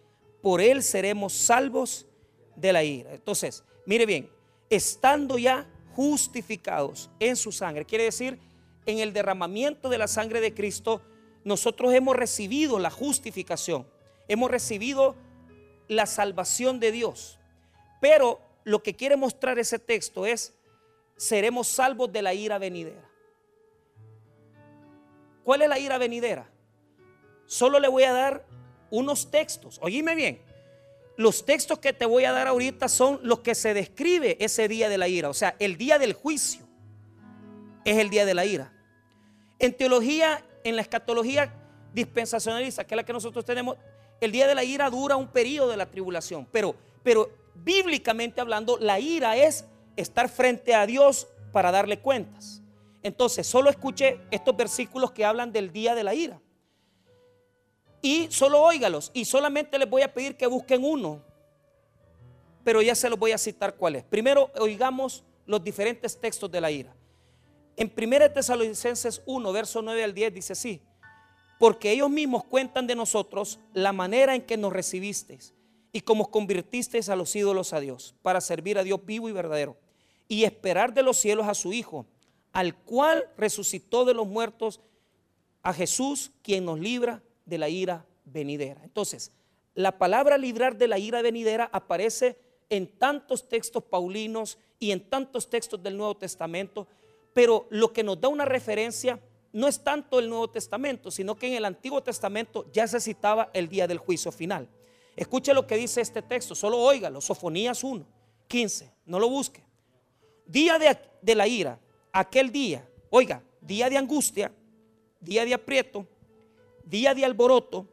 por 0.42 0.60
él 0.60 0.82
seremos 0.82 1.32
salvos 1.32 2.06
de 2.54 2.72
la 2.72 2.84
ira. 2.84 3.14
Entonces, 3.14 3.64
mire 3.86 4.04
bien, 4.04 4.28
estando 4.68 5.38
ya 5.38 5.66
justificados 5.94 7.10
en 7.18 7.36
su 7.36 7.52
sangre, 7.52 7.86
quiere 7.86 8.04
decir 8.04 8.38
en 8.84 8.98
el 8.98 9.12
derramamiento 9.12 9.88
de 9.88 9.98
la 9.98 10.08
sangre 10.08 10.40
de 10.40 10.52
Cristo, 10.52 11.00
nosotros 11.46 11.94
hemos 11.94 12.16
recibido 12.16 12.80
la 12.80 12.90
justificación, 12.90 13.86
hemos 14.26 14.50
recibido 14.50 15.14
la 15.86 16.06
salvación 16.06 16.80
de 16.80 16.90
Dios. 16.90 17.38
Pero 18.00 18.40
lo 18.64 18.82
que 18.82 18.96
quiere 18.96 19.14
mostrar 19.14 19.56
ese 19.60 19.78
texto 19.78 20.26
es, 20.26 20.56
seremos 21.16 21.68
salvos 21.68 22.10
de 22.12 22.20
la 22.20 22.34
ira 22.34 22.58
venidera. 22.58 23.08
¿Cuál 25.44 25.62
es 25.62 25.68
la 25.68 25.78
ira 25.78 25.98
venidera? 25.98 26.50
Solo 27.44 27.78
le 27.78 27.86
voy 27.86 28.02
a 28.02 28.12
dar 28.12 28.44
unos 28.90 29.30
textos. 29.30 29.78
Oíme 29.80 30.16
bien. 30.16 30.42
Los 31.16 31.46
textos 31.46 31.78
que 31.78 31.92
te 31.92 32.06
voy 32.06 32.24
a 32.24 32.32
dar 32.32 32.48
ahorita 32.48 32.88
son 32.88 33.20
los 33.22 33.38
que 33.38 33.54
se 33.54 33.72
describe 33.72 34.36
ese 34.40 34.66
día 34.66 34.88
de 34.88 34.98
la 34.98 35.06
ira, 35.06 35.28
o 35.28 35.34
sea, 35.34 35.54
el 35.60 35.76
día 35.76 36.00
del 36.00 36.12
juicio. 36.12 36.66
es 37.84 37.98
el 37.98 38.10
día 38.10 38.26
de 38.26 38.34
la 38.34 38.44
ira. 38.44 38.72
En 39.60 39.72
teología, 39.76 40.44
en 40.68 40.74
la 40.74 40.82
escatología 40.82 41.52
dispensacionalista, 41.94 42.84
que 42.84 42.94
es 42.94 42.96
la 42.96 43.04
que 43.04 43.12
nosotros 43.12 43.44
tenemos, 43.44 43.76
el 44.20 44.32
día 44.32 44.48
de 44.48 44.54
la 44.54 44.64
ira 44.64 44.90
dura 44.90 45.16
un 45.16 45.28
periodo 45.28 45.70
de 45.70 45.76
la 45.76 45.86
tribulación, 45.86 46.46
pero, 46.50 46.74
pero 47.04 47.30
bíblicamente 47.54 48.40
hablando, 48.40 48.76
la 48.78 48.98
ira 48.98 49.36
es 49.36 49.64
estar 49.94 50.28
frente 50.28 50.74
a 50.74 50.86
Dios 50.86 51.28
para 51.52 51.70
darle 51.70 52.00
cuentas. 52.00 52.62
Entonces, 53.02 53.46
solo 53.46 53.70
escuche 53.70 54.20
estos 54.32 54.56
versículos 54.56 55.12
que 55.12 55.24
hablan 55.24 55.52
del 55.52 55.72
día 55.72 55.94
de 55.94 56.02
la 56.02 56.12
ira. 56.12 56.40
Y 58.02 58.26
solo 58.32 58.60
óigalos. 58.60 59.12
Y 59.14 59.24
solamente 59.24 59.78
les 59.78 59.88
voy 59.88 60.02
a 60.02 60.12
pedir 60.12 60.36
que 60.36 60.48
busquen 60.48 60.82
uno. 60.82 61.22
Pero 62.64 62.82
ya 62.82 62.96
se 62.96 63.08
los 63.08 63.16
voy 63.16 63.30
a 63.30 63.38
citar 63.38 63.76
cuál 63.76 63.94
es. 63.94 64.02
Primero, 64.02 64.50
oigamos 64.58 65.22
los 65.46 65.62
diferentes 65.62 66.20
textos 66.20 66.50
de 66.50 66.60
la 66.60 66.70
ira. 66.72 66.95
En 67.76 67.92
1 67.94 68.32
Tesalonicenses 68.32 69.22
1, 69.26 69.52
verso 69.52 69.82
9 69.82 70.02
al 70.02 70.14
10 70.14 70.34
dice 70.34 70.52
así, 70.54 70.80
porque 71.58 71.92
ellos 71.92 72.10
mismos 72.10 72.44
cuentan 72.44 72.86
de 72.86 72.94
nosotros 72.94 73.58
la 73.72 73.92
manera 73.92 74.34
en 74.34 74.42
que 74.42 74.56
nos 74.56 74.72
recibisteis 74.72 75.54
y 75.92 76.00
cómo 76.00 76.30
convirtisteis 76.30 77.08
a 77.08 77.16
los 77.16 77.34
ídolos 77.36 77.72
a 77.72 77.80
Dios, 77.80 78.14
para 78.22 78.40
servir 78.40 78.78
a 78.78 78.82
Dios 78.82 79.04
vivo 79.04 79.28
y 79.28 79.32
verdadero, 79.32 79.76
y 80.28 80.44
esperar 80.44 80.92
de 80.92 81.02
los 81.02 81.18
cielos 81.18 81.48
a 81.48 81.54
su 81.54 81.72
Hijo, 81.72 82.06
al 82.52 82.74
cual 82.74 83.30
resucitó 83.36 84.04
de 84.04 84.14
los 84.14 84.26
muertos 84.26 84.80
a 85.62 85.72
Jesús, 85.72 86.32
quien 86.42 86.64
nos 86.64 86.78
libra 86.78 87.22
de 87.44 87.58
la 87.58 87.68
ira 87.68 88.06
venidera. 88.24 88.82
Entonces, 88.84 89.32
la 89.74 89.98
palabra 89.98 90.38
librar 90.38 90.76
de 90.76 90.88
la 90.88 90.98
ira 90.98 91.22
venidera 91.22 91.68
aparece 91.72 92.38
en 92.70 92.86
tantos 92.86 93.48
textos 93.48 93.84
paulinos 93.84 94.58
y 94.78 94.90
en 94.90 95.08
tantos 95.08 95.48
textos 95.48 95.82
del 95.82 95.96
Nuevo 95.96 96.16
Testamento, 96.16 96.86
pero 97.36 97.66
lo 97.68 97.92
que 97.92 98.02
nos 98.02 98.18
da 98.18 98.28
una 98.28 98.46
referencia 98.46 99.20
no 99.52 99.68
es 99.68 99.84
tanto 99.84 100.18
el 100.18 100.30
Nuevo 100.30 100.48
Testamento, 100.48 101.10
sino 101.10 101.36
que 101.36 101.48
en 101.48 101.52
el 101.52 101.66
Antiguo 101.66 102.02
Testamento 102.02 102.64
ya 102.72 102.88
se 102.88 102.98
citaba 102.98 103.50
el 103.52 103.68
día 103.68 103.86
del 103.86 103.98
juicio 103.98 104.32
final. 104.32 104.66
Escuche 105.14 105.52
lo 105.52 105.66
que 105.66 105.76
dice 105.76 106.00
este 106.00 106.22
texto, 106.22 106.54
solo 106.54 106.78
óigalo, 106.78 107.20
Sofonías 107.20 107.84
1, 107.84 108.06
15, 108.48 108.90
no 109.04 109.20
lo 109.20 109.28
busque. 109.28 109.62
Día 110.46 110.78
de, 110.78 110.96
de 111.20 111.34
la 111.34 111.46
ira, 111.46 111.78
aquel 112.10 112.50
día, 112.50 112.88
oiga, 113.10 113.42
día 113.60 113.90
de 113.90 113.98
angustia, 113.98 114.50
día 115.20 115.44
de 115.44 115.52
aprieto, 115.52 116.06
día 116.86 117.12
de 117.12 117.22
alboroto, 117.22 117.86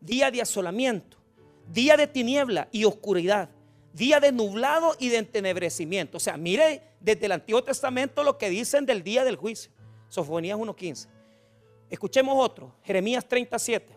día 0.00 0.30
de 0.30 0.40
asolamiento, 0.40 1.18
día 1.70 1.98
de 1.98 2.06
tiniebla 2.06 2.70
y 2.72 2.84
oscuridad, 2.84 3.50
día 3.96 4.20
de 4.20 4.30
nublado 4.30 4.94
y 4.98 5.08
de 5.08 5.16
entenebrecimiento. 5.16 6.18
O 6.18 6.20
sea, 6.20 6.36
mire 6.36 6.82
desde 7.00 7.26
el 7.26 7.32
Antiguo 7.32 7.64
Testamento 7.64 8.22
lo 8.22 8.36
que 8.36 8.50
dicen 8.50 8.84
del 8.84 9.02
día 9.02 9.24
del 9.24 9.36
juicio. 9.36 9.70
Sofonías 10.08 10.58
1.15. 10.58 11.08
Escuchemos 11.88 12.36
otro, 12.38 12.74
Jeremías 12.82 13.26
37. 13.26 13.96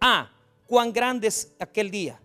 Ah, 0.00 0.32
cuán 0.66 0.92
grande 0.92 1.28
es 1.28 1.52
aquel 1.58 1.90
día, 1.90 2.20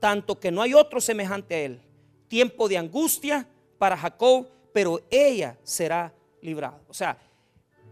tanto 0.00 0.38
que 0.40 0.50
no 0.50 0.60
hay 0.60 0.74
otro 0.74 1.00
semejante 1.00 1.54
a 1.54 1.60
él. 1.60 1.80
Tiempo 2.26 2.68
de 2.68 2.78
angustia 2.78 3.46
para 3.78 3.96
Jacob, 3.96 4.48
pero 4.72 5.00
ella 5.10 5.56
será 5.62 6.12
librada. 6.40 6.80
O 6.88 6.94
sea, 6.94 7.16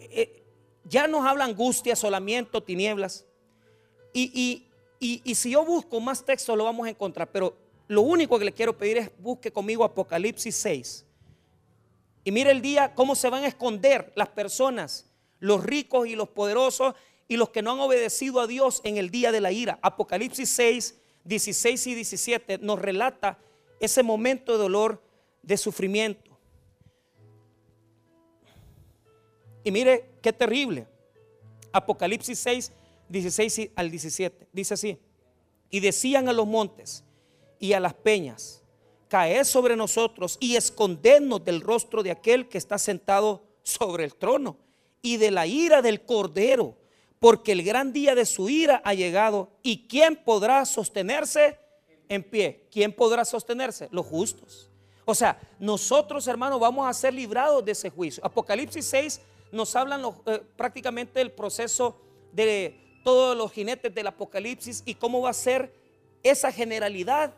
eh, 0.00 0.42
ya 0.84 1.06
nos 1.06 1.24
habla 1.24 1.44
angustia, 1.44 1.92
asolamiento, 1.92 2.60
tinieblas. 2.62 3.24
Y, 4.12 4.66
y 4.98 5.34
si 5.34 5.50
yo 5.50 5.64
busco 5.64 6.00
más 6.00 6.24
textos 6.24 6.56
lo 6.56 6.64
vamos 6.64 6.86
a 6.86 6.90
encontrar, 6.90 7.30
pero 7.30 7.61
lo 7.88 8.02
único 8.02 8.38
que 8.38 8.44
le 8.44 8.52
quiero 8.52 8.76
pedir 8.76 8.98
es 8.98 9.10
busque 9.18 9.52
conmigo 9.52 9.84
Apocalipsis 9.84 10.54
6. 10.56 11.04
Y 12.24 12.30
mire 12.30 12.50
el 12.50 12.62
día 12.62 12.94
cómo 12.94 13.14
se 13.14 13.28
van 13.28 13.44
a 13.44 13.48
esconder 13.48 14.12
las 14.14 14.28
personas, 14.28 15.10
los 15.40 15.64
ricos 15.64 16.06
y 16.06 16.14
los 16.14 16.28
poderosos 16.28 16.94
y 17.28 17.36
los 17.36 17.50
que 17.50 17.62
no 17.62 17.72
han 17.72 17.80
obedecido 17.80 18.40
a 18.40 18.46
Dios 18.46 18.80
en 18.84 18.96
el 18.96 19.10
día 19.10 19.32
de 19.32 19.40
la 19.40 19.52
ira. 19.52 19.78
Apocalipsis 19.82 20.48
6, 20.50 20.98
16 21.24 21.86
y 21.88 21.94
17 21.94 22.58
nos 22.58 22.80
relata 22.80 23.38
ese 23.80 24.02
momento 24.02 24.52
de 24.52 24.58
dolor, 24.58 25.02
de 25.42 25.56
sufrimiento. 25.56 26.30
Y 29.64 29.70
mire 29.70 30.10
qué 30.22 30.32
terrible. 30.32 30.86
Apocalipsis 31.72 32.38
6, 32.38 32.72
16 33.08 33.70
al 33.74 33.90
17. 33.90 34.48
Dice 34.52 34.74
así. 34.74 34.98
Y 35.70 35.80
decían 35.80 36.28
a 36.28 36.32
los 36.32 36.46
montes 36.46 37.04
y 37.62 37.74
a 37.74 37.80
las 37.80 37.94
peñas, 37.94 38.60
caed 39.06 39.44
sobre 39.44 39.76
nosotros 39.76 40.36
y 40.40 40.56
escondernos 40.56 41.44
del 41.44 41.60
rostro 41.60 42.02
de 42.02 42.10
aquel 42.10 42.48
que 42.48 42.58
está 42.58 42.76
sentado 42.76 43.44
sobre 43.62 44.02
el 44.02 44.16
trono 44.16 44.56
y 45.00 45.16
de 45.16 45.30
la 45.30 45.46
ira 45.46 45.80
del 45.80 46.04
cordero, 46.04 46.76
porque 47.20 47.52
el 47.52 47.62
gran 47.62 47.92
día 47.92 48.16
de 48.16 48.26
su 48.26 48.48
ira 48.48 48.82
ha 48.84 48.94
llegado. 48.94 49.48
¿Y 49.62 49.86
quién 49.86 50.16
podrá 50.16 50.66
sostenerse 50.66 51.56
en 52.08 52.24
pie? 52.24 52.66
¿Quién 52.68 52.92
podrá 52.92 53.24
sostenerse? 53.24 53.86
Los 53.92 54.06
justos. 54.06 54.68
O 55.04 55.14
sea, 55.14 55.40
nosotros 55.60 56.26
hermanos 56.26 56.58
vamos 56.58 56.88
a 56.88 56.92
ser 56.92 57.14
librados 57.14 57.64
de 57.64 57.72
ese 57.72 57.90
juicio. 57.90 58.26
Apocalipsis 58.26 58.86
6 58.86 59.20
nos 59.52 59.76
hablan 59.76 60.02
eh, 60.26 60.42
prácticamente 60.56 61.20
del 61.20 61.30
proceso 61.30 61.96
de 62.32 63.00
todos 63.04 63.36
los 63.36 63.52
jinetes 63.52 63.94
del 63.94 64.08
Apocalipsis 64.08 64.82
y 64.84 64.96
cómo 64.96 65.20
va 65.20 65.30
a 65.30 65.34
ser 65.34 65.72
esa 66.24 66.50
generalidad 66.50 67.32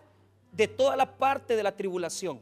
de 0.54 0.68
toda 0.68 0.96
la 0.96 1.16
parte 1.16 1.56
de 1.56 1.62
la 1.62 1.76
tribulación. 1.76 2.40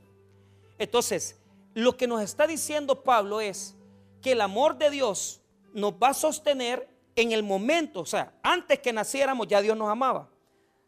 Entonces, 0.78 1.36
lo 1.74 1.96
que 1.96 2.06
nos 2.06 2.22
está 2.22 2.46
diciendo 2.46 3.02
Pablo 3.02 3.40
es 3.40 3.74
que 4.20 4.32
el 4.32 4.40
amor 4.40 4.76
de 4.76 4.90
Dios 4.90 5.40
nos 5.72 5.94
va 5.94 6.08
a 6.08 6.14
sostener 6.14 6.88
en 7.16 7.32
el 7.32 7.42
momento, 7.42 8.00
o 8.00 8.06
sea, 8.06 8.32
antes 8.42 8.78
que 8.78 8.92
naciéramos 8.92 9.46
ya 9.48 9.60
Dios 9.60 9.76
nos 9.76 9.88
amaba. 9.88 10.28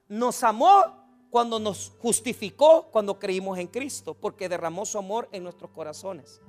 Nos 0.08 0.42
amó 0.42 1.04
cuando 1.30 1.58
nos 1.58 1.92
justificó, 1.98 2.88
cuando 2.92 3.18
creímos 3.18 3.58
en 3.58 3.66
Cristo, 3.66 4.14
porque 4.14 4.48
derramó 4.48 4.86
su 4.86 4.98
amor 4.98 5.28
en 5.32 5.42
nuestros 5.42 5.70
corazones. 5.70 6.40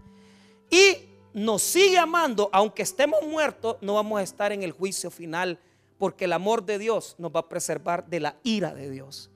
Y 0.69 1.09
nos 1.34 1.61
sigue 1.61 1.97
amando, 1.97 2.49
aunque 2.53 2.84
estemos 2.84 3.21
muertos, 3.23 3.78
no 3.82 3.95
vamos 3.95 4.19
a 4.19 4.23
estar 4.23 4.51
en 4.51 4.63
el 4.63 4.71
juicio 4.71 5.09
final, 5.09 5.59
porque 5.97 6.26
el 6.26 6.34
amor 6.34 6.65
de 6.65 6.78
Dios 6.78 7.15
nos 7.17 7.32
va 7.34 7.41
a 7.41 7.49
preservar 7.49 8.05
de 8.07 8.19
la 8.19 8.36
ira 8.43 8.73
de 8.73 8.89
Dios. 8.89 9.32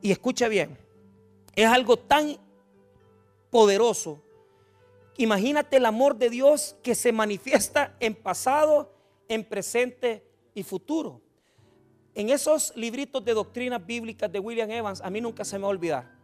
Y 0.00 0.12
escuche 0.12 0.48
bien, 0.48 0.78
es 1.54 1.66
algo 1.66 1.96
tan 1.96 2.38
poderoso. 3.50 4.22
Imagínate 5.16 5.78
el 5.78 5.86
amor 5.86 6.16
de 6.16 6.30
Dios 6.30 6.76
que 6.82 6.94
se 6.94 7.12
manifiesta 7.12 7.96
en 7.98 8.14
pasado, 8.14 8.94
en 9.28 9.44
presente 9.44 10.24
y 10.54 10.62
futuro. 10.62 11.20
En 12.14 12.30
esos 12.30 12.72
libritos 12.76 13.24
de 13.24 13.34
doctrinas 13.34 13.84
bíblicas 13.84 14.30
de 14.30 14.38
William 14.38 14.70
Evans, 14.70 15.00
a 15.00 15.10
mí 15.10 15.20
nunca 15.20 15.44
se 15.44 15.56
me 15.58 15.62
va 15.62 15.68
a 15.68 15.70
olvidar. 15.70 16.18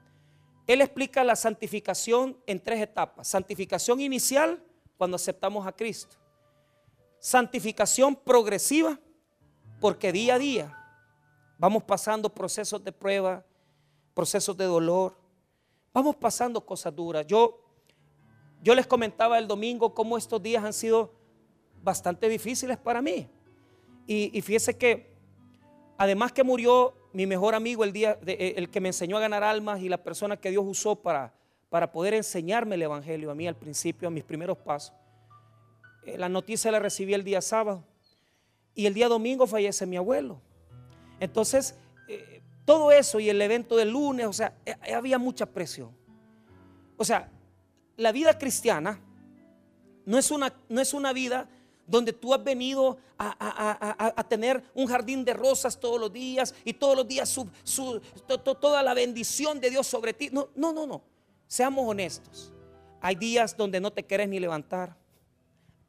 Él 0.67 0.81
explica 0.81 1.23
la 1.25 1.37
santificación 1.37 2.37
en 2.47 2.61
tres 2.61 2.81
etapas. 2.81 3.29
Santificación 3.29 4.01
inicial, 4.01 4.63
cuando 4.97 5.17
aceptamos 5.17 5.67
a 5.67 5.73
Cristo. 5.73 6.17
Santificación 7.19 8.17
progresiva, 8.17 8.99
porque 9.81 10.13
día 10.13 10.37
a 10.37 10.39
día 10.39 10.79
vamos 11.59 11.83
pasando 11.83 12.29
procesos 12.29 12.83
de 12.83 12.93
prueba, 12.93 13.45
procesos 14.15 14.57
de 14.57 14.65
dolor. 14.65 15.17
Vamos 15.93 16.17
pasando 16.17 16.65
cosas 16.65 16.95
duras. 16.95 17.27
Yo, 17.27 17.61
yo 18.63 18.75
les 18.75 18.87
comentaba 18.87 19.39
el 19.39 19.47
domingo 19.47 19.95
cómo 19.95 20.17
estos 20.17 20.43
días 20.43 20.65
han 20.65 20.73
sido 20.73 21.13
bastante 21.83 22.29
difíciles 22.29 22.79
para 22.79 23.03
mí. 23.03 23.29
Y, 24.07 24.41
fíjese 24.43 24.77
que, 24.77 25.17
además 25.97 26.33
que 26.33 26.45
murió 26.45 26.95
mi 27.13 27.27
mejor 27.27 27.55
amigo 27.55 27.85
el 27.85 27.93
día, 27.93 28.17
de, 28.17 28.33
eh, 28.33 28.55
el 28.57 28.69
que 28.69 28.81
me 28.81 28.89
enseñó 28.89 29.17
a 29.17 29.21
ganar 29.21 29.43
almas 29.43 29.81
y 29.81 29.89
la 29.89 30.03
persona 30.03 30.37
que 30.37 30.51
Dios 30.51 30.65
usó 30.67 30.97
para, 30.97 31.33
para 31.71 31.91
poder 31.91 32.13
enseñarme 32.13 32.75
el 32.75 32.83
Evangelio 32.83 33.31
a 33.31 33.35
mí 33.35 33.49
al 33.49 33.57
principio, 33.57 34.09
a 34.09 34.11
mis 34.11 34.25
primeros 34.25 34.59
pasos. 34.59 34.95
Eh, 36.05 36.19
la 36.19 36.29
noticia 36.29 36.71
la 36.71 36.81
recibí 36.81 37.15
el 37.15 37.25
día 37.25 37.41
sábado 37.41 37.83
y 38.75 38.87
el 38.87 38.95
día 38.95 39.09
domingo 39.09 39.47
fallece 39.47 39.87
mi 39.87 39.97
abuelo. 39.97 40.41
Entonces, 41.19 41.77
eh, 42.09 42.43
todo 42.65 42.91
eso 42.93 43.21
y 43.21 43.29
el 43.29 43.41
evento 43.43 43.77
del 43.77 43.91
lunes, 43.91 44.27
o 44.27 44.33
sea, 44.33 44.57
eh, 44.65 44.75
eh, 44.85 44.95
había 44.95 45.19
mucha 45.19 45.47
presión. 45.47 45.91
O 46.97 47.05
sea, 47.05 47.31
la 47.97 48.13
vida 48.13 48.39
cristiana 48.39 49.01
no 50.07 50.19
es 50.19 50.31
una, 50.31 50.53
no 50.69 50.81
es 50.81 50.95
una 50.95 51.13
vida 51.13 51.49
donde 51.87 52.13
tú 52.13 52.33
has 52.33 52.43
venido 52.43 52.99
a, 53.19 54.27
tener 54.29 54.63
un 54.75 54.87
jardín 54.87 55.25
de 55.25 55.35
rosas 55.35 55.79
todos 55.79 56.01
los 56.01 56.13
días 56.13 56.55
y 56.65 56.73
todos 56.73 56.97
los 56.97 57.07
días 57.07 57.39
toda 58.61 58.83
la 58.83 58.95
bendición 58.95 59.61
de 59.61 59.71
Dios 59.71 59.87
sobre 59.87 60.15
ti. 60.15 60.31
No, 60.33 60.49
no, 60.55 60.73
no, 60.73 60.87
no. 60.87 61.03
Seamos 61.47 61.87
honestos. 61.87 62.53
Hay 63.01 63.17
días 63.17 63.57
donde 63.57 63.81
no 63.81 63.93
te 63.93 64.05
quieres 64.05 64.29
ni 64.29 64.41
levantar. 64.41 64.97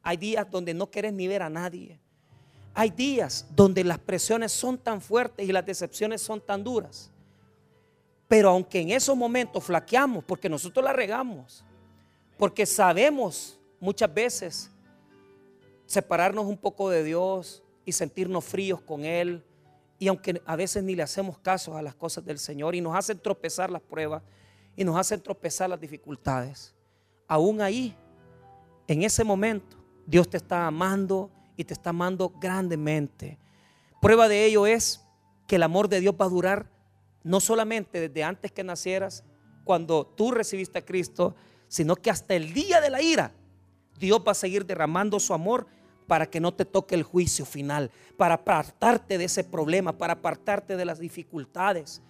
Hay 0.02 0.16
días 0.18 0.48
donde 0.50 0.74
no 0.74 0.90
quieres 0.90 1.12
ni 1.12 1.26
ver 1.26 1.42
a 1.42 1.48
nadie. 1.48 1.98
Hay 2.78 2.90
días 2.90 3.46
donde 3.56 3.82
las 3.82 3.98
presiones 3.98 4.52
son 4.52 4.76
tan 4.76 5.00
fuertes 5.00 5.48
y 5.48 5.50
las 5.50 5.64
decepciones 5.64 6.20
son 6.20 6.42
tan 6.42 6.62
duras. 6.62 7.10
Pero 8.28 8.50
aunque 8.50 8.80
en 8.80 8.90
esos 8.90 9.16
momentos 9.16 9.64
flaqueamos, 9.64 10.22
porque 10.22 10.50
nosotros 10.50 10.84
la 10.84 10.92
regamos, 10.92 11.64
porque 12.36 12.66
sabemos 12.66 13.58
muchas 13.80 14.12
veces 14.12 14.70
separarnos 15.86 16.44
un 16.44 16.58
poco 16.58 16.90
de 16.90 17.02
Dios 17.02 17.62
y 17.86 17.92
sentirnos 17.92 18.44
fríos 18.44 18.82
con 18.82 19.06
Él. 19.06 19.42
Y 19.98 20.08
aunque 20.08 20.42
a 20.44 20.54
veces 20.54 20.84
ni 20.84 20.94
le 20.94 21.02
hacemos 21.02 21.38
caso 21.38 21.78
a 21.78 21.82
las 21.82 21.94
cosas 21.94 22.26
del 22.26 22.38
Señor 22.38 22.74
y 22.74 22.82
nos 22.82 22.94
hacen 22.94 23.18
tropezar 23.18 23.70
las 23.70 23.80
pruebas 23.80 24.22
y 24.76 24.84
nos 24.84 24.98
hacen 24.98 25.22
tropezar 25.22 25.70
las 25.70 25.80
dificultades, 25.80 26.74
aún 27.26 27.62
ahí, 27.62 27.96
en 28.86 29.02
ese 29.02 29.24
momento, 29.24 29.78
Dios 30.06 30.28
te 30.28 30.36
está 30.36 30.66
amando 30.66 31.30
y 31.56 31.64
te 31.64 31.74
está 31.74 31.90
amando 31.90 32.32
grandemente. 32.40 33.38
Prueba 34.00 34.28
de 34.28 34.44
ello 34.44 34.66
es 34.66 35.02
que 35.46 35.56
el 35.56 35.62
amor 35.62 35.88
de 35.88 36.00
Dios 36.00 36.14
va 36.20 36.26
a 36.26 36.30
durar 36.30 36.70
no 37.22 37.40
solamente 37.40 38.00
desde 38.08 38.22
antes 38.22 38.52
que 38.52 38.62
nacieras, 38.62 39.24
cuando 39.64 40.06
tú 40.06 40.30
recibiste 40.30 40.78
a 40.78 40.84
Cristo, 40.84 41.34
sino 41.66 41.96
que 41.96 42.10
hasta 42.10 42.34
el 42.34 42.52
día 42.52 42.80
de 42.80 42.88
la 42.88 43.02
ira, 43.02 43.32
Dios 43.98 44.22
va 44.26 44.32
a 44.32 44.34
seguir 44.36 44.64
derramando 44.64 45.18
su 45.18 45.34
amor 45.34 45.66
para 46.06 46.30
que 46.30 46.38
no 46.38 46.54
te 46.54 46.64
toque 46.64 46.94
el 46.94 47.02
juicio 47.02 47.44
final, 47.44 47.90
para 48.16 48.34
apartarte 48.34 49.18
de 49.18 49.24
ese 49.24 49.42
problema, 49.42 49.98
para 49.98 50.12
apartarte 50.12 50.76
de 50.76 50.84
las 50.84 51.00
dificultades. 51.00 52.00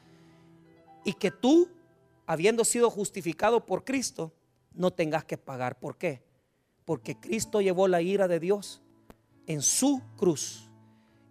Y 1.03 1.15
que 1.15 1.31
tú, 1.31 1.71
habiendo 2.27 2.65
sido 2.65 2.91
justificado 2.91 3.65
por 3.65 3.85
Cristo, 3.85 4.35
no 4.75 4.91
tengas 4.91 5.25
que 5.25 5.39
pagar. 5.39 5.79
¿Por 5.79 5.97
qué? 5.97 6.23
Porque 6.85 7.19
Cristo 7.19 7.63
llevó 7.63 7.89
la 7.89 8.03
ira 8.03 8.29
de 8.29 8.39
Dios 8.39 8.83
en 9.47 9.63
su 9.63 10.03
cruz 10.17 10.69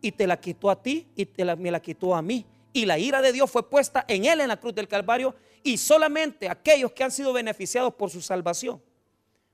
y 0.01 0.11
te 0.11 0.28
la 0.28 0.39
quitó 0.39 0.70
a 0.70 0.82
ti 0.82 1.07
y 1.16 1.26
te 1.26 1.43
me 1.55 1.72
la 1.72 1.82
quitó 1.82 2.16
a 2.16 2.22
mí. 2.22 2.45
Y 2.74 2.86
la 2.86 2.99
ira 2.99 3.22
de 3.22 3.32
Dios 3.32 3.49
fue 3.49 3.70
puesta 3.70 4.05
en 4.07 4.26
él 4.26 4.41
en 4.41 4.49
la 4.49 4.59
cruz 4.59 4.76
del 4.76 4.88
Calvario 4.88 5.36
y 5.63 5.78
solamente 5.78 6.49
aquellos 6.49 6.91
que 6.91 7.03
han 7.03 7.11
sido 7.11 7.34
beneficiados 7.34 7.93
por 7.93 8.09
su 8.09 8.22
salvación 8.22 8.82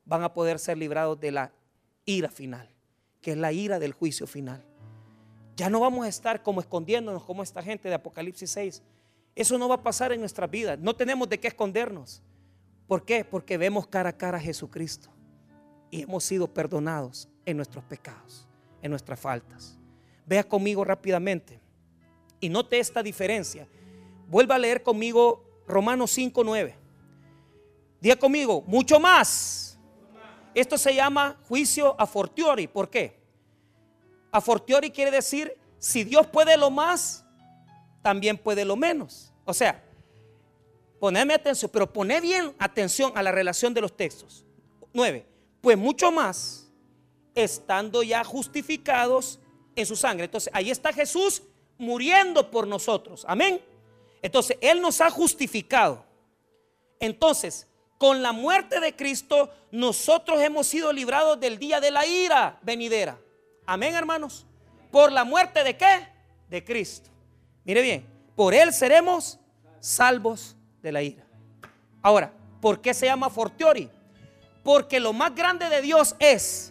van 0.06 0.24
a 0.24 0.34
poder 0.34 0.60
ser 0.60 0.78
librados 0.78 1.20
de 1.20 1.32
la 1.32 1.54
ira 2.06 2.30
final, 2.30 2.68
que 3.22 3.32
es 3.32 3.38
la 3.38 3.52
ira 3.52 3.80
del 3.80 3.94
juicio 3.94 4.28
final. 4.28 4.66
Ya 5.56 5.70
no 5.70 5.80
vamos 5.80 6.06
a 6.06 6.10
estar 6.10 6.42
como 6.42 6.60
escondiéndonos 6.60 7.24
como 7.24 7.44
esta 7.44 7.62
gente 7.62 7.88
de 7.88 7.96
Apocalipsis 7.96 8.50
6. 8.52 8.82
Eso 9.36 9.58
no 9.58 9.70
va 9.70 9.76
a 9.76 9.84
pasar 9.84 10.12
en 10.12 10.20
nuestras 10.20 10.50
vidas. 10.50 10.80
No 10.80 10.96
tenemos 10.96 11.30
de 11.30 11.40
qué 11.40 11.48
escondernos. 11.50 12.22
¿Por 12.88 13.06
qué? 13.06 13.24
Porque 13.24 13.58
vemos 13.58 13.88
cara 13.88 14.10
a 14.10 14.18
cara 14.18 14.38
a 14.38 14.42
Jesucristo 14.42 15.10
y 15.92 16.02
hemos 16.02 16.24
sido 16.24 16.48
perdonados 16.48 17.30
en 17.46 17.58
nuestros 17.58 17.84
pecados, 17.86 18.48
en 18.82 18.92
nuestras 18.92 19.20
faltas. 19.20 19.78
Vea 20.26 20.44
conmigo 20.44 20.84
rápidamente 20.84 21.60
y 22.40 22.50
note 22.50 22.80
esta 22.80 23.04
diferencia. 23.04 23.68
Vuelva 24.28 24.56
a 24.56 24.60
leer 24.60 24.84
conmigo 24.84 25.44
Romanos 25.68 26.12
5, 26.12 26.44
9. 26.44 26.76
Diga 28.00 28.16
conmigo, 28.16 28.64
mucho 28.66 29.00
más. 29.00 29.80
Esto 30.54 30.78
se 30.78 30.94
llama 30.94 31.38
juicio 31.48 31.96
a 32.00 32.06
fortiori. 32.06 32.68
¿Por 32.68 32.90
qué? 32.90 33.20
A 34.32 34.42
fortiori 34.42 34.90
quiere 34.92 35.12
decir, 35.12 35.56
si 35.78 36.04
Dios 36.04 36.28
puede 36.28 36.58
lo 36.58 36.70
más, 36.70 37.26
también 38.02 38.38
puede 38.38 38.66
lo 38.66 38.76
menos. 38.76 39.32
O 39.46 39.54
sea, 39.54 39.84
poneme 41.00 41.34
atención, 41.34 41.70
pero 41.72 41.92
pone 41.92 42.20
bien 42.22 42.54
atención 42.58 43.12
a 43.16 43.24
la 43.24 43.32
relación 43.32 43.74
de 43.74 43.82
los 43.82 43.96
textos. 43.96 44.46
9. 44.94 45.26
Pues 45.62 45.78
mucho 45.78 46.12
más, 46.12 46.61
estando 47.36 48.04
ya 48.04 48.24
justificados 48.24 49.40
en 49.76 49.86
su 49.86 49.96
sangre. 49.96 50.26
Entonces, 50.26 50.52
ahí 50.54 50.72
está 50.72 50.94
Jesús 50.94 51.44
muriendo 51.78 52.52
por 52.52 52.68
nosotros. 52.68 53.26
Amén. 53.28 53.62
Entonces, 54.22 54.58
Él 54.62 54.82
nos 54.82 55.02
ha 55.02 55.10
justificado. 55.10 56.06
Entonces, 57.00 57.68
con 57.98 58.22
la 58.22 58.32
muerte 58.32 58.80
de 58.80 58.96
Cristo, 58.96 59.50
nosotros 59.72 60.42
hemos 60.42 60.68
sido 60.68 60.92
librados 60.94 61.40
del 61.40 61.58
día 61.58 61.80
de 61.80 61.92
la 61.92 62.06
ira 62.06 62.60
venidera. 62.62 63.20
Amén, 63.66 63.96
hermanos. 63.96 64.46
Por 64.92 65.12
la 65.12 65.24
muerte 65.24 65.64
de 65.64 65.78
qué? 65.78 66.08
De 66.50 66.64
Cristo. 66.64 67.10
Mire 67.64 67.82
bien, 67.82 68.06
por 68.36 68.54
Él 68.54 68.74
seremos 68.74 69.40
salvos 69.80 70.56
de 70.82 70.92
la 70.92 71.02
ira. 71.02 71.26
Ahora, 72.02 72.34
¿por 72.60 72.82
qué 72.82 72.94
se 72.94 73.06
llama 73.06 73.30
fortiori? 73.30 73.90
Porque 74.64 75.00
lo 75.00 75.14
más 75.14 75.34
grande 75.34 75.70
de 75.70 75.82
Dios 75.82 76.16
es 76.20 76.71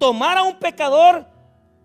tomar 0.00 0.38
a 0.38 0.42
un 0.42 0.58
pecador 0.58 1.26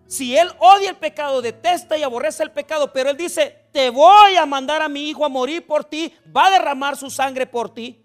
si 0.08 0.36
él 0.36 0.48
odia 0.58 0.90
el 0.90 0.96
pecado, 0.96 1.42
detesta 1.42 1.98
y 1.98 2.02
aborrece 2.02 2.42
el 2.42 2.50
pecado, 2.50 2.92
pero 2.92 3.10
él 3.10 3.16
dice, 3.16 3.68
te 3.72 3.90
voy 3.90 4.36
a 4.36 4.46
mandar 4.46 4.80
a 4.80 4.88
mi 4.88 5.08
hijo 5.08 5.24
a 5.24 5.28
morir 5.28 5.66
por 5.66 5.84
ti, 5.84 6.12
va 6.34 6.46
a 6.46 6.50
derramar 6.50 6.96
su 6.96 7.10
sangre 7.10 7.46
por 7.46 7.74
ti. 7.74 8.02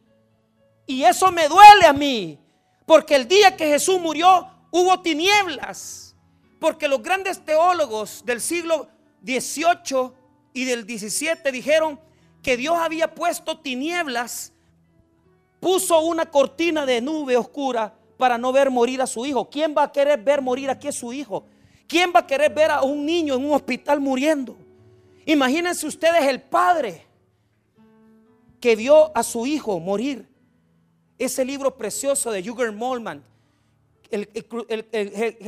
Y 0.88 1.04
eso 1.04 1.32
me 1.32 1.48
duele 1.48 1.86
a 1.86 1.94
mí, 1.94 2.40
porque 2.86 3.16
el 3.16 3.28
día 3.28 3.56
que 3.56 3.68
Jesús 3.68 4.02
murió 4.02 4.48
hubo 4.72 5.00
tinieblas, 5.02 6.16
porque 6.60 6.88
los 6.88 7.02
grandes 7.04 7.46
teólogos 7.46 8.26
del 8.26 8.42
siglo 8.42 8.90
XVIII 9.24 10.12
y 10.54 10.66
del 10.66 10.84
XVII 10.84 11.52
dijeron 11.52 12.00
que 12.42 12.58
Dios 12.58 12.76
había 12.78 13.14
puesto 13.14 13.60
tinieblas, 13.60 14.54
puso 15.60 16.02
una 16.02 16.26
cortina 16.26 16.88
de 16.88 17.00
nube 17.00 17.38
oscura 17.38 17.94
para 18.22 18.38
no 18.38 18.52
ver 18.52 18.70
morir 18.70 19.02
a 19.02 19.08
su 19.08 19.26
hijo. 19.26 19.50
¿Quién 19.50 19.74
va 19.76 19.82
a 19.82 19.92
querer 19.92 20.22
ver 20.22 20.44
morir 20.44 20.70
aquí 20.70 20.88
a 20.88 20.92
su 20.92 21.12
hijo? 21.12 21.44
¿Quién 21.88 22.14
va 22.16 22.20
a 22.20 22.28
querer 22.28 22.54
ver 22.54 22.70
a 22.70 22.84
un 22.84 23.04
niño 23.04 23.34
en 23.34 23.44
un 23.44 23.52
hospital 23.52 24.00
muriendo? 24.00 24.56
Imagínense 25.26 25.88
ustedes 25.88 26.26
el 26.26 26.40
padre 26.40 27.04
que 28.60 28.76
vio 28.76 29.12
a 29.18 29.24
su 29.24 29.48
hijo 29.48 29.80
morir. 29.80 30.30
Ese 31.18 31.44
libro 31.44 31.76
precioso 31.76 32.30
de 32.30 32.44
Jürgen 32.44 32.76
Molman, 32.76 33.24
el, 34.12 34.30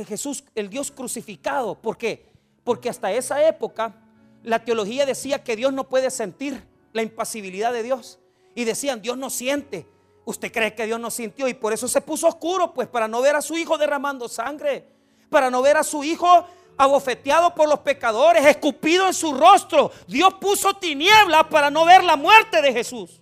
Jesús, 0.08 0.42
el 0.56 0.68
Dios 0.68 0.90
crucificado. 0.90 1.80
¿Por 1.80 1.96
qué? 1.96 2.26
Porque 2.64 2.88
hasta 2.88 3.12
esa 3.12 3.46
época 3.46 3.94
la 4.42 4.64
teología 4.64 5.06
decía 5.06 5.44
que 5.44 5.54
Dios 5.54 5.72
no 5.72 5.88
puede 5.88 6.10
sentir 6.10 6.60
la 6.92 7.02
impasibilidad 7.02 7.72
de 7.72 7.84
Dios. 7.84 8.18
Y 8.56 8.64
decían, 8.64 9.00
Dios 9.00 9.16
no 9.16 9.30
siente. 9.30 9.86
¿Usted 10.24 10.52
cree 10.52 10.74
que 10.74 10.86
Dios 10.86 10.98
no 10.98 11.10
sintió? 11.10 11.48
Y 11.48 11.54
por 11.54 11.72
eso 11.72 11.86
se 11.88 12.00
puso 12.00 12.28
oscuro, 12.28 12.72
pues 12.72 12.88
para 12.88 13.08
no 13.08 13.20
ver 13.20 13.36
a 13.36 13.42
su 13.42 13.56
hijo 13.56 13.76
derramando 13.76 14.28
sangre 14.28 14.94
para 15.34 15.50
no 15.50 15.62
ver 15.62 15.76
a 15.76 15.82
su 15.82 16.04
hijo 16.04 16.46
abofeteado 16.78 17.54
por 17.56 17.68
los 17.68 17.80
pecadores, 17.80 18.46
escupido 18.46 19.08
en 19.08 19.14
su 19.14 19.34
rostro. 19.34 19.90
Dios 20.06 20.34
puso 20.34 20.74
tinieblas 20.74 21.44
para 21.48 21.70
no 21.70 21.84
ver 21.84 22.04
la 22.04 22.16
muerte 22.16 22.62
de 22.62 22.72
Jesús. 22.72 23.20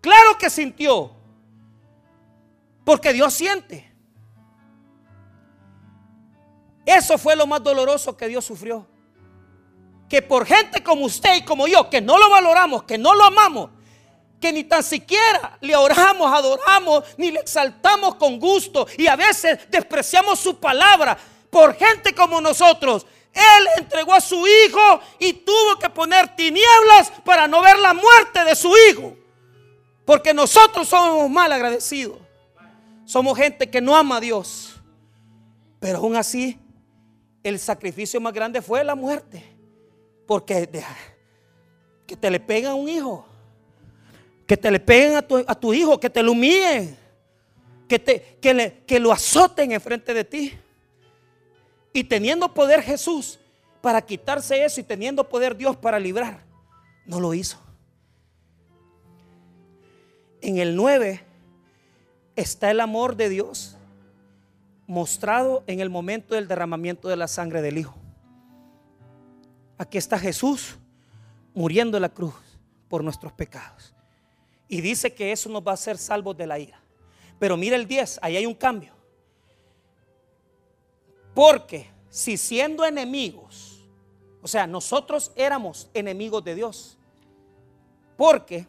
Claro 0.00 0.36
que 0.36 0.50
sintió, 0.50 1.12
porque 2.84 3.12
Dios 3.12 3.32
siente. 3.32 3.92
Eso 6.84 7.16
fue 7.16 7.36
lo 7.36 7.46
más 7.46 7.62
doloroso 7.62 8.16
que 8.16 8.26
Dios 8.26 8.44
sufrió. 8.44 8.84
Que 10.08 10.20
por 10.20 10.44
gente 10.44 10.82
como 10.82 11.06
usted 11.06 11.36
y 11.36 11.44
como 11.44 11.68
yo, 11.68 11.88
que 11.88 12.00
no 12.00 12.18
lo 12.18 12.28
valoramos, 12.28 12.82
que 12.82 12.98
no 12.98 13.14
lo 13.14 13.24
amamos, 13.24 13.70
que 14.44 14.52
ni 14.52 14.64
tan 14.64 14.82
siquiera 14.84 15.56
le 15.62 15.74
oramos, 15.74 16.30
adoramos, 16.30 17.02
ni 17.16 17.30
le 17.30 17.40
exaltamos 17.40 18.16
con 18.16 18.38
gusto 18.38 18.86
y 18.98 19.06
a 19.06 19.16
veces 19.16 19.58
despreciamos 19.70 20.38
su 20.38 20.60
palabra 20.60 21.16
por 21.48 21.74
gente 21.74 22.14
como 22.14 22.42
nosotros. 22.42 23.06
Él 23.32 23.68
entregó 23.78 24.12
a 24.12 24.20
su 24.20 24.46
hijo 24.46 25.00
y 25.18 25.32
tuvo 25.32 25.78
que 25.80 25.88
poner 25.88 26.36
tinieblas 26.36 27.10
para 27.24 27.48
no 27.48 27.62
ver 27.62 27.78
la 27.78 27.94
muerte 27.94 28.44
de 28.44 28.54
su 28.54 28.70
hijo. 28.90 29.16
Porque 30.04 30.34
nosotros 30.34 30.88
somos 30.88 31.30
mal 31.30 31.50
agradecidos. 31.50 32.18
Somos 33.06 33.38
gente 33.38 33.70
que 33.70 33.80
no 33.80 33.96
ama 33.96 34.18
a 34.18 34.20
Dios. 34.20 34.78
Pero 35.80 36.00
aún 36.00 36.16
así, 36.16 36.58
el 37.42 37.58
sacrificio 37.58 38.20
más 38.20 38.34
grande 38.34 38.60
fue 38.60 38.84
la 38.84 38.94
muerte. 38.94 39.42
Porque 40.26 40.68
que 42.06 42.14
te 42.14 42.30
le 42.30 42.40
pega 42.40 42.72
a 42.72 42.74
un 42.74 42.90
hijo 42.90 43.26
que 44.46 44.56
te 44.56 44.70
le 44.70 44.80
peguen 44.80 45.16
a 45.16 45.54
tu, 45.54 45.72
hijo, 45.72 45.98
que 45.98 46.10
te 46.10 46.22
lo 46.22 46.32
humillen, 46.32 46.96
que, 47.88 47.98
te, 47.98 48.38
que, 48.40 48.54
le, 48.54 48.84
que 48.86 49.00
lo 49.00 49.12
azoten 49.12 49.72
enfrente 49.72 50.12
de 50.12 50.24
ti. 50.24 50.52
Y 51.92 52.04
teniendo 52.04 52.52
poder 52.52 52.82
Jesús 52.82 53.38
para 53.80 54.02
quitarse 54.02 54.64
eso 54.64 54.80
y 54.80 54.84
teniendo 54.84 55.28
poder 55.28 55.56
Dios 55.56 55.76
para 55.76 55.98
librar, 55.98 56.42
no 57.06 57.20
lo 57.20 57.32
hizo. 57.34 57.58
En 60.40 60.58
el 60.58 60.76
9 60.76 61.24
está 62.36 62.70
el 62.70 62.80
amor 62.80 63.16
de 63.16 63.28
Dios 63.28 63.76
mostrado 64.86 65.64
en 65.66 65.80
el 65.80 65.88
momento 65.88 66.34
del 66.34 66.48
derramamiento 66.48 67.08
de 67.08 67.16
la 67.16 67.28
sangre 67.28 67.62
del 67.62 67.78
Hijo. 67.78 67.94
Aquí 69.78 69.96
está 69.96 70.18
Jesús 70.18 70.76
muriendo 71.54 71.96
en 71.96 72.02
la 72.02 72.08
cruz 72.08 72.34
por 72.88 73.02
nuestros 73.02 73.32
pecados. 73.32 73.93
Y 74.68 74.80
dice 74.80 75.14
que 75.14 75.32
eso 75.32 75.48
nos 75.48 75.62
va 75.62 75.72
a 75.72 75.74
hacer 75.74 75.98
salvos 75.98 76.36
de 76.36 76.46
la 76.46 76.58
ira. 76.58 76.80
Pero 77.38 77.56
mira 77.56 77.76
el 77.76 77.86
10, 77.86 78.20
ahí 78.22 78.36
hay 78.36 78.46
un 78.46 78.54
cambio. 78.54 78.92
Porque 81.34 81.90
si 82.08 82.36
siendo 82.36 82.84
enemigos, 82.84 83.86
o 84.40 84.48
sea, 84.48 84.66
nosotros 84.66 85.32
éramos 85.36 85.90
enemigos 85.94 86.44
de 86.44 86.54
Dios. 86.54 86.96
Porque 88.16 88.66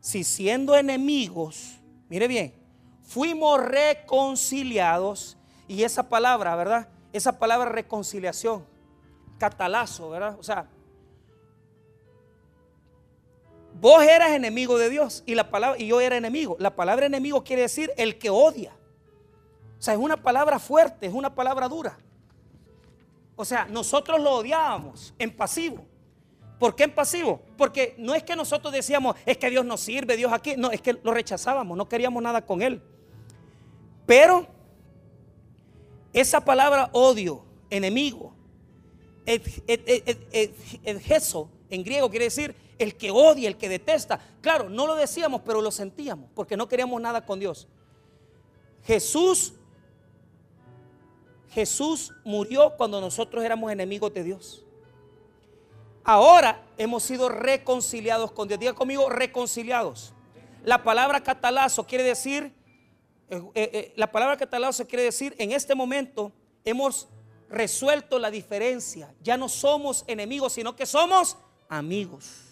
si 0.00 0.24
siendo 0.24 0.76
enemigos, 0.76 1.78
mire 2.08 2.28
bien, 2.28 2.54
fuimos 3.02 3.60
reconciliados. 3.62 5.36
Y 5.68 5.82
esa 5.82 6.08
palabra, 6.08 6.54
¿verdad? 6.56 6.88
Esa 7.12 7.38
palabra 7.38 7.70
reconciliación, 7.70 8.64
catalazo, 9.38 10.10
¿verdad? 10.10 10.36
O 10.38 10.42
sea, 10.42 10.68
vos 13.80 14.02
eras 14.02 14.30
enemigo 14.30 14.78
de 14.78 14.90
Dios 14.90 15.22
y 15.26 15.34
la 15.34 15.50
palabra 15.50 15.80
y 15.80 15.86
yo 15.86 16.00
era 16.00 16.16
enemigo. 16.16 16.56
La 16.58 16.74
palabra 16.74 17.06
enemigo 17.06 17.44
quiere 17.44 17.62
decir 17.62 17.90
el 17.96 18.18
que 18.18 18.30
odia. 18.30 18.76
O 19.78 19.82
sea, 19.82 19.94
es 19.94 20.00
una 20.00 20.16
palabra 20.16 20.58
fuerte, 20.58 21.06
es 21.06 21.12
una 21.12 21.34
palabra 21.34 21.68
dura. 21.68 21.98
O 23.36 23.44
sea, 23.44 23.66
nosotros 23.66 24.20
lo 24.20 24.32
odiábamos 24.32 25.14
en 25.18 25.34
pasivo. 25.36 25.84
¿Por 26.58 26.74
qué 26.74 26.84
en 26.84 26.94
pasivo? 26.94 27.42
Porque 27.58 27.94
no 27.98 28.14
es 28.14 28.22
que 28.22 28.34
nosotros 28.34 28.72
decíamos, 28.72 29.14
es 29.26 29.36
que 29.36 29.50
Dios 29.50 29.64
nos 29.64 29.80
sirve, 29.80 30.16
Dios 30.16 30.32
aquí. 30.32 30.54
No, 30.56 30.70
es 30.70 30.80
que 30.80 30.94
lo 31.02 31.12
rechazábamos, 31.12 31.76
no 31.76 31.86
queríamos 31.88 32.22
nada 32.22 32.46
con 32.46 32.62
Él. 32.62 32.82
Pero 34.06 34.46
esa 36.14 36.42
palabra 36.42 36.88
odio, 36.92 37.44
enemigo, 37.68 38.32
el, 39.26 41.00
geso 41.00 41.50
en 41.68 41.82
griego 41.82 42.08
quiere 42.08 42.26
decir 42.26 42.54
el 42.78 42.96
que 42.96 43.10
odia, 43.10 43.48
el 43.48 43.56
que 43.56 43.68
detesta. 43.68 44.20
Claro, 44.40 44.68
no 44.68 44.86
lo 44.86 44.94
decíamos, 44.94 45.42
pero 45.44 45.60
lo 45.60 45.70
sentíamos, 45.70 46.28
porque 46.34 46.56
no 46.56 46.68
queríamos 46.68 47.00
nada 47.00 47.24
con 47.24 47.40
Dios. 47.40 47.68
Jesús 48.84 49.54
Jesús 51.56 52.12
murió 52.22 52.74
cuando 52.76 53.00
nosotros 53.00 53.42
éramos 53.42 53.72
enemigos 53.72 54.12
de 54.12 54.22
Dios. 54.22 54.62
Ahora 56.04 56.62
hemos 56.76 57.02
sido 57.02 57.30
reconciliados 57.30 58.30
con 58.30 58.46
Dios. 58.46 58.60
Diga 58.60 58.74
conmigo, 58.74 59.08
reconciliados. 59.08 60.12
La 60.64 60.82
palabra 60.82 61.22
catalazo 61.22 61.86
quiere 61.86 62.04
decir, 62.04 62.52
eh, 63.30 63.42
eh, 63.54 63.70
eh, 63.72 63.92
la 63.96 64.12
palabra 64.12 64.36
catalazo 64.36 64.86
quiere 64.86 65.04
decir, 65.04 65.34
en 65.38 65.52
este 65.52 65.74
momento 65.74 66.30
hemos 66.62 67.08
resuelto 67.48 68.18
la 68.18 68.30
diferencia. 68.30 69.14
Ya 69.22 69.38
no 69.38 69.48
somos 69.48 70.04
enemigos, 70.06 70.52
sino 70.52 70.76
que 70.76 70.84
somos 70.84 71.38
amigos. 71.70 72.45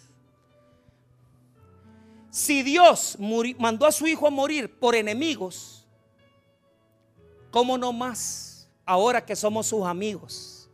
Si 2.35 2.65
Dios 2.65 3.17
mandó 3.59 3.87
a 3.87 3.93
su 3.93 4.09
hijo 4.09 4.27
a 4.27 4.31
morir 4.31 4.81
por 4.81 4.97
enemigos, 4.97 5.87
¿cómo 7.53 7.79
no 7.79 7.93
más? 7.93 8.55
ahora 8.87 9.25
que 9.25 9.37
somos 9.37 9.67
sus 9.67 9.85
amigos, 9.85 10.69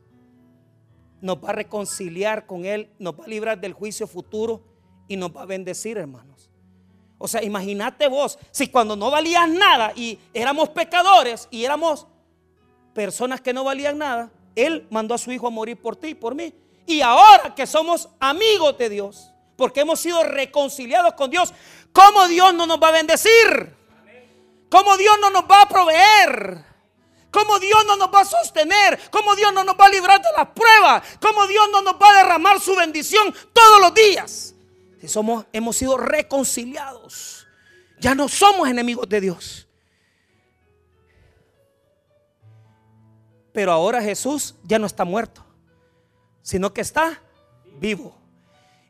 nos 1.20 1.36
va 1.36 1.50
a 1.50 1.52
reconciliar 1.52 2.46
con 2.46 2.64
Él, 2.64 2.88
nos 2.98 3.12
va 3.12 3.24
a 3.24 3.28
librar 3.28 3.60
del 3.60 3.74
juicio 3.74 4.06
futuro 4.06 4.62
y 5.06 5.16
nos 5.16 5.36
va 5.36 5.42
a 5.42 5.46
bendecir, 5.46 5.98
hermanos. 5.98 6.48
O 7.18 7.28
sea, 7.28 7.42
imagínate 7.42 8.08
vos, 8.08 8.38
si 8.50 8.68
cuando 8.68 8.96
no 8.96 9.10
valías 9.10 9.46
nada 9.46 9.92
y 9.94 10.18
éramos 10.32 10.70
pecadores 10.70 11.46
y 11.50 11.64
éramos 11.64 12.06
personas 12.94 13.42
que 13.42 13.52
no 13.52 13.64
valían 13.64 13.98
nada, 13.98 14.32
Él 14.56 14.86
mandó 14.88 15.14
a 15.14 15.18
su 15.18 15.30
Hijo 15.30 15.46
a 15.46 15.50
morir 15.50 15.76
por 15.76 15.94
ti 15.94 16.08
y 16.08 16.14
por 16.14 16.34
mí. 16.34 16.54
Y 16.86 17.02
ahora 17.02 17.54
que 17.54 17.66
somos 17.66 18.08
amigos 18.18 18.78
de 18.78 18.88
Dios, 18.88 19.29
porque 19.60 19.80
hemos 19.80 20.00
sido 20.00 20.24
reconciliados 20.24 21.12
con 21.12 21.28
Dios, 21.30 21.52
¿cómo 21.92 22.26
Dios 22.28 22.54
no 22.54 22.66
nos 22.66 22.82
va 22.82 22.88
a 22.88 22.92
bendecir? 22.92 23.76
¿Cómo 24.70 24.96
Dios 24.96 25.14
no 25.20 25.28
nos 25.28 25.42
va 25.42 25.60
a 25.60 25.68
proveer? 25.68 26.64
¿Cómo 27.30 27.58
Dios 27.58 27.84
no 27.86 27.96
nos 27.96 28.08
va 28.08 28.22
a 28.22 28.24
sostener? 28.24 28.98
¿Cómo 29.10 29.36
Dios 29.36 29.52
no 29.52 29.62
nos 29.62 29.76
va 29.78 29.84
a 29.84 29.90
librar 29.90 30.22
de 30.22 30.28
las 30.34 30.48
pruebas? 30.48 31.02
¿Cómo 31.20 31.46
Dios 31.46 31.68
no 31.70 31.82
nos 31.82 31.92
va 31.94 32.08
a 32.08 32.22
derramar 32.22 32.58
su 32.58 32.74
bendición 32.74 33.34
todos 33.52 33.80
los 33.82 33.92
días? 33.92 34.54
Si 34.98 35.08
somos, 35.08 35.44
hemos 35.52 35.76
sido 35.76 35.98
reconciliados. 35.98 37.46
Ya 37.98 38.14
no 38.14 38.28
somos 38.30 38.66
enemigos 38.66 39.06
de 39.10 39.20
Dios. 39.20 39.68
Pero 43.52 43.72
ahora 43.72 44.00
Jesús 44.00 44.54
ya 44.64 44.78
no 44.78 44.86
está 44.86 45.04
muerto, 45.04 45.44
sino 46.40 46.72
que 46.72 46.80
está 46.80 47.20
vivo. 47.78 48.19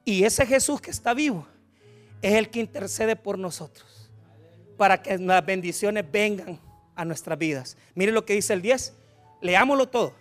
Y 0.05 0.25
ese 0.25 0.47
Jesús 0.47 0.81
que 0.81 0.91
está 0.91 1.15
vivo 1.15 1.47
es 2.23 2.35
el 2.35 2.51
que 2.51 2.61
intercede 2.61 3.17
por 3.17 3.39
nosotros 3.39 4.11
para 4.81 5.03
que 5.03 5.19
las 5.19 5.45
bendiciones 5.45 6.11
vengan 6.11 6.59
a 6.95 7.05
nuestras 7.05 7.39
vidas. 7.39 7.77
Mire 7.95 8.13
lo 8.13 8.25
que 8.25 8.33
dice 8.33 8.55
el 8.55 8.63
10, 8.63 8.95
leámoslo 9.43 9.89
todo. 9.89 10.15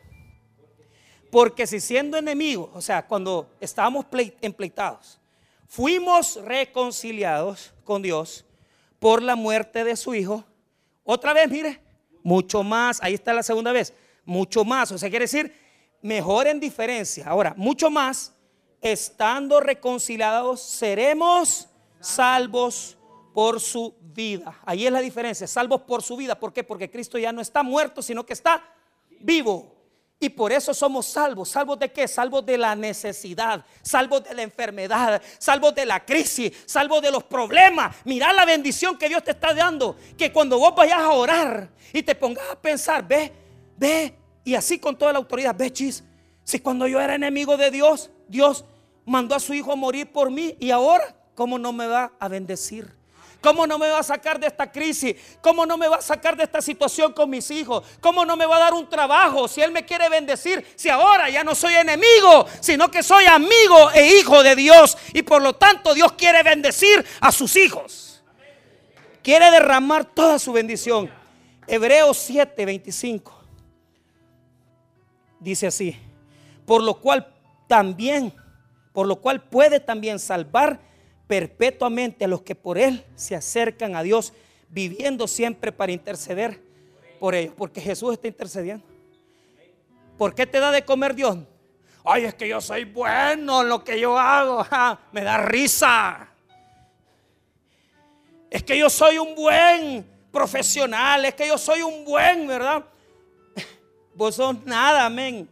Porque 1.32 1.66
si 1.66 1.80
siendo 1.80 2.18
enemigos, 2.18 2.70
o 2.74 2.82
sea, 2.82 3.06
cuando 3.06 3.50
estábamos 3.62 4.06
empleitados, 4.42 5.20
fuimos 5.66 6.36
reconciliados 6.44 7.74
con 7.86 8.02
Dios 8.02 8.46
por 9.00 9.22
la 9.22 9.38
muerte 9.38 9.86
de 9.86 9.96
su 9.96 10.14
Hijo, 10.14 10.44
otra 11.06 11.34
vez, 11.34 11.50
mire, 11.50 11.80
mucho 12.22 12.62
más, 12.62 13.02
ahí 13.02 13.14
está 13.14 13.34
la 13.34 13.44
segunda 13.44 13.72
vez, 13.72 13.94
mucho 14.26 14.66
más, 14.66 14.92
o 14.92 14.98
sea, 14.98 15.10
quiere 15.10 15.24
decir, 15.24 15.54
mejor 16.02 16.48
en 16.48 16.60
diferencia. 16.60 17.26
Ahora, 17.28 17.54
mucho 17.56 17.90
más, 17.90 18.34
estando 18.82 19.60
reconciliados, 19.60 20.62
seremos 20.62 21.68
salvos 22.00 22.98
por 23.34 23.60
su 23.60 23.96
vida. 24.02 24.60
Ahí 24.66 24.86
es 24.86 24.92
la 24.92 25.02
diferencia, 25.02 25.48
salvos 25.48 25.82
por 25.82 26.02
su 26.02 26.18
vida. 26.18 26.40
¿Por 26.40 26.54
qué? 26.54 26.64
Porque 26.64 26.90
Cristo 26.90 27.18
ya 27.18 27.32
no 27.32 27.42
está 27.42 27.64
muerto, 27.64 28.02
sino 28.02 28.26
que 28.26 28.34
está 28.34 28.64
vivo. 29.20 29.76
Y 30.22 30.28
por 30.28 30.52
eso 30.52 30.74
somos 30.74 31.06
salvos. 31.06 31.48
¿Salvos 31.50 31.80
de 31.80 31.92
qué? 31.94 32.06
Salvos 32.06 32.46
de 32.46 32.58
la 32.58 32.76
necesidad, 32.76 33.64
salvos 33.82 34.26
de 34.26 34.34
la 34.34 34.42
enfermedad, 34.42 35.22
salvos 35.38 35.74
de 35.74 35.86
la 35.86 36.04
crisis, 36.04 36.52
salvos 36.66 37.02
de 37.02 37.10
los 37.10 37.24
problemas. 37.24 37.96
Mira 38.04 38.34
la 38.34 38.44
bendición 38.44 38.98
que 38.98 39.08
Dios 39.08 39.24
te 39.24 39.32
está 39.32 39.54
dando. 39.54 39.96
Que 40.18 40.34
cuando 40.34 40.60
vos 40.60 40.76
vayas 40.76 41.00
a 41.00 41.12
orar 41.12 41.70
y 41.94 42.04
te 42.04 42.16
pongas 42.16 42.50
a 42.52 42.60
pensar, 42.60 43.08
ve, 43.08 43.32
ve, 43.78 44.14
y 44.44 44.56
así 44.56 44.78
con 44.78 44.98
toda 44.98 45.14
la 45.14 45.20
autoridad, 45.20 45.56
ve, 45.58 45.72
chis, 45.72 46.04
si 46.44 46.60
cuando 46.60 46.86
yo 46.86 47.00
era 47.00 47.16
enemigo 47.16 47.56
de 47.56 47.72
Dios, 47.72 48.10
Dios 48.30 48.64
mandó 49.06 49.36
a 49.36 49.40
su 49.40 49.54
hijo 49.54 49.74
a 49.74 49.76
morir 49.76 50.12
por 50.12 50.30
mí 50.32 50.56
y 50.60 50.70
ahora, 50.72 51.16
¿cómo 51.36 51.58
no 51.58 51.74
me 51.74 51.88
va 51.88 52.14
a 52.20 52.28
bendecir? 52.28 52.98
¿Cómo 53.42 53.66
no 53.66 53.80
me 53.80 53.90
va 53.90 54.00
a 54.00 54.04
sacar 54.04 54.40
de 54.40 54.48
esta 54.48 54.70
crisis? 54.72 55.16
¿Cómo 55.42 55.66
no 55.66 55.78
me 55.78 55.88
va 55.88 55.98
a 55.98 56.02
sacar 56.02 56.36
de 56.36 56.44
esta 56.44 56.62
situación 56.62 57.14
con 57.14 57.30
mis 57.30 57.50
hijos? 57.50 57.84
¿Cómo 58.02 58.26
no 58.26 58.36
me 58.36 58.46
va 58.46 58.58
a 58.58 58.60
dar 58.60 58.74
un 58.74 58.88
trabajo 58.88 59.48
si 59.48 59.62
Él 59.62 59.72
me 59.72 59.86
quiere 59.86 60.10
bendecir? 60.10 60.66
Si 60.76 60.90
ahora 60.90 61.30
ya 61.30 61.44
no 61.44 61.56
soy 61.56 61.74
enemigo, 61.76 62.46
sino 62.60 62.92
que 62.92 63.02
soy 63.02 63.26
amigo 63.26 63.92
e 63.94 64.20
hijo 64.20 64.44
de 64.44 64.56
Dios. 64.56 64.98
Y 65.14 65.24
por 65.24 65.42
lo 65.42 65.54
tanto 65.54 65.94
Dios 65.94 66.12
quiere 66.14 66.44
bendecir 66.44 67.04
a 67.22 67.32
sus 67.32 67.56
hijos. 67.56 68.22
Quiere 69.24 69.50
derramar 69.52 70.04
toda 70.04 70.38
su 70.38 70.52
bendición. 70.52 71.10
Hebreos 71.66 72.18
7, 72.18 72.66
25. 72.66 73.40
Dice 75.40 75.68
así. 75.68 75.98
Por 76.66 76.84
lo 76.84 77.00
cual 77.00 77.39
también, 77.70 78.34
por 78.92 79.08
lo 79.08 79.18
cual 79.18 79.44
puede 79.44 79.80
también 79.80 80.18
salvar 80.18 80.80
perpetuamente 81.28 82.26
a 82.26 82.28
los 82.28 82.42
que 82.42 82.56
por 82.56 82.80
Él 82.80 83.06
se 83.16 83.36
acercan 83.36 83.96
a 83.96 84.02
Dios, 84.02 84.34
viviendo 84.70 85.28
siempre 85.28 85.72
para 85.72 85.92
interceder 85.92 86.60
por 87.20 87.36
ellos, 87.36 87.54
porque 87.56 87.80
Jesús 87.80 88.14
está 88.14 88.28
intercediendo. 88.28 88.84
¿Por 90.18 90.34
qué 90.34 90.48
te 90.48 90.60
da 90.60 90.72
de 90.72 90.84
comer 90.84 91.14
Dios? 91.14 91.38
Ay, 92.04 92.26
es 92.26 92.34
que 92.34 92.48
yo 92.48 92.60
soy 92.60 92.86
bueno 92.86 93.62
en 93.62 93.70
lo 93.70 93.84
que 93.84 94.00
yo 94.00 94.18
hago, 94.18 94.66
me 95.12 95.22
da 95.22 95.38
risa. 95.38 96.28
Es 98.50 98.64
que 98.64 98.80
yo 98.80 98.90
soy 98.90 99.20
un 99.20 99.36
buen 99.36 100.10
profesional, 100.32 101.24
es 101.24 101.36
que 101.36 101.48
yo 101.48 101.58
soy 101.60 101.84
un 101.84 102.04
buen, 102.04 102.48
¿verdad? 102.48 102.84
Vos 104.16 104.34
sos 104.34 104.66
nada, 104.66 105.06
amén. 105.06 105.48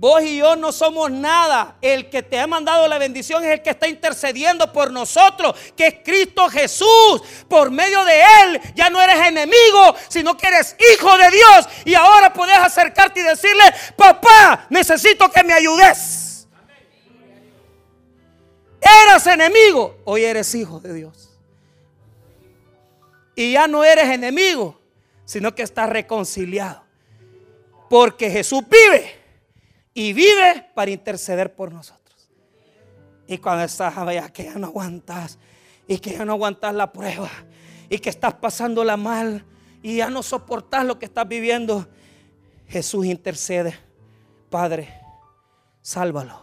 Vos 0.00 0.22
y 0.22 0.38
yo 0.38 0.56
no 0.56 0.72
somos 0.72 1.10
nada. 1.10 1.76
El 1.82 2.08
que 2.08 2.22
te 2.22 2.40
ha 2.40 2.46
mandado 2.46 2.88
la 2.88 2.96
bendición 2.96 3.44
es 3.44 3.50
el 3.50 3.60
que 3.60 3.68
está 3.68 3.86
intercediendo 3.86 4.72
por 4.72 4.90
nosotros, 4.90 5.54
que 5.76 5.88
es 5.88 5.94
Cristo 6.02 6.48
Jesús. 6.48 7.22
Por 7.46 7.70
medio 7.70 8.02
de 8.06 8.22
Él 8.42 8.60
ya 8.74 8.88
no 8.88 8.98
eres 8.98 9.26
enemigo, 9.26 9.94
sino 10.08 10.38
que 10.38 10.46
eres 10.46 10.74
hijo 10.94 11.18
de 11.18 11.30
Dios. 11.30 11.68
Y 11.84 11.92
ahora 11.92 12.32
puedes 12.32 12.56
acercarte 12.56 13.20
y 13.20 13.24
decirle, 13.24 13.62
papá, 13.94 14.64
necesito 14.70 15.30
que 15.30 15.44
me 15.44 15.52
ayudes. 15.52 16.48
Eras 19.04 19.26
enemigo, 19.26 19.98
hoy 20.06 20.24
eres 20.24 20.54
hijo 20.54 20.80
de 20.80 20.94
Dios. 20.94 21.38
Y 23.34 23.52
ya 23.52 23.68
no 23.68 23.84
eres 23.84 24.08
enemigo, 24.08 24.80
sino 25.26 25.54
que 25.54 25.62
estás 25.62 25.90
reconciliado. 25.90 26.82
Porque 27.90 28.30
Jesús 28.30 28.62
vive 28.66 29.19
y 29.94 30.12
vive 30.12 30.70
para 30.74 30.90
interceder 30.90 31.54
por 31.54 31.72
nosotros. 31.72 32.30
Y 33.26 33.38
cuando 33.38 33.64
estás 33.64 33.96
allá 33.96 34.28
que 34.28 34.44
ya 34.44 34.54
no 34.54 34.68
aguantas 34.68 35.38
y 35.86 35.98
que 35.98 36.12
ya 36.12 36.24
no 36.24 36.32
aguantas 36.32 36.74
la 36.74 36.92
prueba 36.92 37.30
y 37.88 37.98
que 37.98 38.10
estás 38.10 38.34
pasándola 38.34 38.96
mal 38.96 39.44
y 39.82 39.96
ya 39.96 40.10
no 40.10 40.22
soportas 40.22 40.84
lo 40.84 40.98
que 40.98 41.06
estás 41.06 41.26
viviendo, 41.28 41.88
Jesús 42.66 43.06
intercede. 43.06 43.78
Padre, 44.48 45.00
sálvalo. 45.80 46.40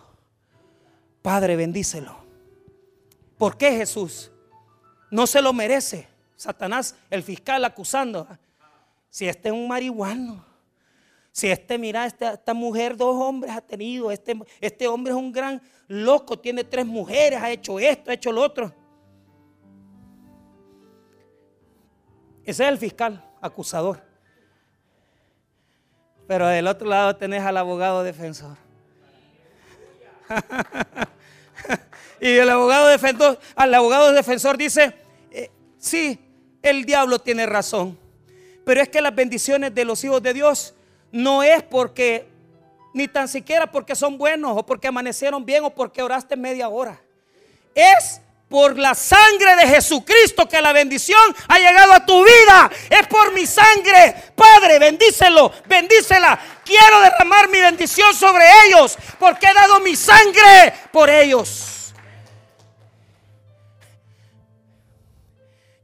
Padre, 1.22 1.56
bendícelo. 1.56 2.16
¿Por 3.38 3.58
qué 3.58 3.72
Jesús? 3.72 4.32
No 5.12 5.28
se 5.28 5.42
lo 5.42 5.54
merece. 5.54 6.08
Satanás, 6.36 6.96
el 7.10 7.24
fiscal 7.24 7.66
acusando. 7.66 8.28
Si 9.10 9.28
este 9.28 9.50
es 9.50 9.54
un 9.54 9.68
marihuano. 9.68 10.47
Si 11.38 11.48
este, 11.48 11.78
mira, 11.78 12.08
esta, 12.08 12.34
esta 12.34 12.56
mujer 12.56 12.98
dos 12.98 13.16
hombres 13.16 13.56
ha 13.56 13.62
tenido. 13.62 14.10
Este, 14.10 14.36
este 14.60 14.88
hombre 14.88 15.14
es 15.14 15.20
un 15.20 15.32
gran 15.32 15.62
loco, 15.88 16.40
tiene 16.40 16.64
tres 16.64 16.84
mujeres, 16.84 17.40
ha 17.40 17.52
hecho 17.52 17.78
esto, 17.78 18.10
ha 18.10 18.16
hecho 18.16 18.32
lo 18.32 18.42
otro. 18.42 18.74
Ese 22.44 22.64
es 22.64 22.70
el 22.70 22.80
fiscal 22.80 23.24
acusador. 23.40 24.02
Pero 26.28 26.48
del 26.48 26.66
otro 26.66 26.88
lado 26.88 27.16
tenés 27.16 27.44
al 27.44 27.58
abogado 27.58 28.02
defensor. 28.02 28.58
y 32.20 32.30
el 32.30 32.50
abogado 32.50 32.88
defensor, 32.88 33.38
al 33.56 33.76
abogado 33.76 34.12
defensor 34.12 34.58
dice, 34.58 34.92
eh, 35.30 35.52
sí, 35.78 36.20
el 36.64 36.84
diablo 36.84 37.20
tiene 37.20 37.46
razón. 37.46 37.96
Pero 38.66 38.82
es 38.82 38.90
que 38.90 39.02
las 39.02 39.14
bendiciones 39.14 39.76
de 39.76 39.86
los 39.86 40.04
hijos 40.04 40.24
de 40.24 40.34
Dios 40.34 40.74
no 41.12 41.44
es 41.44 41.64
porque, 41.64 42.28
ni 42.94 43.08
tan 43.08 43.28
siquiera 43.28 43.72
porque 43.72 43.96
son 43.96 44.18
buenos 44.18 44.58
o 44.58 44.66
porque 44.66 44.88
amanecieron 44.88 45.46
bien 45.46 45.64
o 45.64 45.70
porque 45.70 46.02
oraste 46.02 46.36
media 46.36 46.70
hora. 46.70 47.00
Es 47.74 48.22
por 48.50 48.78
la 48.78 48.96
sangre 48.96 49.56
de 49.58 49.68
Jesucristo 49.68 50.48
que 50.48 50.62
la 50.62 50.72
bendición 50.72 51.20
ha 51.48 51.60
llegado 51.60 51.94
a 51.94 52.06
tu 52.06 52.24
vida. 52.24 52.72
Es 52.90 53.08
por 53.08 53.34
mi 53.34 53.46
sangre. 53.46 54.16
Padre, 54.36 54.80
bendícelo, 54.80 55.52
bendícela. 55.68 56.40
Quiero 56.64 57.02
derramar 57.02 57.50
mi 57.50 57.60
bendición 57.60 58.14
sobre 58.14 58.46
ellos 58.66 58.98
porque 59.20 59.48
he 59.48 59.54
dado 59.54 59.80
mi 59.80 59.96
sangre 59.96 60.74
por 60.92 61.10
ellos. 61.10 61.94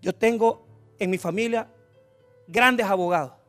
Yo 0.02 0.14
tengo 0.14 0.66
en 1.00 1.10
mi 1.10 1.18
familia 1.18 1.68
grandes 2.48 2.86
abogados. 2.86 3.43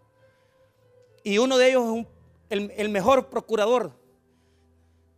Y 1.24 1.38
uno 1.38 1.56
de 1.56 1.70
ellos 1.70 2.06
es 2.50 2.70
el, 2.76 2.88
mejor 2.90 3.30
procurador 3.30 3.98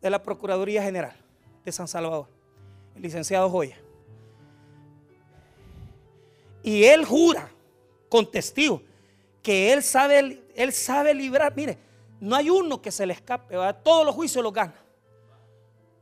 de 0.00 0.08
la 0.08 0.22
Procuraduría 0.22 0.80
General 0.80 1.16
de 1.64 1.72
San 1.72 1.88
Salvador, 1.88 2.28
el 2.94 3.02
licenciado 3.02 3.50
Joya. 3.50 3.76
Y 6.62 6.84
él 6.84 7.04
jura 7.04 7.50
con 8.08 8.30
testigo 8.30 8.80
que 9.42 9.72
él 9.72 9.82
sabe, 9.82 10.44
él 10.54 10.72
sabe 10.72 11.12
librar. 11.12 11.54
Mire, 11.56 11.76
no 12.20 12.36
hay 12.36 12.50
uno 12.50 12.80
que 12.80 12.92
se 12.92 13.04
le 13.04 13.12
escape, 13.12 13.56
todos 13.82 14.06
los 14.06 14.14
juicios 14.14 14.44
los 14.44 14.52
gana. 14.52 14.74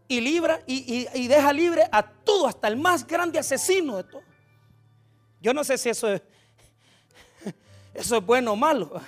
Y 0.07 0.21
libra 0.21 0.61
y, 0.67 1.27
deja 1.29 1.51
libre 1.51 1.89
a 1.91 2.03
todo, 2.03 2.47
hasta 2.47 2.69
el 2.69 2.77
más 2.77 3.07
grande 3.07 3.39
asesino 3.39 3.97
de 3.97 4.05
todo. 4.05 4.23
Yo 5.41 5.55
no 5.55 5.65
sé 5.65 5.79
si 5.79 5.89
eso 5.89 6.13
es, 6.13 6.23
eso 7.95 8.19
es 8.19 8.27
bueno 8.27 8.53
o 8.53 8.57
malo. 8.57 9.01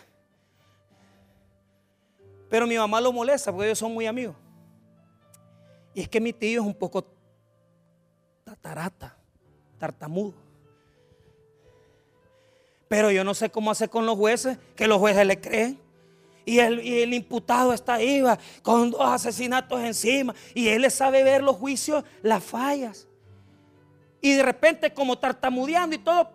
Pero 2.57 2.67
mi 2.67 2.79
mamá 2.79 3.03
lo 3.03 3.13
molesta 3.13 3.53
porque 3.53 3.67
ellos 3.67 3.79
son 3.79 3.93
muy 3.93 4.07
amigos. 4.07 4.35
Y 5.93 6.01
es 6.01 6.09
que 6.09 6.19
mi 6.23 6.33
tío 6.33 6.63
es 6.63 6.67
un 6.67 6.73
poco 6.73 7.05
tatarata, 8.45 9.15
tartamudo. 9.79 10.33
Pero 12.89 13.11
yo 13.11 13.25
no 13.25 13.35
sé 13.35 13.51
cómo 13.51 13.71
hacer 13.71 13.91
con 13.91 14.07
los 14.07 14.17
jueces, 14.17 14.57
que 14.75 14.89
los 14.89 14.97
jueces 14.97 15.27
le 15.27 15.39
creen. 15.39 15.79
Y 16.47 16.61
el, 16.61 17.13
imputado 17.13 17.75
está 17.75 17.97
ahí 17.97 18.25
con 18.63 18.91
dos 18.91 19.03
asesinatos 19.03 19.79
encima. 19.83 20.35
Y 20.55 20.69
él 20.69 20.81
le 20.81 20.89
sabe 20.89 21.23
ver 21.25 21.43
los 21.43 21.57
juicios, 21.57 22.05
las 22.23 22.43
fallas. 22.43 23.07
Y 24.23 24.33
de 24.33 24.43
repente 24.43 24.95
como 24.95 25.19
tartamudeando 25.19 25.95
y 25.95 25.99
todo. 25.99 26.31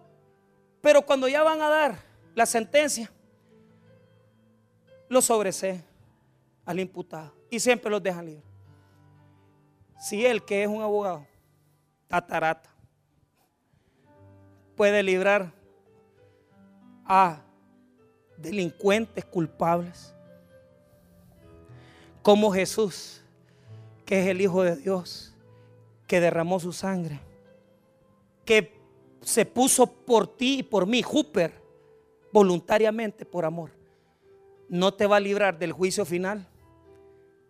Pero 0.81 1.01
cuando 1.01 1.27
ya 1.27 1.41
van 1.41 1.63
a 1.63 1.69
dar 1.69 1.99
la 2.35 2.45
sentencia, 2.45 3.11
lo 5.09 5.19
sobresee 5.19 5.89
al 6.71 6.79
imputado. 6.79 7.33
Y 7.49 7.59
siempre 7.59 7.91
los 7.91 8.01
dejan 8.01 8.25
libres. 8.25 8.45
Si 9.99 10.25
él, 10.25 10.43
que 10.43 10.63
es 10.63 10.67
un 10.67 10.81
abogado, 10.81 11.27
tatarata, 12.07 12.69
puede 14.75 15.03
librar 15.03 15.53
a 17.05 17.41
delincuentes 18.37 19.23
culpables. 19.25 20.13
Como 22.23 22.51
Jesús, 22.51 23.21
que 24.05 24.21
es 24.21 24.27
el 24.27 24.41
Hijo 24.41 24.63
de 24.63 24.75
Dios, 24.75 25.35
que 26.07 26.19
derramó 26.19 26.59
su 26.59 26.73
sangre, 26.73 27.19
que 28.43 28.79
se 29.21 29.45
puso 29.45 29.85
por 29.85 30.27
ti 30.35 30.59
y 30.59 30.63
por 30.63 30.87
mí, 30.87 31.03
Hooper, 31.03 31.53
voluntariamente 32.31 33.25
por 33.25 33.45
amor, 33.45 33.71
no 34.67 34.93
te 34.93 35.05
va 35.05 35.17
a 35.17 35.19
librar 35.19 35.59
del 35.59 35.73
juicio 35.73 36.05
final 36.05 36.47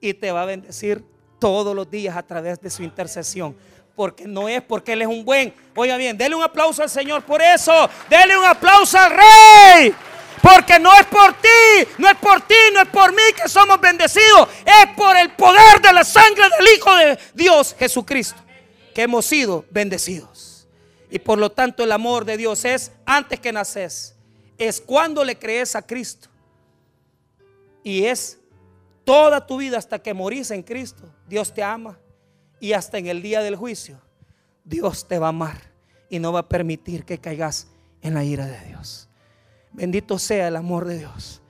y 0.01 0.13
te 0.13 0.31
va 0.31 0.41
a 0.41 0.45
bendecir 0.45 1.05
todos 1.39 1.75
los 1.75 1.89
días 1.89 2.17
a 2.17 2.23
través 2.23 2.59
de 2.59 2.69
su 2.69 2.83
intercesión 2.83 3.55
porque 3.95 4.25
no 4.25 4.49
es 4.49 4.61
porque 4.61 4.93
Él 4.93 5.03
es 5.03 5.07
un 5.07 5.23
buen. 5.23 5.53
Oiga 5.75 5.97
bien, 5.97 6.17
dele 6.17 6.35
un 6.35 6.43
aplauso 6.43 6.81
al 6.81 6.89
Señor 6.89 7.23
por 7.23 7.41
eso. 7.41 7.89
Dele 8.09 8.37
un 8.37 8.45
aplauso 8.45 8.97
al 8.97 9.11
Rey. 9.11 9.93
Porque 10.41 10.79
no 10.79 10.91
es 10.97 11.05
por 11.05 11.33
ti, 11.33 11.87
no 11.99 12.09
es 12.09 12.15
por 12.15 12.41
ti, 12.41 12.55
no 12.73 12.81
es 12.81 12.87
por 12.87 13.11
mí 13.11 13.21
que 13.39 13.47
somos 13.47 13.79
bendecidos. 13.79 14.49
Es 14.65 14.95
por 14.95 15.15
el 15.15 15.31
poder 15.33 15.81
de 15.81 15.93
la 15.93 16.03
sangre 16.03 16.45
del 16.57 16.75
Hijo 16.75 16.95
de 16.95 17.19
Dios, 17.35 17.75
Jesucristo, 17.77 18.41
que 18.95 19.03
hemos 19.03 19.23
sido 19.25 19.65
bendecidos. 19.69 20.67
Y 21.11 21.19
por 21.19 21.37
lo 21.37 21.51
tanto 21.51 21.83
el 21.83 21.91
amor 21.91 22.25
de 22.25 22.37
Dios 22.37 22.65
es 22.65 22.91
antes 23.05 23.39
que 23.39 23.51
naces. 23.51 24.15
Es 24.57 24.81
cuando 24.81 25.23
le 25.23 25.37
crees 25.37 25.75
a 25.75 25.83
Cristo. 25.83 26.27
Y 27.83 28.05
es 28.05 28.39
toda 29.11 29.45
tu 29.45 29.57
vida 29.57 29.77
hasta 29.77 29.99
que 29.99 30.13
morís 30.13 30.51
en 30.51 30.63
Cristo. 30.63 31.03
Dios 31.27 31.53
te 31.53 31.61
ama. 31.61 31.99
Y 32.61 32.71
hasta 32.71 32.97
en 32.97 33.07
el 33.07 33.21
día 33.21 33.41
del 33.41 33.57
juicio, 33.57 33.99
Dios 34.63 35.05
te 35.05 35.19
va 35.19 35.25
a 35.25 35.29
amar 35.29 35.57
y 36.09 36.17
no 36.17 36.31
va 36.31 36.39
a 36.39 36.47
permitir 36.47 37.03
que 37.03 37.17
caigas 37.17 37.67
en 38.01 38.13
la 38.13 38.23
ira 38.23 38.45
de 38.45 38.57
Dios. 38.67 39.09
Bendito 39.73 40.17
sea 40.17 40.47
el 40.47 40.55
amor 40.55 40.85
de 40.85 40.99
Dios, 40.99 41.41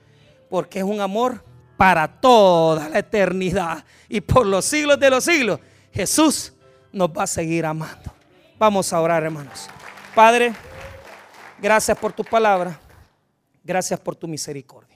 porque 0.50 0.80
es 0.80 0.84
un 0.84 1.00
amor 1.00 1.44
para 1.76 2.20
toda 2.20 2.88
la 2.88 2.98
eternidad 2.98 3.84
y 4.08 4.20
por 4.20 4.44
los 4.44 4.64
siglos 4.64 4.98
de 4.98 5.10
los 5.10 5.22
siglos. 5.22 5.60
Jesús 5.92 6.54
nos 6.90 7.10
va 7.10 7.22
a 7.22 7.26
seguir 7.28 7.64
amando. 7.64 8.12
Vamos 8.58 8.92
a 8.92 9.00
orar, 9.00 9.22
hermanos. 9.22 9.68
Padre, 10.16 10.52
gracias 11.60 11.96
por 11.96 12.12
tu 12.12 12.24
palabra. 12.24 12.80
Gracias 13.62 14.00
por 14.00 14.16
tu 14.16 14.26
misericordia. 14.26 14.91